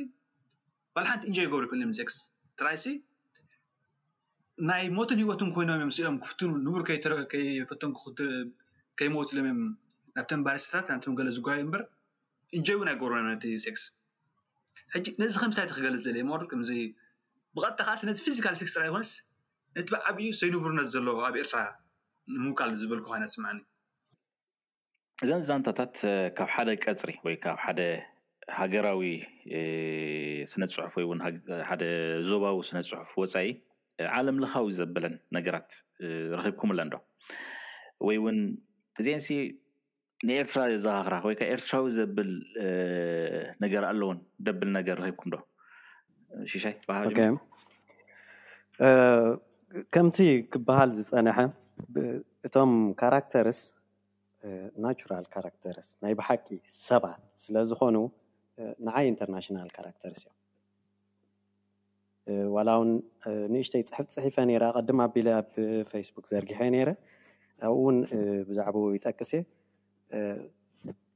ባልሓንቲ 0.96 1.22
እንጀ 1.30 1.38
ይገብርሩ 1.46 1.64
ይክእል 1.68 1.82
ዮም 1.86 1.94
ሴክስ 2.00 2.16
ትራይሲ 2.60 2.86
ናይ 4.70 4.84
ሞትን 4.98 5.20
ሂወትን 5.22 5.50
ኮይኖም 5.56 5.76
እዮም 5.80 5.92
ስኦም 5.98 6.16
ክፍ 6.26 6.32
ንቡር 6.66 6.82
ፈቶ 6.90 7.06
ከይመትሎም 9.00 9.46
እዮም 9.48 9.60
ናብቶም 10.18 10.44
ባርስታት 10.46 10.90
ም 11.12 11.14
ገለ 11.20 11.30
ዝጉባቢ 11.36 11.62
ምበር 11.68 11.82
እንጀ 12.58 12.68
እው 12.78 12.84
ናይ 12.88 12.96
ገብሩ 13.00 13.14
ነት 13.28 13.44
ክስ 13.76 13.84
ሕጂ 14.94 15.06
ነዚ 15.22 15.34
ከምስይቲ 15.42 15.70
ክገልፅ 15.78 16.02
ዝለ 16.06 16.18
ሩ 16.28 16.38
ም 16.60 16.94
ብቐጥታ 17.56 17.80
ከዓ 17.88 17.94
ስነቲ 18.02 18.20
ፊዚካል 18.28 18.56
ክስ 18.68 18.72
ጥራ 18.78 18.84
ይኮነስ 18.88 19.12
ነቲ 19.78 19.88
በዓብ 19.94 20.16
እዩ 20.22 20.28
ዘይንብርነት 20.42 20.88
ዘሎ 20.96 21.08
ኣብ 21.28 21.36
ኤርትራ 21.42 21.60
ንምውካል 22.36 22.72
ዝብልኩ 22.82 23.06
ኮይነት 23.12 23.32
ስምዓኒ 23.36 23.60
እዘን 25.26 25.42
ዛንታታት 25.50 25.96
ካብ 26.38 26.50
ሓደ 26.56 26.70
ቀፅሪ 26.86 27.12
ወይ 27.26 27.36
ካብ 27.44 27.58
ሓደ 27.66 27.80
ሃገራዊ 28.60 29.02
ስነ 30.52 30.64
ፅሑፍ 30.76 30.94
ወይ 31.00 31.06
ውን 31.12 31.20
ሓደ 31.70 31.84
ዞባዊ 32.30 32.58
ስነ 32.70 32.78
ፅሑፍ 32.92 33.12
ወፃኢ 33.24 33.50
ዓለምለካዊ 34.18 34.68
ዘበለን 34.80 35.16
ነገራት 35.38 35.70
ረኪብኩም 36.38 36.72
ኣለን 36.76 36.90
ዶ 36.94 36.98
ወይ 38.08 38.18
እውን 38.22 38.40
እዚአን 39.02 39.24
ንኤርትራ 40.28 40.62
ዘካክራ 40.86 41.16
ወይ 41.28 41.36
ከዓ 41.40 41.48
ኤርትራዊ 41.56 41.86
ዘብል 41.98 42.30
ነገር 43.64 43.84
ኣለዎን 43.90 44.18
ደብል 44.46 44.70
ነገር 44.78 44.98
ክብኩም 45.06 45.30
ዶ 45.34 45.42
ሽሻይ 46.52 46.76
ከምቲ 49.96 50.18
ክበሃል 50.54 50.90
ዝፀነሐ 50.98 51.38
እቶም 52.48 52.72
ካራክተርስ 53.02 53.60
ናራል 54.86 55.26
ካራክተርስ 55.36 55.88
ናይ 56.04 56.14
ብሓቂ 56.20 56.46
ሰባት 56.88 57.22
ስለዝኮኑ 57.44 57.96
ንዓይ 58.88 59.06
ኢንተርናሽናል 59.12 59.70
ካራክተርስ 59.78 60.22
እዮም 62.32 62.52
ዋላ 62.58 62.70
እውን 62.80 62.92
ንእሽተይ 63.54 63.84
ፅሕፍቲ 63.90 64.12
ፅሒፈ 64.18 64.36
ነረ 64.50 64.64
ቀዲማ 64.78 65.00
ኣቢለ 65.10 65.28
ኣብ 65.42 65.50
ፌስቡክ 65.92 66.26
ዘርጊሐ 66.32 66.60
ነይረ 66.76 66.90
ኣብኡ 67.66 67.80
ውን 67.88 67.98
ብዛዕባ 68.48 68.78
ይጠቅስ 68.98 69.32
እየ 69.38 69.42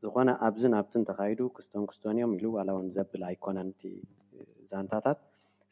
ዝኮነ 0.04 0.30
ኣብዚ 0.48 0.64
ናብቲ 0.74 0.94
ንተካይዱ 1.02 1.40
ክስቶን 1.56 1.84
ክስቶን 1.90 2.16
እዮም 2.18 2.32
ኢሉ 2.38 2.46
ዋላ 2.56 2.70
እውን 2.76 2.88
ዘብል 2.96 3.22
ኣይኮነንቲ 3.30 3.82
ዛንታታት 4.72 5.20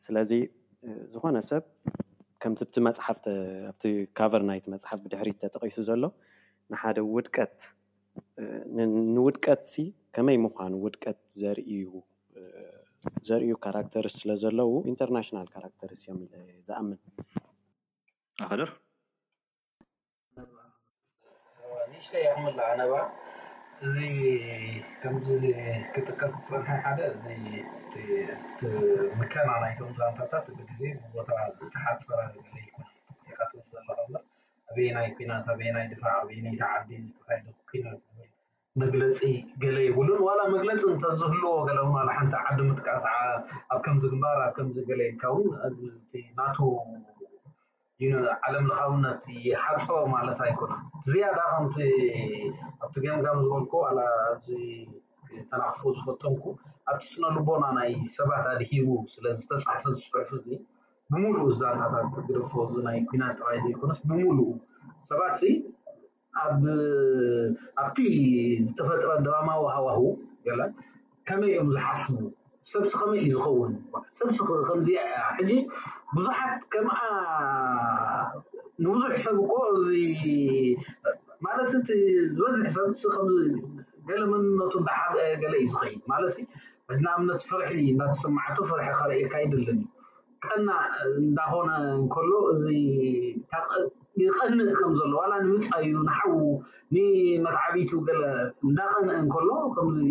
ስለዚ 0.05 0.31
ዝኮነ 1.13 1.37
ሰብ 1.49 1.63
ከምቲ 2.43 2.73
መሓፍኣቲ 2.87 3.81
ካቨር 4.17 4.43
ናይት 4.49 4.65
መፅሓፍ 4.73 4.99
ብድሕሪት 5.05 5.37
ተጠቂሱ 5.43 5.77
ዘሎ 5.89 6.03
ንሓደ 6.71 6.97
ውድቀት 7.15 7.57
ንውድቀት 9.15 9.67
ከመይ 10.17 10.37
ምኳኑ 10.45 10.73
ውድቀት 10.85 11.19
ዘርእዩ 13.29 13.49
ካራክተርስ 13.65 14.13
ስለዘለዎ 14.23 14.71
ኢንተርናሽናል 14.93 15.47
ካራክተርስት 15.53 16.03
እዮም 16.07 16.19
ዝኣምን 16.67 16.99
ኣክድር 18.45 18.69
ሽተይ 22.03 22.23
ይክምላ 22.25 22.59
ኣነባ 22.73 22.93
እዚ 23.85 23.97
ከምዚ 25.01 25.27
ክጥቀብ 25.93 26.31
ዝፀንሐይ 26.45 26.79
ሓደ 26.85 26.99
እ 27.09 28.03
ምከና 29.19 29.49
ናይቶምፃንታታት 29.63 30.45
ግዜ 30.59 30.79
ብቦታ 31.01 31.29
ዝተሓፀረ 31.59 32.19
ኣበየናይ 34.69 35.07
ና 35.29 35.33
በናይ 35.59 35.85
ድዕ 35.91 35.97
ታ 36.03 36.07
ዓ 36.17 36.75
ዝተካት 36.91 37.95
መግለፂ 38.81 39.19
ገለ 39.61 39.77
ይብሉን 39.87 40.19
ዋላ 40.27 40.39
መግለፂ 40.55 40.81
እንተዝህልዎ 40.95 41.53
ገሎ 41.67 41.79
ሓንቲ 42.17 42.33
ዓዲ 42.47 42.59
ምጥቃስዓ 42.69 43.13
ኣብ 43.73 43.79
ከምዚ 43.85 44.03
ግንባር 44.11 44.39
ኣብ 44.47 44.51
ከምዚ 44.57 44.77
ገለ 44.89 45.01
ይካውን 45.09 45.47
ናቶ 46.39 46.57
ዓለምልካውነት 48.47 49.23
ሓስፋዊ 49.63 50.01
ማለት 50.15 50.39
ኣይኮኑ 50.45 50.71
ዝያዳ 51.11 51.37
ኣብቲ 51.57 51.77
ግያንካም 53.03 53.37
ዝበልኩ 53.43 53.73
ኣላ 53.89 53.99
ተናኽፉ 55.51 55.81
ዝፈጠንኩ 55.95 56.43
ኣብቲ 56.89 57.01
ስነሉ 57.13 57.35
ቦና 57.47 57.63
ናይ 57.77 57.91
ሰባት 58.17 58.45
ኣድሂቡ 58.53 58.89
ስለዚ 59.13 59.35
ዝተፃፈ 59.43 59.81
ዝፅሑፉ 59.97 60.29
ዚ 60.45 60.59
ብምሉእ 61.11 61.51
ዛናታት 61.61 62.07
ግደፎ 62.15 62.53
እዚ 62.67 62.75
ናይ 62.89 62.97
ኩናት 63.09 63.35
ጥቃይ 63.41 63.59
ዘይኮነስ 63.65 63.99
ብምሉኡ 64.09 64.41
ሰባትዚ 65.09 65.51
ኣብቲ 67.83 67.97
ዝተፈጥረ 68.67 69.09
ድባማዊ 69.27 69.63
ሃዋህ 69.75 69.99
ከመይ 71.27 71.51
እዮም 71.55 71.69
ዝሓስሙ 71.75 72.17
ሰብዚ 72.71 72.91
ከመይ 73.01 73.21
እዩ 73.25 73.29
ዝኸውን 73.33 73.71
ሰብከምዚ 74.17 74.89
ሕጂ 75.37 75.51
ቡዙሓት 76.15 76.61
ከምኣ 76.73 76.97
ንቡዙሕ 78.83 79.11
ሰብ 79.23 79.37
እኮ 79.43 79.53
እዚ 79.71 79.83
ማለስ 81.45 81.69
እቲ 81.79 81.89
ዝበዝሕ 82.29 82.65
ሰብ 82.75 82.89
ከም 83.15 83.27
ገለ 84.09 84.21
መንነቱ 84.31 84.73
እዳዓብአ 84.83 85.17
ገለ 85.41 85.53
እዩ 85.61 85.67
ዝኽእ 85.73 85.95
ማለስ 86.11 86.33
መድና 86.89 87.07
ኣብነት 87.15 87.41
ፍርሒ 87.49 87.71
እዳተሰማዕቶ 87.93 88.57
ፍርሒ 88.69 88.81
ካርእየካ 88.99 89.33
ይድልን 89.43 89.79
እዩ 89.83 89.89
ቀና 90.45 90.69
እንዳኮነ 91.25 91.69
እንከሎ 91.97 92.31
እዚይቐንእ 92.53 94.69
ከም 94.79 94.91
ዘሎ 95.01 95.11
ዋላ 95.21 95.33
ንምፅ 95.47 95.65
እዩ 95.81 95.91
ንሓዉ 96.07 96.33
ንመትዓበቱ 96.93 97.91
ገለ 98.07 98.23
እንዳቐንእ 98.65 99.13
እንከሎ 99.21 99.49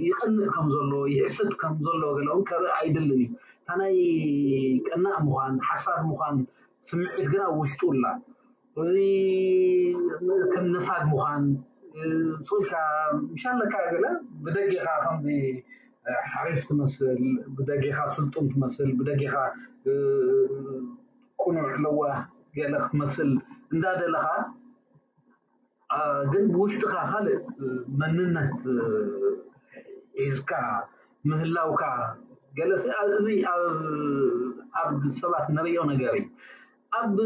ይቅንእ 0.08 0.46
ከምዘሎ 0.56 0.92
ይሕስብ 1.16 1.50
ከምዘሎዎ 1.62 2.10
ገለ 2.20 2.28
እ 2.38 2.40
ከርኢ 2.50 2.70
ኣይድልን 2.80 3.20
እዩ 3.26 3.30
ካ 3.68 3.72
ናይ 3.80 3.96
ቀናቅ 4.88 5.16
ምዃን 5.26 5.54
ሓሳብ 5.68 5.96
ምዃን 6.08 6.36
ስምዒት 6.88 7.14
ግና 7.30 7.36
ውሽጡላ 7.58 8.04
እዚ 8.82 8.94
ምነፋግ 10.54 11.02
ምዃን 11.12 11.44
ስኢልካ 12.48 12.72
ምሻለካ 13.32 13.74
ገለ 13.92 14.06
ብደጊኻ 14.46 14.86
ከምዚ 15.04 15.32
ሓሪፍ 16.32 16.58
ትመስል 16.68 17.20
ብደጊኻ 17.60 17.96
ስልጡም 18.18 18.46
ትመስል 18.52 18.90
ብደጊኻ 19.00 19.34
ቁኑዕ 21.44 21.68
ለዋህ 21.86 22.16
ገለ 22.58 22.74
ክትመስል 22.84 23.32
እንዳ 23.72 23.84
ደለኻ 24.02 24.26
ግን 26.34 26.44
ብውሽጡካ 26.54 26.94
ካልእ 27.10 27.40
መንነት 28.02 28.60
ዒዝካ 30.22 30.52
ምህላውካ 31.30 31.82
ገለሲ 32.58 32.84
እዚ 33.18 33.26
ኣብ 34.80 34.90
ሰባት 35.22 35.46
ንሪኦ 35.56 35.80
ነገር 35.92 36.12
እዩ 36.18 36.26
ኣብ 36.98 37.16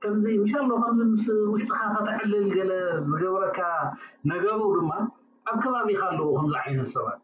ከምዚ 0.03 0.25
ንሻ 0.41 0.51
ሎ 0.67 0.71
ከምዚ 0.83 0.99
ምስ 1.13 1.23
ውሽጢካ 1.53 1.79
ካተዕልል 1.93 2.45
ገለ 2.57 2.71
ዝገብረካ 3.07 3.59
ነገሩ 4.31 4.59
ድማ 4.77 4.91
ኣብ 5.49 5.57
ከባቢካ 5.63 6.01
ኣለዉ 6.11 6.27
ከምዚ 6.37 6.53
ዓይነት 6.61 6.87
ሰባት 6.95 7.19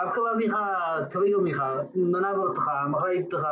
ኣብ 0.00 0.08
ከባቢካ 0.14 0.54
ተርዮም 1.12 1.46
ኢካ 1.50 1.58
መናበርትካ 2.14 2.66
መካይትካ 2.94 3.44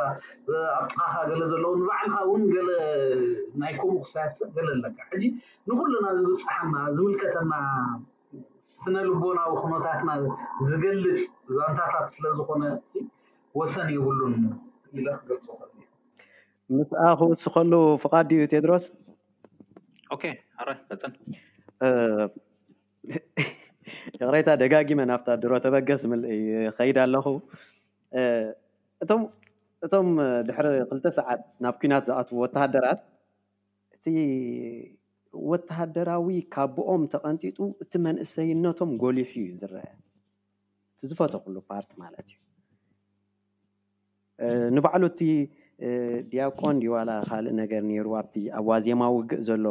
ኣብ 0.77 0.87
ጥቃኻ 0.89 1.13
ገለ 1.29 1.41
ዘለው 1.51 1.73
ንባዕልካ 1.81 2.15
እውን 2.27 2.43
ገለ 2.53 2.69
ናይ 3.63 3.71
ከምኡ 3.79 3.93
ክሳያሰ 4.05 4.37
ገለ 4.55 4.67
ለካ 4.81 4.97
ሕጂ 5.11 5.23
ንኩሉና 5.69 6.07
ዝብፃዕና 6.21 6.75
ዝብል 6.97 7.13
ከተማ 7.21 7.51
ስነልቦናዊ 8.81 9.51
ኩኖታትና 9.63 10.09
ዝገልፅ 10.71 11.19
ዛንታታት 11.55 12.07
ስለዝኮነ 12.15 12.63
እ 12.97 13.05
ወሰን 13.59 13.87
ይብሉን 13.97 14.35
ኢለ 14.97 15.05
ክገልፅ 15.21 15.47
ምስኣ 16.73 17.01
ክውስከሉ 17.19 17.73
ፍቓድዩ 18.03 18.41
ቴድሮስይን 18.51 18.93
የቅሬታ 24.19 24.49
ደጋጊመ 24.61 25.01
ናብታት 25.11 25.39
ድሮ 25.41 25.51
ተበገስ 25.63 26.03
ምልኢ 26.11 26.35
ከይድ 26.77 26.97
ኣለኹ 27.03 27.25
እእቶም 29.03 30.07
ድሕሪ 30.47 30.67
ክልተ 30.91 31.05
ሰዓት 31.17 31.41
ናብ 31.65 31.75
ኩናት 31.81 32.03
ዝኣትዉ 32.07 32.37
ወታሃደራት 32.43 33.01
እቲ 33.97 34.05
ወተሃደራዊ 35.51 36.27
ካቦኦም 36.55 37.03
ተቐንጢጡ 37.13 37.59
እቲ 37.85 37.93
መንእሰይነቶም 38.07 38.91
ጎሊሑ 39.03 39.31
እዩ 39.43 39.51
ዝረአ 39.61 39.85
እቲ 40.95 41.01
ዝፈተኩሉ 41.11 41.55
ፓርቲ 41.71 41.91
ማለት 42.03 42.25
እዩ 44.47 44.73
ንባዕሉእ 44.77 45.13
ድያቆን 46.31 46.75
ዲዋላ 46.83 47.09
ካልእ 47.29 47.53
ነገር 47.61 47.81
ነሩ 47.91 48.07
ኣብቲ 48.19 48.35
ኣብ 48.57 48.63
ዋዜማ 48.71 49.01
ውግእ 49.15 49.41
ዘሎ 49.47 49.65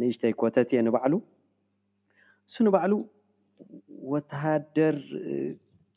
ንእሽተይ 0.00 0.32
ኮተቴ 0.40 0.70
ንባዕሉ 0.86 1.14
እሱ 2.48 2.54
ንባዕሉ 2.66 2.92
ወተሃደር 4.12 4.98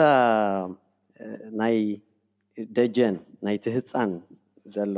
ናይ 1.62 1.78
ደጀን 2.78 3.16
ናይ 3.46 3.56
ትህፃን 3.66 4.12
ዘሎ 4.74 4.96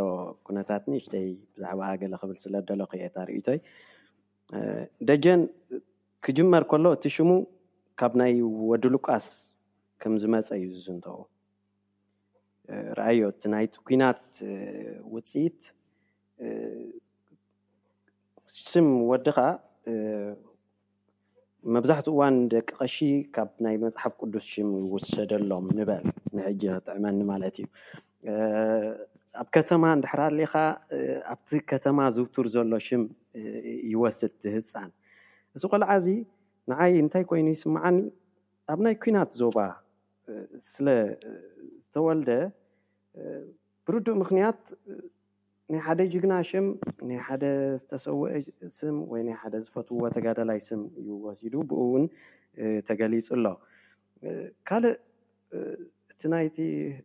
ኩነታት 0.47 0.84
ሽተይ 1.03 1.28
ብዛዕባ 1.53 1.80
ገለ 2.01 2.14
ክብል 2.22 2.38
ስለደሎ 2.43 2.80
ክየታ 2.91 3.16
ርእቶዩ 3.30 3.57
ደጀን 5.10 5.41
ክጅመር 6.26 6.64
ከሎ 6.72 6.86
እቲ 6.95 7.06
ሽሙ 7.16 7.32
ካብ 8.01 8.14
ናይ 8.22 8.34
ወድሉቃስ 8.70 9.26
ከም 10.01 10.14
ዝመፀ 10.22 10.47
እዩ 10.66 10.70
ዝንትው 10.86 11.20
ርኣዮ 12.97 13.22
እቲ 13.34 13.41
ናይቲ 13.54 13.74
ኩናት 13.88 14.24
ውፅኢት 15.14 15.62
ስም 18.70 18.88
ወድካ 19.12 19.38
መብዛሕትኡ 21.74 22.12
እዋን 22.16 22.36
ደቂ 22.54 22.70
ቀሺ 22.82 22.95
ካብ 23.36 23.49
ናይ 23.66 23.76
መፅሓፍ 23.86 24.14
ቅዱስ 24.22 24.45
ሽሙ 24.54 24.70
ይውሰደሎም 24.86 25.68
ንበል 25.78 26.06
ንሕጂ 26.38 26.62
ክጥዕመኒ 26.78 27.20
ማለት 27.32 27.56
እዩ 27.64 27.66
ኣብ 29.42 29.48
ከተማ 29.56 29.84
እንዳሕራ 29.98 30.22
ኣሊካ 30.32 30.56
ኣብቲ 31.34 31.50
ከተማ 31.72 32.00
ዝውቱር 32.16 32.48
ዘሎ 32.56 32.72
ሽም 32.88 33.04
ይወስድ 33.92 34.34
ትህፃን 34.44 34.92
እዚ 35.58 35.64
ቆልዓእዚ 35.74 36.08
ንዓይ 36.72 36.92
እንታይ 37.04 37.24
ኮይኑ 37.30 37.48
ይስማዓኒ 37.56 37.98
ኣብ 38.74 38.80
ናይ 38.86 38.96
ኩናት 39.04 39.32
ዞባ 39.42 39.58
ስለ 40.74 40.88
ዝተወልደ 41.80 42.30
ብርዱእ 43.88 44.16
ምክንያት 44.24 44.60
ናይ 45.74 45.82
ሓደ 45.88 46.00
ጅግና 46.14 46.34
ሽም 46.50 46.68
ናይ 47.10 47.20
ሓደ 47.28 47.44
ዝተሰውአ 47.82 48.28
ስም 48.78 48.96
ወይ 49.14 49.22
ናይ 49.30 49.38
ሓደ 49.42 49.54
ዝፈትዎ 49.66 50.02
ተጋዳላይ 50.18 50.60
ስም 50.68 50.82
ይወሲዱ 51.08 51.56
ብኡ 51.72 51.82
እውን 51.88 52.06
ተገሊፁ 52.88 53.28
ኣሎ 53.38 53.46
ካልእ 54.70 54.96
እቲ 56.16 56.22
ናይቲ 56.34 56.57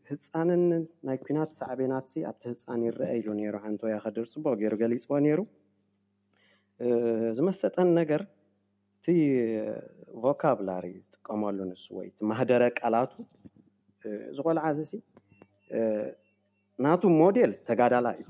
ህፃንን 0.08 0.62
ናይ 1.06 1.16
ኩናት 1.24 1.50
ሳዕቤናት 1.60 2.08
ኣብቲ 2.30 2.42
ህፃን 2.52 2.80
ይረአ 2.86 3.12
ኢሉ 3.20 3.28
ሩ 3.54 3.56
ሓንቲ 3.64 3.80
ወያ 3.86 3.96
ከደርፅቦቅ 4.04 4.54
ገይሩ 4.62 4.74
ገሊፅዎ 4.82 5.14
ነይሩ 5.26 5.40
ዝመሰጠን 7.36 7.88
ነገር 8.00 8.22
እቲ 8.98 9.06
ቮካብላሪ 10.24 10.84
ዝጥቀመሉ 11.00 11.56
ንሱ 11.70 11.84
ወይ 11.98 12.06
እቲ 12.10 12.18
ማህደረ 12.32 12.62
ቃላቱ 12.80 13.12
ዝቆልዓዚ 14.36 14.78
ናቱ 16.86 17.00
ሞዴል 17.22 17.52
ተጋዳላ 17.70 18.08
እዩ 18.20 18.26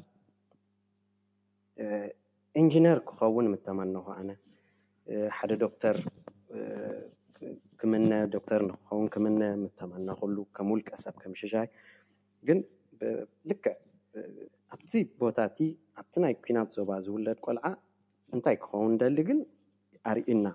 እንጂነር 2.63 2.99
ክኸውን 3.09 3.47
ምተመነኹ 3.55 4.07
ኣነ 4.21 4.31
ሓደ 5.39 5.53
ዶክተር 5.65 5.97
ክምነ 7.81 8.13
ዶክተር 8.35 8.61
ን 8.69 8.71
ከውን 8.87 9.07
ክምነ 9.15 9.43
ምተመናክሉ 9.63 10.37
ከም 10.57 10.69
ውልቀሰብ 10.75 11.15
ከም 11.23 11.33
ሽሻይ 11.41 11.67
ግን 12.49 12.59
ልክዕ 13.51 13.75
ኣብቲ 14.77 14.93
ቦታእቲ 15.21 15.59
ኣብቲ 16.01 16.15
ናይ 16.25 16.35
ኩናት 16.47 16.71
ዞባ 16.79 16.91
ዝውለድ 17.07 17.39
ቆልዓ 17.47 17.65
እንታይ 18.37 18.57
ክከውን 18.63 18.95
ደሊ 19.03 19.19
ግን 19.29 19.39
ኣርእና 20.13 20.47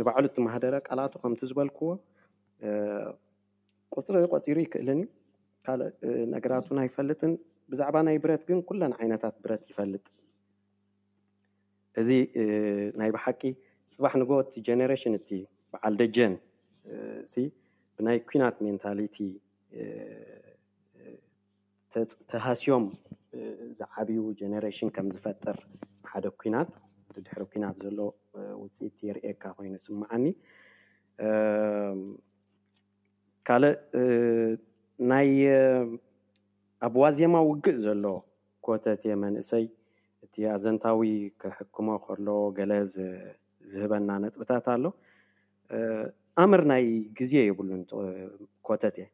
ንባዕሉ 0.00 0.24
እቲ 0.30 0.36
ማህደረ 0.46 0.74
ቃልኣቱ 0.88 1.14
ከምቲ 1.22 1.40
ዝበልክዎ 1.50 1.88
ቆፅሪ 3.94 4.16
ቆፂሩ 4.34 4.56
ይክእልን 4.64 5.00
ዩ 5.02 5.06
ካልእ 5.66 5.90
ነገራት 6.34 6.66
ና 6.76 6.80
ይፈልጥን 6.88 7.32
ብዛዕባ 7.72 7.96
ናይ 8.08 8.16
ብረት 8.24 8.42
ግን 8.48 8.60
ኩለን 8.68 8.92
ዓይነታት 9.00 9.34
ብረት 9.44 9.64
ይፈልጥ 9.72 10.06
እዚ 12.02 12.10
ናይ 13.00 13.10
ብሓቂ 13.16 13.40
ፅባሕ 13.94 14.12
ንጎቲ 14.22 14.54
ጀነሬሽን 14.68 15.14
እቲ 15.20 15.30
በዓል 15.72 15.94
ደጀን 16.02 16.34
እ 16.88 17.48
ብናይ 17.96 18.18
ኩናት 18.28 18.56
ሜንታሊቲ 18.64 19.16
ተሃስዮም 22.30 22.84
ዝዓብዩ 23.78 24.18
ጀነሬሽን 24.38 24.88
ከም 24.96 25.06
ዝፈጥር 25.14 25.56
ሓደ 26.10 26.24
ኩናት 26.40 26.70
ቲ 27.14 27.22
ድሕሪ 27.26 27.42
ኩናት 27.52 27.76
ዘሎ 27.84 27.98
ውፅኢት 28.62 28.96
የርእካ 29.08 29.42
ኮይኑ 29.58 29.74
ስምዓኒ 29.86 30.24
ካልእ 33.48 33.76
ናይ 35.10 35.28
ኣብ 36.86 36.94
ዋዜማ 37.02 37.36
ውግእ 37.50 37.78
ዘሎ 37.86 38.04
ኮተቴ 38.66 39.04
መንእሰይ 39.24 39.64
እቲ 40.24 40.34
ኣዘንታዊ 40.54 41.00
ክሕክሞ 41.42 41.88
ከሎ 42.04 42.26
ገለ 42.58 42.72
ዝህበና 42.92 44.08
ንጥብታት 44.22 44.66
ኣሎ 44.76 44.84
ኣምር 46.42 46.60
ናይ 46.70 46.84
ግዜ 47.18 47.32
የብሉን 47.46 47.80
ኮተት 48.66 48.96
እየ 49.00 49.06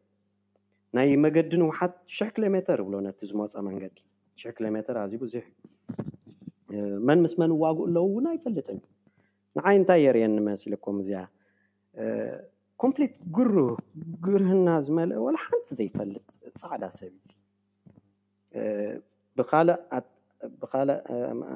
ናይ 0.96 1.08
መገዲ 1.24 1.50
ንውሓት 1.60 1.94
ሽሕ 2.16 2.28
ኪሎሜተር 2.36 2.78
ዝብሎ 2.82 2.94
ነቲ 3.06 3.18
ዝመፀ 3.30 3.54
መንገዲ 3.68 3.96
ሽሕ 4.40 4.50
ኪሎሜተር 4.58 4.96
ኣዚዩ 5.04 5.18
ቡዙሕእ 5.22 5.46
መን 7.08 7.18
ምስመን 7.24 7.50
እዋጉኡ 7.56 7.86
ኣለውእውን 7.88 8.26
ኣይፈልጥኒ 8.32 8.78
ንዓይ 9.58 9.74
እንታይ 9.80 10.00
የርእኒመስልኩም 10.06 10.96
እዚያ 11.02 11.20
ኮምፕሊት 12.84 13.14
ጉርህ 13.36 13.58
ጉርህና 14.24 14.68
ዝመልአ 14.86 15.26
ሓንቲ 15.44 15.68
ዘይፈልጥ 15.78 16.24
ፃዕዳ 16.62 16.84
ሰብእዩ 17.00 17.28
ብብካ 19.38 19.60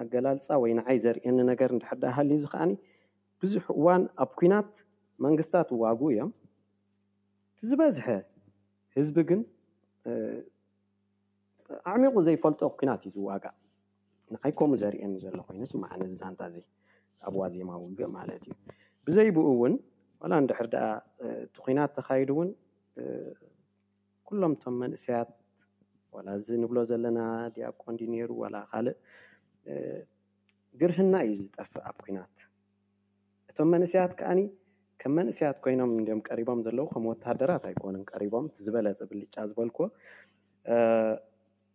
ኣገላልፃ 0.00 0.46
ወይ 0.62 0.72
ንዓይ 0.78 0.98
ዘርእኒ 1.04 1.38
ነገር 1.52 1.70
ዳሓዳእሃልዩ 1.82 2.38
ዚ 2.44 2.48
ከዓኒ 2.54 2.72
ብዙሕ 3.42 3.64
እዋን 3.78 4.02
ኣብ 4.24 4.30
ኩናት 4.40 4.70
መንግስታት 5.24 5.68
ዋጉኡ 5.82 6.10
እዮም 6.12 6.30
ቲ 7.56 7.60
ዝበዝሐ 7.70 8.06
ህዝቢ 8.98 9.16
ግን 9.30 9.40
ኣዕሚቑ 11.92 12.14
ዘይፈልጦ 12.26 12.60
ኩናት 12.78 13.02
እዩ 13.08 13.12
ዝዋጋእ 13.16 13.56
ንኸይከም 14.34 14.72
ዘርአየኒ 14.82 15.12
ዘሎ 15.24 15.36
ኮይኑስ 15.48 15.72
ማዓነዚሳንታ 15.82 16.40
እዚ 16.50 16.58
ኣብ 17.26 17.34
ዋዜማ 17.40 17.70
ውግእ 17.82 18.10
ማለት 18.16 18.42
እዩ 18.48 18.52
ብዘይብኡ 19.06 19.46
እውን 19.54 19.74
ላ 20.30 20.34
ንድሕር 20.44 20.66
ደኣ 20.74 20.86
እቲ 21.44 21.54
ኩናት 21.64 21.90
ተካይዱ 21.96 22.30
እውን 22.34 22.48
ኩሎም 24.28 24.54
ቶም 24.62 24.74
መንእስያት 24.84 25.30
ዋላ 26.16 26.28
እዚ 26.40 26.46
ንብሎ 26.62 26.78
ዘለና 26.90 27.20
ዲያቆንዲ 27.56 28.00
ነይሩ 28.12 28.30
ዋላ 28.42 28.56
ካልእ 28.70 28.96
ግርህና 30.80 31.14
እዩ 31.26 31.34
ዝጠፍ 31.44 31.72
ኣብ 31.90 31.96
ኩናት 32.06 32.34
እቶም 33.50 33.68
መንእስያት 33.74 34.12
ከዓኒ 34.20 34.40
ከም 35.00 35.12
መንእስያት 35.18 35.56
ኮይኖም 35.64 35.90
እኦም 36.00 36.18
ቀሪቦም 36.28 36.58
ዘለዉ 36.66 36.84
ከም 36.94 37.04
ወታሃደራት 37.10 37.62
ኣይኮኑን 37.68 38.02
ቀሪቦም 38.12 38.44
ዝበለፀ 38.64 38.98
ብልጫ 39.10 39.34
ዝበልክዎ 39.50 39.84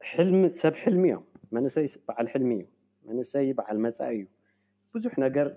ሕል 0.09 0.29
ሰብ 0.61 0.75
ሕልሚ 0.83 1.03
እዮም 1.11 1.23
መንእሰይ 1.57 1.87
ዓል 2.15 2.27
ሕልሚ 2.33 2.51
እዩ 2.59 2.65
መንእሰይ 3.09 3.47
በዓል 3.59 3.77
መፃኢ 3.85 4.13
እዩ 4.19 4.25
ብዙሕ 4.95 5.13
ነገር 5.25 5.47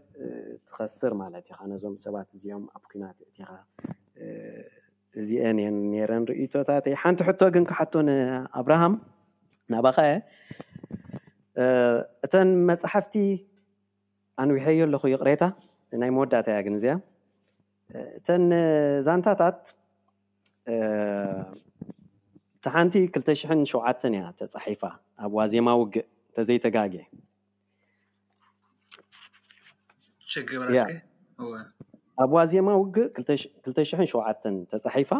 ትከስር 0.68 1.12
ማለት 1.22 1.44
ኢካ 1.50 1.58
ነዞም 1.72 1.96
ሰባት 2.04 2.28
እዚኦም 2.38 2.64
ኣብ 2.76 2.82
ኩናት 2.92 3.18
እቲካ 3.26 3.46
እዚአን 5.20 5.58
እየን 5.62 5.76
ነረን 5.92 6.24
ርእቶታት 6.30 6.84
እይ 6.90 6.96
ሓንቲ 7.02 7.20
ሕቶ 7.28 7.40
ግን 7.56 7.64
ካ 7.70 7.76
ሓቶ 7.80 7.92
ንኣብርሃም 8.08 8.94
ናባከየ 9.72 10.16
እተን 12.26 12.48
መፅሓፍቲ 12.72 13.14
ኣንዊሐየ 14.42 14.82
ኣለኹ 14.88 15.04
ይቅሬታ 15.14 15.44
ናይ 16.02 16.10
መወዳእተ 16.16 16.48
እያ 16.54 16.58
ግን 16.66 16.74
እዚኣ 16.78 16.96
እተን 18.16 18.42
ዛንታታት 19.06 19.60
እቲሓንቲ 22.58 22.94
27ን 23.40 24.14
እያ 24.18 24.26
ተፃሒፋ 24.40 24.82
ኣብ 25.24 25.32
ዋዜማ 25.38 25.68
ውግእ 25.80 26.06
እተዘይተጋጊ 26.30 26.94
ኣብ 32.22 32.30
ዋዜማ 32.38 32.68
ውግእ 32.80 33.12
2ሸ 33.72 34.52
ተፃሒፋ 34.80 35.10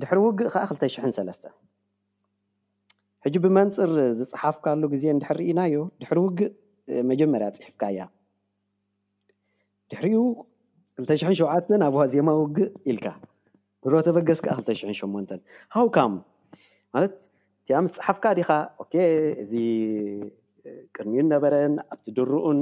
ድሕሪ 0.00 0.18
ውግእ 0.26 0.48
ከዓ 0.54 0.62
23 0.70 1.48
ሕጂ 3.26 3.36
ብመንፅር 3.44 3.90
ዝፅሓፍካሉ 4.18 4.82
ግዜ 4.92 5.04
ንድሕርኢናዮ 5.18 5.74
ድሕሪ 6.00 6.18
ውግእ 6.24 6.50
መጀመርያ 7.10 7.46
ፅሒፍካ 7.56 7.82
እያ 7.92 8.02
ድሕርኡ 9.90 10.14
2ሸ 11.08 11.22
ኣብዋ 11.86 12.00
ዜማ 12.12 12.28
ውግእ 12.40 12.68
ኢልካ 12.92 13.06
ንሮ 13.86 13.94
ተበገስ 14.08 14.40
ከ 14.44 14.46
28 14.58 15.32
ሃውካም 15.76 16.12
ማለት 16.96 17.16
እቲኣ 17.62 17.78
ምስ 17.86 17.92
ፃሓፍካ 18.00 18.24
ዲካ 18.40 18.50
እዚ 19.44 19.52
ቅድሚዩን 20.96 21.28
ነበረን 21.34 21.74
ኣብቲ 21.94 22.06
ድርኡን 22.18 22.60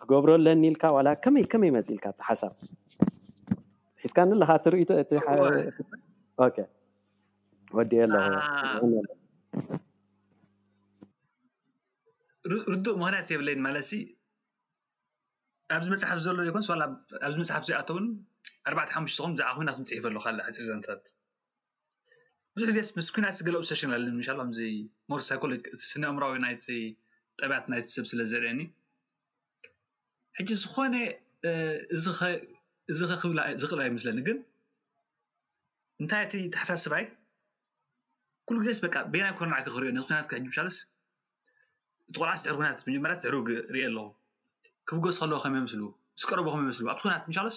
ክገብረለኒ 0.00 0.62
ኢልካ 0.72 0.84
ከመይ 1.26 1.44
ከመይ 1.52 1.72
መፅ 1.76 1.86
ኢልካ 1.94 2.06
እቲሓሳብ 2.14 2.52
ሒዝካ 4.02 4.18
ንለካ 4.30 4.50
ወዲኣ 7.78 8.04
ርዱእ 12.72 12.96
ምክንያት 13.02 13.28
የብለኒ 13.32 13.58
ማለትሲ 13.66 13.92
ኣብዚ 15.76 15.86
መፅሓፍ 15.92 16.18
ዘሎ 16.26 16.36
ዘይኮንስ 16.46 16.68
ላ 16.80 16.84
ኣብዚ 17.26 17.36
መፅሓፍ 17.42 17.62
ዘይኣተውን 17.68 18.06
4ርባዕተ 18.70 18.90
ሓሙሽት 18.96 19.18
ኹም 19.24 19.32
ብዛዕ 19.36 19.50
ኩናት 19.58 19.76
ንፅሒፈ 19.82 20.04
ሉ 20.14 20.18
ካል 20.24 20.36
ሕፂር 20.46 20.64
ዘታት 20.68 21.02
ብዙሕ 22.56 22.68
እዜስ 22.72 22.90
ምስ 22.98 23.08
ኩናት 23.14 23.40
ገለብ 23.46 23.64
ተሽንለን 23.70 24.16
ለኩም 24.38 24.50
ዚ 24.58 24.60
ሞር 25.10 25.20
ሳይኮሎጂ 25.28 25.60
እቲ 25.74 25.80
ስነኣእምሮዊ 25.92 26.34
ናይቲ 26.44 26.66
ጠብያት 27.40 27.66
ናይቲ 27.72 27.86
ሰብ 27.96 28.06
ስለዘርአየኒ 28.12 28.60
ሕጂ 30.38 30.48
ዝኮነ 30.62 30.94
እዚ 32.92 33.00
ከክብልዝኽእል 33.10 33.80
ይምስለኒ 33.90 34.18
ግን 34.28 34.38
እንታይ 36.00 36.22
እቲ 36.26 36.32
ተሓሳስባይ 36.54 37.04
ኩሉ 38.48 38.58
ግዜስ 38.64 38.78
በ 38.82 38.86
ቤናይ 39.14 39.32
ኮርማዓከ 39.38 39.66
ክሪዮ 39.74 39.88
ነቲ 39.96 40.06
ናት 40.14 40.26
ክሕ 40.28 40.44
ሻሎስ 40.56 40.76
እቲ 42.10 42.14
ቆልዓስ 42.18 42.42
ትሕሪ 42.44 42.54
ኩናት 42.58 42.78
መጀመርት 42.86 43.18
ዝሕሩግ 43.24 43.48
ርኢ 43.74 43.82
ኣለኹ 43.88 44.06
ክብገስ 44.88 45.16
ከለዎ 45.22 45.38
ከመይመስሉ 45.42 45.82
ዝቀረቡ 46.20 46.46
ከመይመስሉ 46.54 46.86
ኣብቲ 46.92 47.02
ኩናት 47.04 47.22
ሻሎስ 47.36 47.56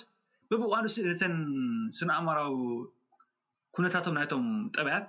በቢቕዋዶስ 0.51 0.95
ነተን 1.09 1.35
ስምእምራዊ 1.99 2.51
ኩነታቶም 3.75 4.15
ናይቶም 4.19 4.45
ጠብያት 4.75 5.07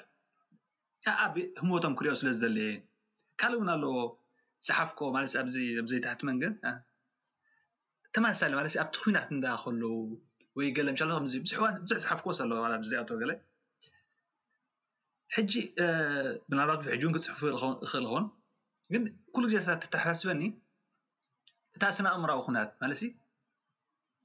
ኣብ 1.24 1.34
ህሞቶም 1.62 1.94
ክሪኦ 1.98 2.14
ስለ 2.20 2.28
ዝዘለየ 2.36 2.70
ካልእ 3.42 3.58
እውን 3.60 3.70
ኣለዎ 3.76 3.94
ፀሓፍኮ 4.68 5.00
ማለት 5.16 5.34
ኣ 5.40 5.44
ዘይታሕት 5.92 6.20
መንግን 6.30 6.52
ተማሳሊ 8.16 8.52
ማለት 8.60 8.76
ኣብቲ 8.84 8.96
ኩናት 9.04 9.28
እንዳ 9.36 9.46
ከለው 9.64 9.96
ወይ 10.58 10.68
ገለ 10.78 10.88
ሻብዙሕ 11.02 11.42
ፅሓፍኮስ 12.10 12.40
ኣለዎ 12.46 12.60
ዘኣቶዎ 12.92 13.18
ገለ 13.24 13.34
ሕጂ 15.36 15.52
ብናልባት 16.50 16.80
ሕጁ 16.94 17.02
እን 17.08 17.12
ክፅሑፍ 17.16 17.40
ክእል 17.90 18.04
ኹን 18.12 18.24
ግን 18.92 19.02
ኩሉ 19.34 19.44
ግዜታት 19.50 19.82
ተሓሳስበኒ 19.94 20.42
እታ 21.76 21.84
ስና 21.96 22.06
ኣእምራዊ 22.16 22.38
ኩንያት 22.46 22.70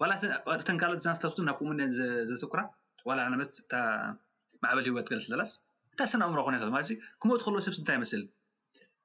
ማለት 0.02 0.22
ተን 0.68 0.78
ካሎት 0.82 1.00
ዝናት 1.06 1.22
ናብ 1.48 1.56
ኩሙንን 1.60 1.90
ዘተኩራ 2.32 2.60
ዋላ 3.10 3.20
ለመት 3.34 3.52
እታ 3.62 3.74
ማዕበል 4.64 4.86
ሂወት 4.90 5.08
ገልት 5.12 5.24
ዘላስ 5.34 5.52
እታ 5.94 6.00
ስና 6.14 6.22
ኣእምራዊ 6.28 6.44
ኩንት 6.48 6.60
ለ 6.66 6.68
ክመት 7.22 7.40
ከልዎ 7.46 7.60
ሰብስእንታይ 7.68 7.96
ይምስል 8.00 8.24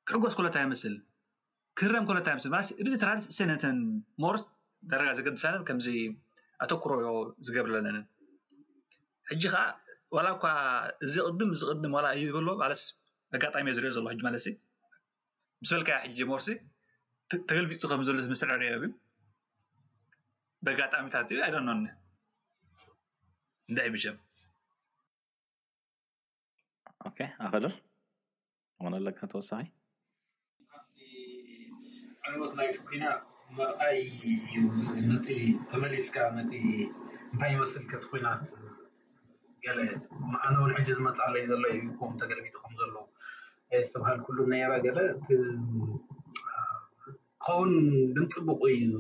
ክሕጎስ 0.09 0.35
ከሎ 0.39 0.47
ንታ 0.49 0.57
ይምስል 0.67 0.95
ክህረም 1.79 2.05
ከሎ 2.09 2.17
እንታ 2.21 2.29
ይምስል 2.35 2.51
ማለት 2.55 2.69
ድድትራድስ 2.87 3.25
ሰነተን 3.39 3.79
ሞርስ 4.23 4.43
ደረጋ 4.93 5.09
ዘገድሰነን 5.21 5.63
ከምዚ 5.69 5.87
ኣተኩሮዮ 6.65 7.05
ዝገብርለለንን 7.47 8.05
ከዓ 9.53 9.57
ዋላ 10.17 10.29
እኳ 10.37 10.45
እዚ 11.07 11.15
ቅድም 11.27 11.51
እዚቅድም 11.57 11.93
ዋላ 11.97 12.07
እዩ 12.17 12.25
ይበሎዎ 12.31 12.55
ማለት 12.63 12.81
ኣጋጣሚ 13.37 13.67
ዝርኦ 13.77 13.91
ዘሎ 13.97 14.05
ሕጂ 14.13 14.21
ማለት 14.27 14.45
ብዝበልካ 15.63 15.91
ሕጂ 16.05 16.19
መርሲ 16.31 16.49
ተገልቢቱ 17.51 17.83
ከምዝበለ 17.91 18.23
መስዕ 18.33 18.49
ሪዮ 18.63 18.75
ግን 18.83 18.93
ብኣጋጣሚታት 20.65 21.29
እዩ 21.33 21.39
ኣይደነኒ 21.47 21.87
እንዳይ 23.71 23.87
ይብቸም 23.89 24.17
ኣክድር 27.47 27.73
ይኹን 28.79 28.95
ኣለካ 28.99 29.21
ተወሳኺ 29.35 29.65
ትናይ 32.49 32.71
ኮይና 32.83 33.05
መርኣይ 33.57 33.99
እዩ 34.33 34.55
ነ 35.11 35.19
ተመሌስካ 35.71 36.17
ነ 36.37 36.45
እንታይ 36.59 37.51
ይመስልከትኮይና 37.55 38.29
ገለ 39.67 39.79
ኣነ 40.45 40.55
እውን 40.61 40.71
ሕጂ 40.77 40.89
ዝመፅለዩ 40.99 41.43
ዘሎ 41.51 41.65
እዩ 41.77 41.83
ከም 41.99 42.13
ተገለቢቱ 42.21 42.55
ኩም 42.63 42.73
ዘሎ 42.81 42.95
ስብሃል 43.93 44.19
ኩሉ 44.27 44.39
ናራ 44.53 44.73
ገለ 44.87 44.99
ከውን 47.45 47.73
ብንፅቡቅ 48.15 48.61
እዩ 48.77 48.93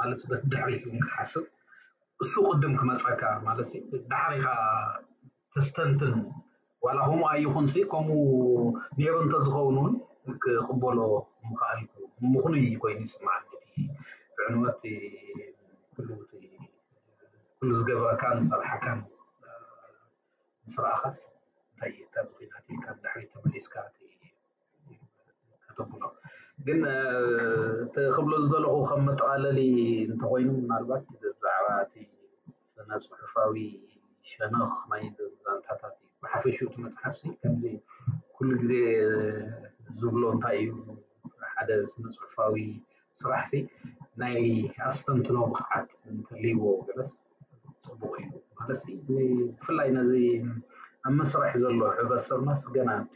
ማለት 0.00 0.20
በቲ 0.30 0.42
ድሕሪት 0.52 0.84
ክሓስብ 1.06 1.44
ንሱ 2.22 2.34
ቅድም 2.48 2.72
ክመፅዕካ 2.80 3.22
ማለት 3.48 3.70
ዳሕሪኻ 4.12 4.46
ተስተንትን 5.56 6.14
ዋላ 6.86 6.98
ከምኡ 7.10 7.22
ኣይኹን 7.32 7.66
ከምኡ 7.92 8.16
ኔሩ 8.98 9.14
እንተዝኸውን 9.24 9.76
ውን 9.82 9.94
ክቅበሎ 10.44 10.98
ምካል 11.50 11.78
ምኩሉ 12.32 12.54
ኮይኑ 12.84 12.98
ይስማ 13.06 13.28
ብዕንሉ 14.36 14.68
ዝገበረካ 17.78 18.22
ንሰርሓካ 18.40 18.84
ስራኻስ 20.74 21.18
እንታይ 21.64 21.92
ካ 22.84 22.96
ዳሕ 23.04 23.14
ተመሊስካ 23.32 23.74
እተ 25.66 25.78
ግን 26.66 26.80
ክብሎ 28.14 28.32
ዝዘለኹ 28.44 28.74
ከም 28.90 29.02
መጠቃለሊ 29.08 29.60
እንተኮይኑ 30.06 30.50
ናልባት 30.70 31.02
ብዛዕባ 31.10 31.44
እቲ 31.84 31.94
ስነ 32.74 32.90
ፅሑፋዊ 33.10 33.54
ሸነኽ 34.30 34.72
ናይ 34.92 35.02
ንታታት 35.10 35.94
እዩ 36.00 36.06
ብሓፈሹ 36.24 36.58
ቲ 36.72 36.82
መፅሓፍ 36.86 37.18
ከምዚ 37.42 37.64
ኩሉ 38.36 38.48
ግዜ 38.62 38.72
ዝብሎ 40.00 40.22
እንታይ 40.36 40.58
እዩ 40.64 40.72
ሓደ 41.52 41.70
ስነ 41.92 42.04
ፅሑፋዊ 42.18 42.56
ስራሕ 43.20 43.42
ሲ 43.52 43.62
ናይ 44.22 44.40
ኣፍተንትኖ 44.90 45.38
ምክዓት 45.54 45.88
እንትልይዎ 46.14 46.64
ገበስ 46.88 47.12
ፅቡእዩ 47.90 48.26
ማለ 48.58 48.72
ብፍላይ 49.08 49.88
ነዚ 49.96 50.12
ኣብ 51.06 51.12
መስራሕ 51.18 51.50
ዘሎ 51.62 51.80
ሕብረተሰብናስ 51.96 52.62
ገና 52.76 52.88
ኣቲ 53.02 53.14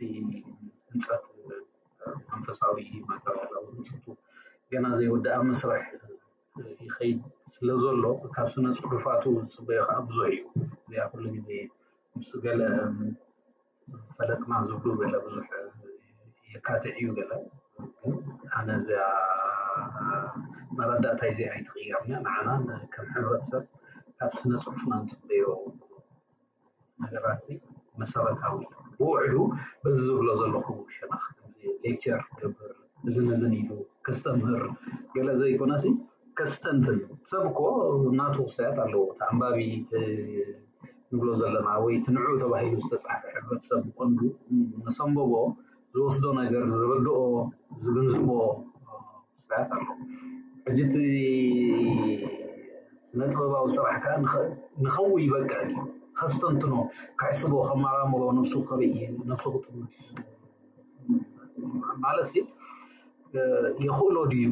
ህንፀት 0.93 1.25
መንፈሳዊ 2.33 2.79
መተባላዊ 3.11 3.65
ህንፀቱ 3.79 4.05
ገና 4.73 4.85
ዘይወዲ 4.99 5.27
ኣብ 5.37 5.43
መስራሕ 5.51 5.83
ይከይድ 6.87 7.19
ስለ 7.55 7.69
ዘሎ 7.83 8.05
ካብ 8.35 8.49
ስነ 8.55 8.67
ፅሑፋቱ 8.85 9.25
ዝፅበዩ 9.53 9.79
ከዓ 9.89 9.99
ብዙሕ 10.09 10.29
እዩ 10.39 10.47
እዚኣ 10.87 11.05
ኩሉ 11.13 11.25
ግዜ 11.37 11.49
ምስ 12.17 12.31
ገለ 12.47 12.63
ፈለጥና 14.17 14.53
ዝብሉ 14.71 14.91
ገለ 15.03 15.15
ብዙሕ 15.27 15.47
የካትዕ 16.55 16.95
እዩ 17.01 17.09
ገለ 17.19 17.33
ኣነዚ 18.59 18.89
መረዳእታይ 20.79 21.31
እዚ 21.35 21.41
ኣይትቅያምና 21.53 22.17
ንዓና 22.47 22.69
ከም 22.95 23.07
ሕብረተሰብ 23.15 23.65
ኣብ 24.25 24.33
ስነ 24.41 24.55
ፅሑፍና 24.65 24.93
ንፅክለዮ 25.03 25.45
ነገራት 27.03 27.45
እ 27.53 27.55
መሰረታዊ 28.01 28.59
ብውዕዱ 28.99 29.35
እዚ 29.89 29.97
ዝብሎ 30.09 30.29
ዘለኩም 30.41 30.79
ሽማ 30.97 31.13
ሌክቸር 31.85 32.21
ገብር 32.41 32.71
እዝንዝን 33.09 33.55
ኢሉ 33.61 33.71
ከስተምህር 34.07 34.63
ገለ 35.15 35.29
ዘይኮናሲ 35.41 35.85
ከስተንትን 36.39 36.99
ሰብኮ 37.33 37.59
እናቱ 38.11 38.37
ክስተያት 38.49 38.79
ኣለዎ 38.85 39.03
ተኣንባቢት 39.19 39.91
ንብሎ 41.15 41.29
ዘለና 41.41 41.69
ወይ 41.85 41.97
ቲ 42.05 42.15
ንዑ 42.17 42.29
ተባሂሉ 42.43 42.75
ዝተፃሓፈሕ 42.85 43.35
ሰብ 43.69 43.83
ኮንዱ 43.97 44.21
መሰንበቦ 44.87 45.33
ዝወስዶ 45.95 46.25
ነገር 46.43 46.63
ዝብርድኦ 46.77 47.19
ዝግንዝቦ 47.83 48.29
ስተያት 49.43 49.71
ኣለዎ 49.79 49.97
ሕጂቲ 50.67 50.95
መጠበባዊ 53.21 53.65
ፅራሕ 53.77 53.95
ከዓ 54.05 54.15
ንከው 54.85 55.09
ይበቃ 55.25 55.53
ዩ 55.71 55.75
ከሰንትኖ 56.19 56.75
ካሕስቦ 57.21 57.53
ከማራምሮ 57.69 58.23
ነብሱ 58.39 58.53
ከርኢ 58.69 58.93
ነጡ 59.31 59.43
ማለት 62.05 62.31
የክእሎ 63.37 64.17
ድዩ 64.33 64.49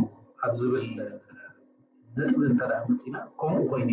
ኣብ 0.47 0.53
ዝብል 0.61 0.87
ነጥቢ 2.17 2.37
እንተደኣ 2.51 2.81
መፂና 2.93 3.17
ከምኡ 3.41 3.63
ኮይኑ 3.71 3.91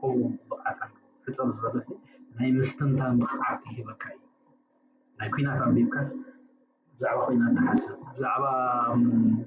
ከምኡ 0.00 0.16
ብቃታ 0.50 0.80
ሕፀብ 1.28 1.48
ዝበለ 1.60 1.78
ናይ 2.38 2.50
ምስትንታን 2.58 3.12
ንክዓቲ 3.20 3.62
ሂበካ 3.76 4.02
እዩ 4.14 4.22
ናይ 5.20 5.28
ኩናት 5.34 5.60
ኣንቢብካ 5.66 5.96
ብዛዕባ 6.98 7.18
ኮይናት 7.28 7.52
ተሓስብ 7.58 7.96
ብዛዕባ 8.16 8.44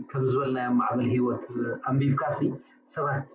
ከም 0.10 0.24
ዝበለናዮ 0.32 0.72
ማዕበል 0.80 1.08
ሂወት 1.16 1.46
ኣንቢብካ 1.92 2.22
ሰባት 2.94 3.26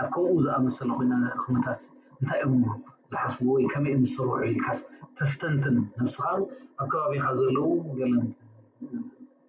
ኣብ 0.00 0.06
ከምኡ 0.12 0.28
ዝኣመሰለ 0.44 0.88
ኮይነ 0.98 1.12
ክምታት 1.42 1.80
እንታይ 2.18 2.38
እኦም 2.44 2.62
ዝሓስቡ 3.10 3.42
ወይ 3.54 3.64
ከመይ 3.72 3.92
እኦም 3.94 4.04
ዝሰሩዑ 4.08 4.30
ልካስ 4.54 4.80
ተፍተንትን 5.18 5.76
ንብስዋሃብ 5.98 6.40
ኣብ 6.80 6.86
ከባቢካ 6.92 7.26
ዘለዉ 7.40 7.68
ገለ 7.98 8.12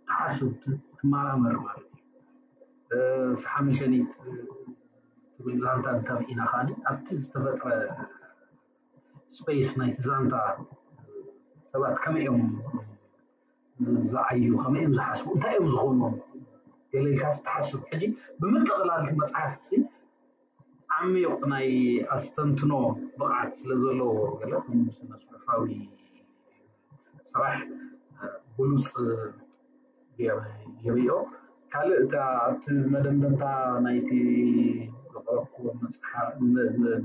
ተሓሱብ 0.08 0.52
ትመራምር 0.98 1.56
ማለት 1.66 1.90
እዩ 2.98 3.30
ሳሓሚሸኒት 3.44 4.10
ትጉሪ 5.36 5.54
ዛንታ 5.64 5.86
እንታርኢና 5.98 6.40
ከዓኒ 6.52 6.70
ኣብቲ 6.92 7.08
ዝተፈጥረ 7.22 7.72
ስፔስ 9.38 9.72
ናይ 9.80 9.92
ዛንታ 10.08 10.34
ሰባት 11.72 11.98
ከመይ 12.04 12.26
እኦም 12.32 12.46
ዝዓዩ 14.14 14.46
ከመይእኦም 14.64 14.94
ዝሓስቡ 15.00 15.28
እንታይ 15.38 15.56
እዮም 15.62 15.72
ዝኮኑ 15.76 16.02
የሌልካስ 16.98 17.38
ተሓስቡ 17.48 17.82
ሕጂ 17.92 18.04
ብምጥኽላልቲ 18.40 19.10
መፅሓፍቲ 19.24 19.70
እዚ 19.78 19.82
ዓሚቅ 21.02 21.40
ናይ 21.52 21.68
ኣስተንትኖ 22.16 22.72
ብቕዓት 23.20 23.50
ስለ 23.60 23.70
ዘለዎ 23.82 24.12
ገለ 24.42 24.54
ስመስሑፋዊ 24.98 25.66
ስራሕ 27.32 27.56
ብሉፅ 28.58 28.90
ይርኦ 30.86 31.18
ካልእ 31.74 32.00
እታ 32.04 32.16
ኣቲ 32.48 32.66
መደምበንታ 32.94 33.44
ናይቲ 33.86 34.10
ዝቕረክ 35.12 35.52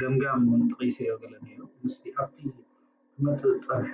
ገምጋም 0.03 0.45
ጥቀሶዮ 0.71 1.13
ዘለኒእዮ 1.23 1.61
ምስ 1.85 1.97
ኣብቲ 2.23 2.41
ክመፅእ 3.15 3.59
ፀንሐ 3.67 3.93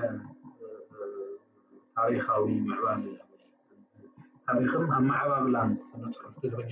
ታሪካዊ 1.99 2.47
ምዕባል 2.69 3.03
ታሪክን 4.49 4.85
ኣብ 4.99 5.05
ማዕባብ 5.11 5.45
ላን 5.57 5.71
መፅሑ 6.05 6.53
ርኛ 6.63 6.71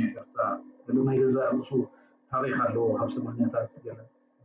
ር 0.86 0.96
ናይ 1.08 1.18
ገዛ 1.24 1.38
ንሱ 1.58 1.70
ታሪካ 2.34 2.58
ኣለዎ 2.68 2.84
ካብ 3.00 3.08
ሰማታት 3.16 3.68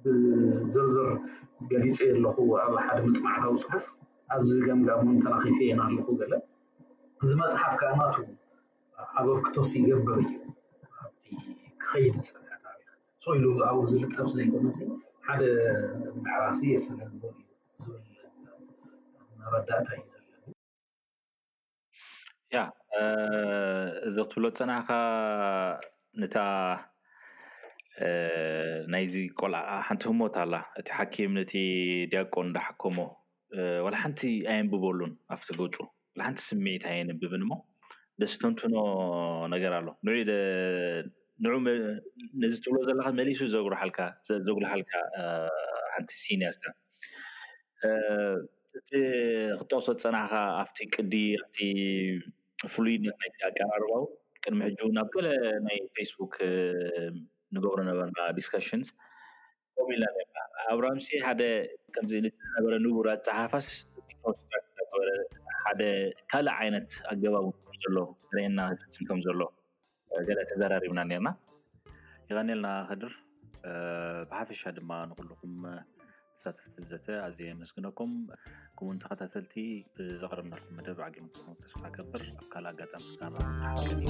ብዝርዝር 0.04 1.10
ገሊፂ 1.72 1.98
ኣለኹ 2.16 2.38
ኣብ 2.66 2.74
ሓደ 2.86 3.00
ምፅማዕታዊ 3.08 3.54
ፅሓፍ 3.64 3.86
ኣብዚ 4.34 4.52
ጋምጋ 4.68 4.90
ን 5.06 5.08
ተናኺፍ 5.26 5.58
እየና 5.66 5.82
ኣለኩ 5.88 6.08
ገለ 6.20 6.34
እዚ 7.24 7.32
መፅሓፍ 7.40 7.74
ከ 7.80 7.82
እማቱ 7.94 8.16
ኣበ 9.18 9.28
ኣብክቶስ 9.36 9.70
ይገብር 9.78 10.18
እዩ 10.26 10.34
ኣ 11.00 11.02
ክኸይድ 11.84 12.16
ዝስሐሪ 12.20 13.36
ኢሉ 13.40 13.46
ኣብኡ 13.70 13.82
ዝልጠሱ 13.92 14.30
ዘይገ 14.38 14.54
ሓደ 15.30 15.42
ምዕራክ 16.24 16.58
የስእዩ 16.74 17.02
መረዳእታ 19.42 19.88
እዩ 19.98 20.04
ዘለያ 20.14 22.64
እዚ 24.10 24.16
ክትፍሎ 24.26 24.44
ፀናዕኻ 24.60 24.90
ነታ 26.22 26.38
ናይዚ 28.94 29.16
ቆልዓ 29.40 29.60
ሓንቲ 29.88 30.04
ህሞት 30.12 30.36
ኣላ 30.44 30.56
እቲ 30.80 30.88
ሓኪም 30.98 31.32
ነቲ 31.38 31.54
ድያቆ 32.12 32.34
እዳሓከሞ 32.50 32.98
ወላ 33.86 33.96
ሓንቲ 34.04 34.22
ኣየንብበሉን 34.52 35.14
ኣብቲ 35.36 35.48
ገፁ 35.60 35.78
ሓንቲ 36.26 36.38
ስሚዒት 36.50 36.84
ኣየንብብን 36.92 37.42
እሞ 37.46 37.52
ደስ 38.22 38.34
ተንትኖ 38.42 38.76
ነገር 39.54 39.72
ኣሎ 39.80 39.88
ን 41.46 41.52
ንነዚ 42.40 42.56
ትብሎ 42.64 42.78
ዘለካ 42.88 43.08
መሊሱ 43.20 43.40
ዘጉሉሓልካ 43.56 44.00
ሓንቲ 45.94 46.12
ሲኒያስትክጠቅሶ 46.24 46.68
ፀናካ 50.04 50.34
ኣ 50.62 50.66
ቅዲ 50.96 51.14
ፍሉይነት 52.74 53.36
ኣቀራርባው 53.50 54.06
ቅድሚ 54.44 54.60
ሕጂ 54.70 54.82
ናብ 54.98 55.08
ከለ 55.14 55.28
ናይ 55.68 55.80
ፌስቡክ 55.96 56.36
ንገብሮ 57.56 57.80
ነበርና 57.90 58.20
ዲስካሽን 58.38 58.82
ከም 59.78 59.90
ኢልና 59.96 60.08
ርና 60.22 60.38
ኣብራምሲ 60.74 61.08
ሓደ 61.26 61.42
ዚነበረ 62.14 62.74
ንቡር 62.86 63.08
ኣፀሓፋስ 63.16 63.68
ሓደ 65.64 65.82
ካልእ 66.32 66.56
ዓይነት 66.64 66.90
ኣገባብዘሎ 67.12 67.98
ንርአየና 68.32 68.62
ህት 68.72 68.98
ከም 69.10 69.22
ዘሎ 69.28 69.42
ገ 70.28 70.38
ተዘራሪብና 70.52 71.02
ርና 71.12 71.30
ይኸኒልና 72.32 72.68
ክድር 72.90 73.14
ብሓፈሻ 74.30 74.62
ድማ 74.78 74.92
ንክልኩም 75.12 75.56
ተሳተፍቲ 76.42 76.76
ዘተ 76.92 77.08
ኣዝ 77.28 77.40
መስግነኩም 77.62 78.12
ከምኡ 78.80 78.92
ንተከታተልቲ 78.98 79.56
ብዘቅር 79.96 80.42
ንር 80.52 80.62
መደብ 80.78 81.00
ዓምስ 81.08 81.74
ገብር 81.98 82.24
ኣ 82.56 82.64
ካእ 82.64 82.68
ኣጋጣሚ 82.74 84.10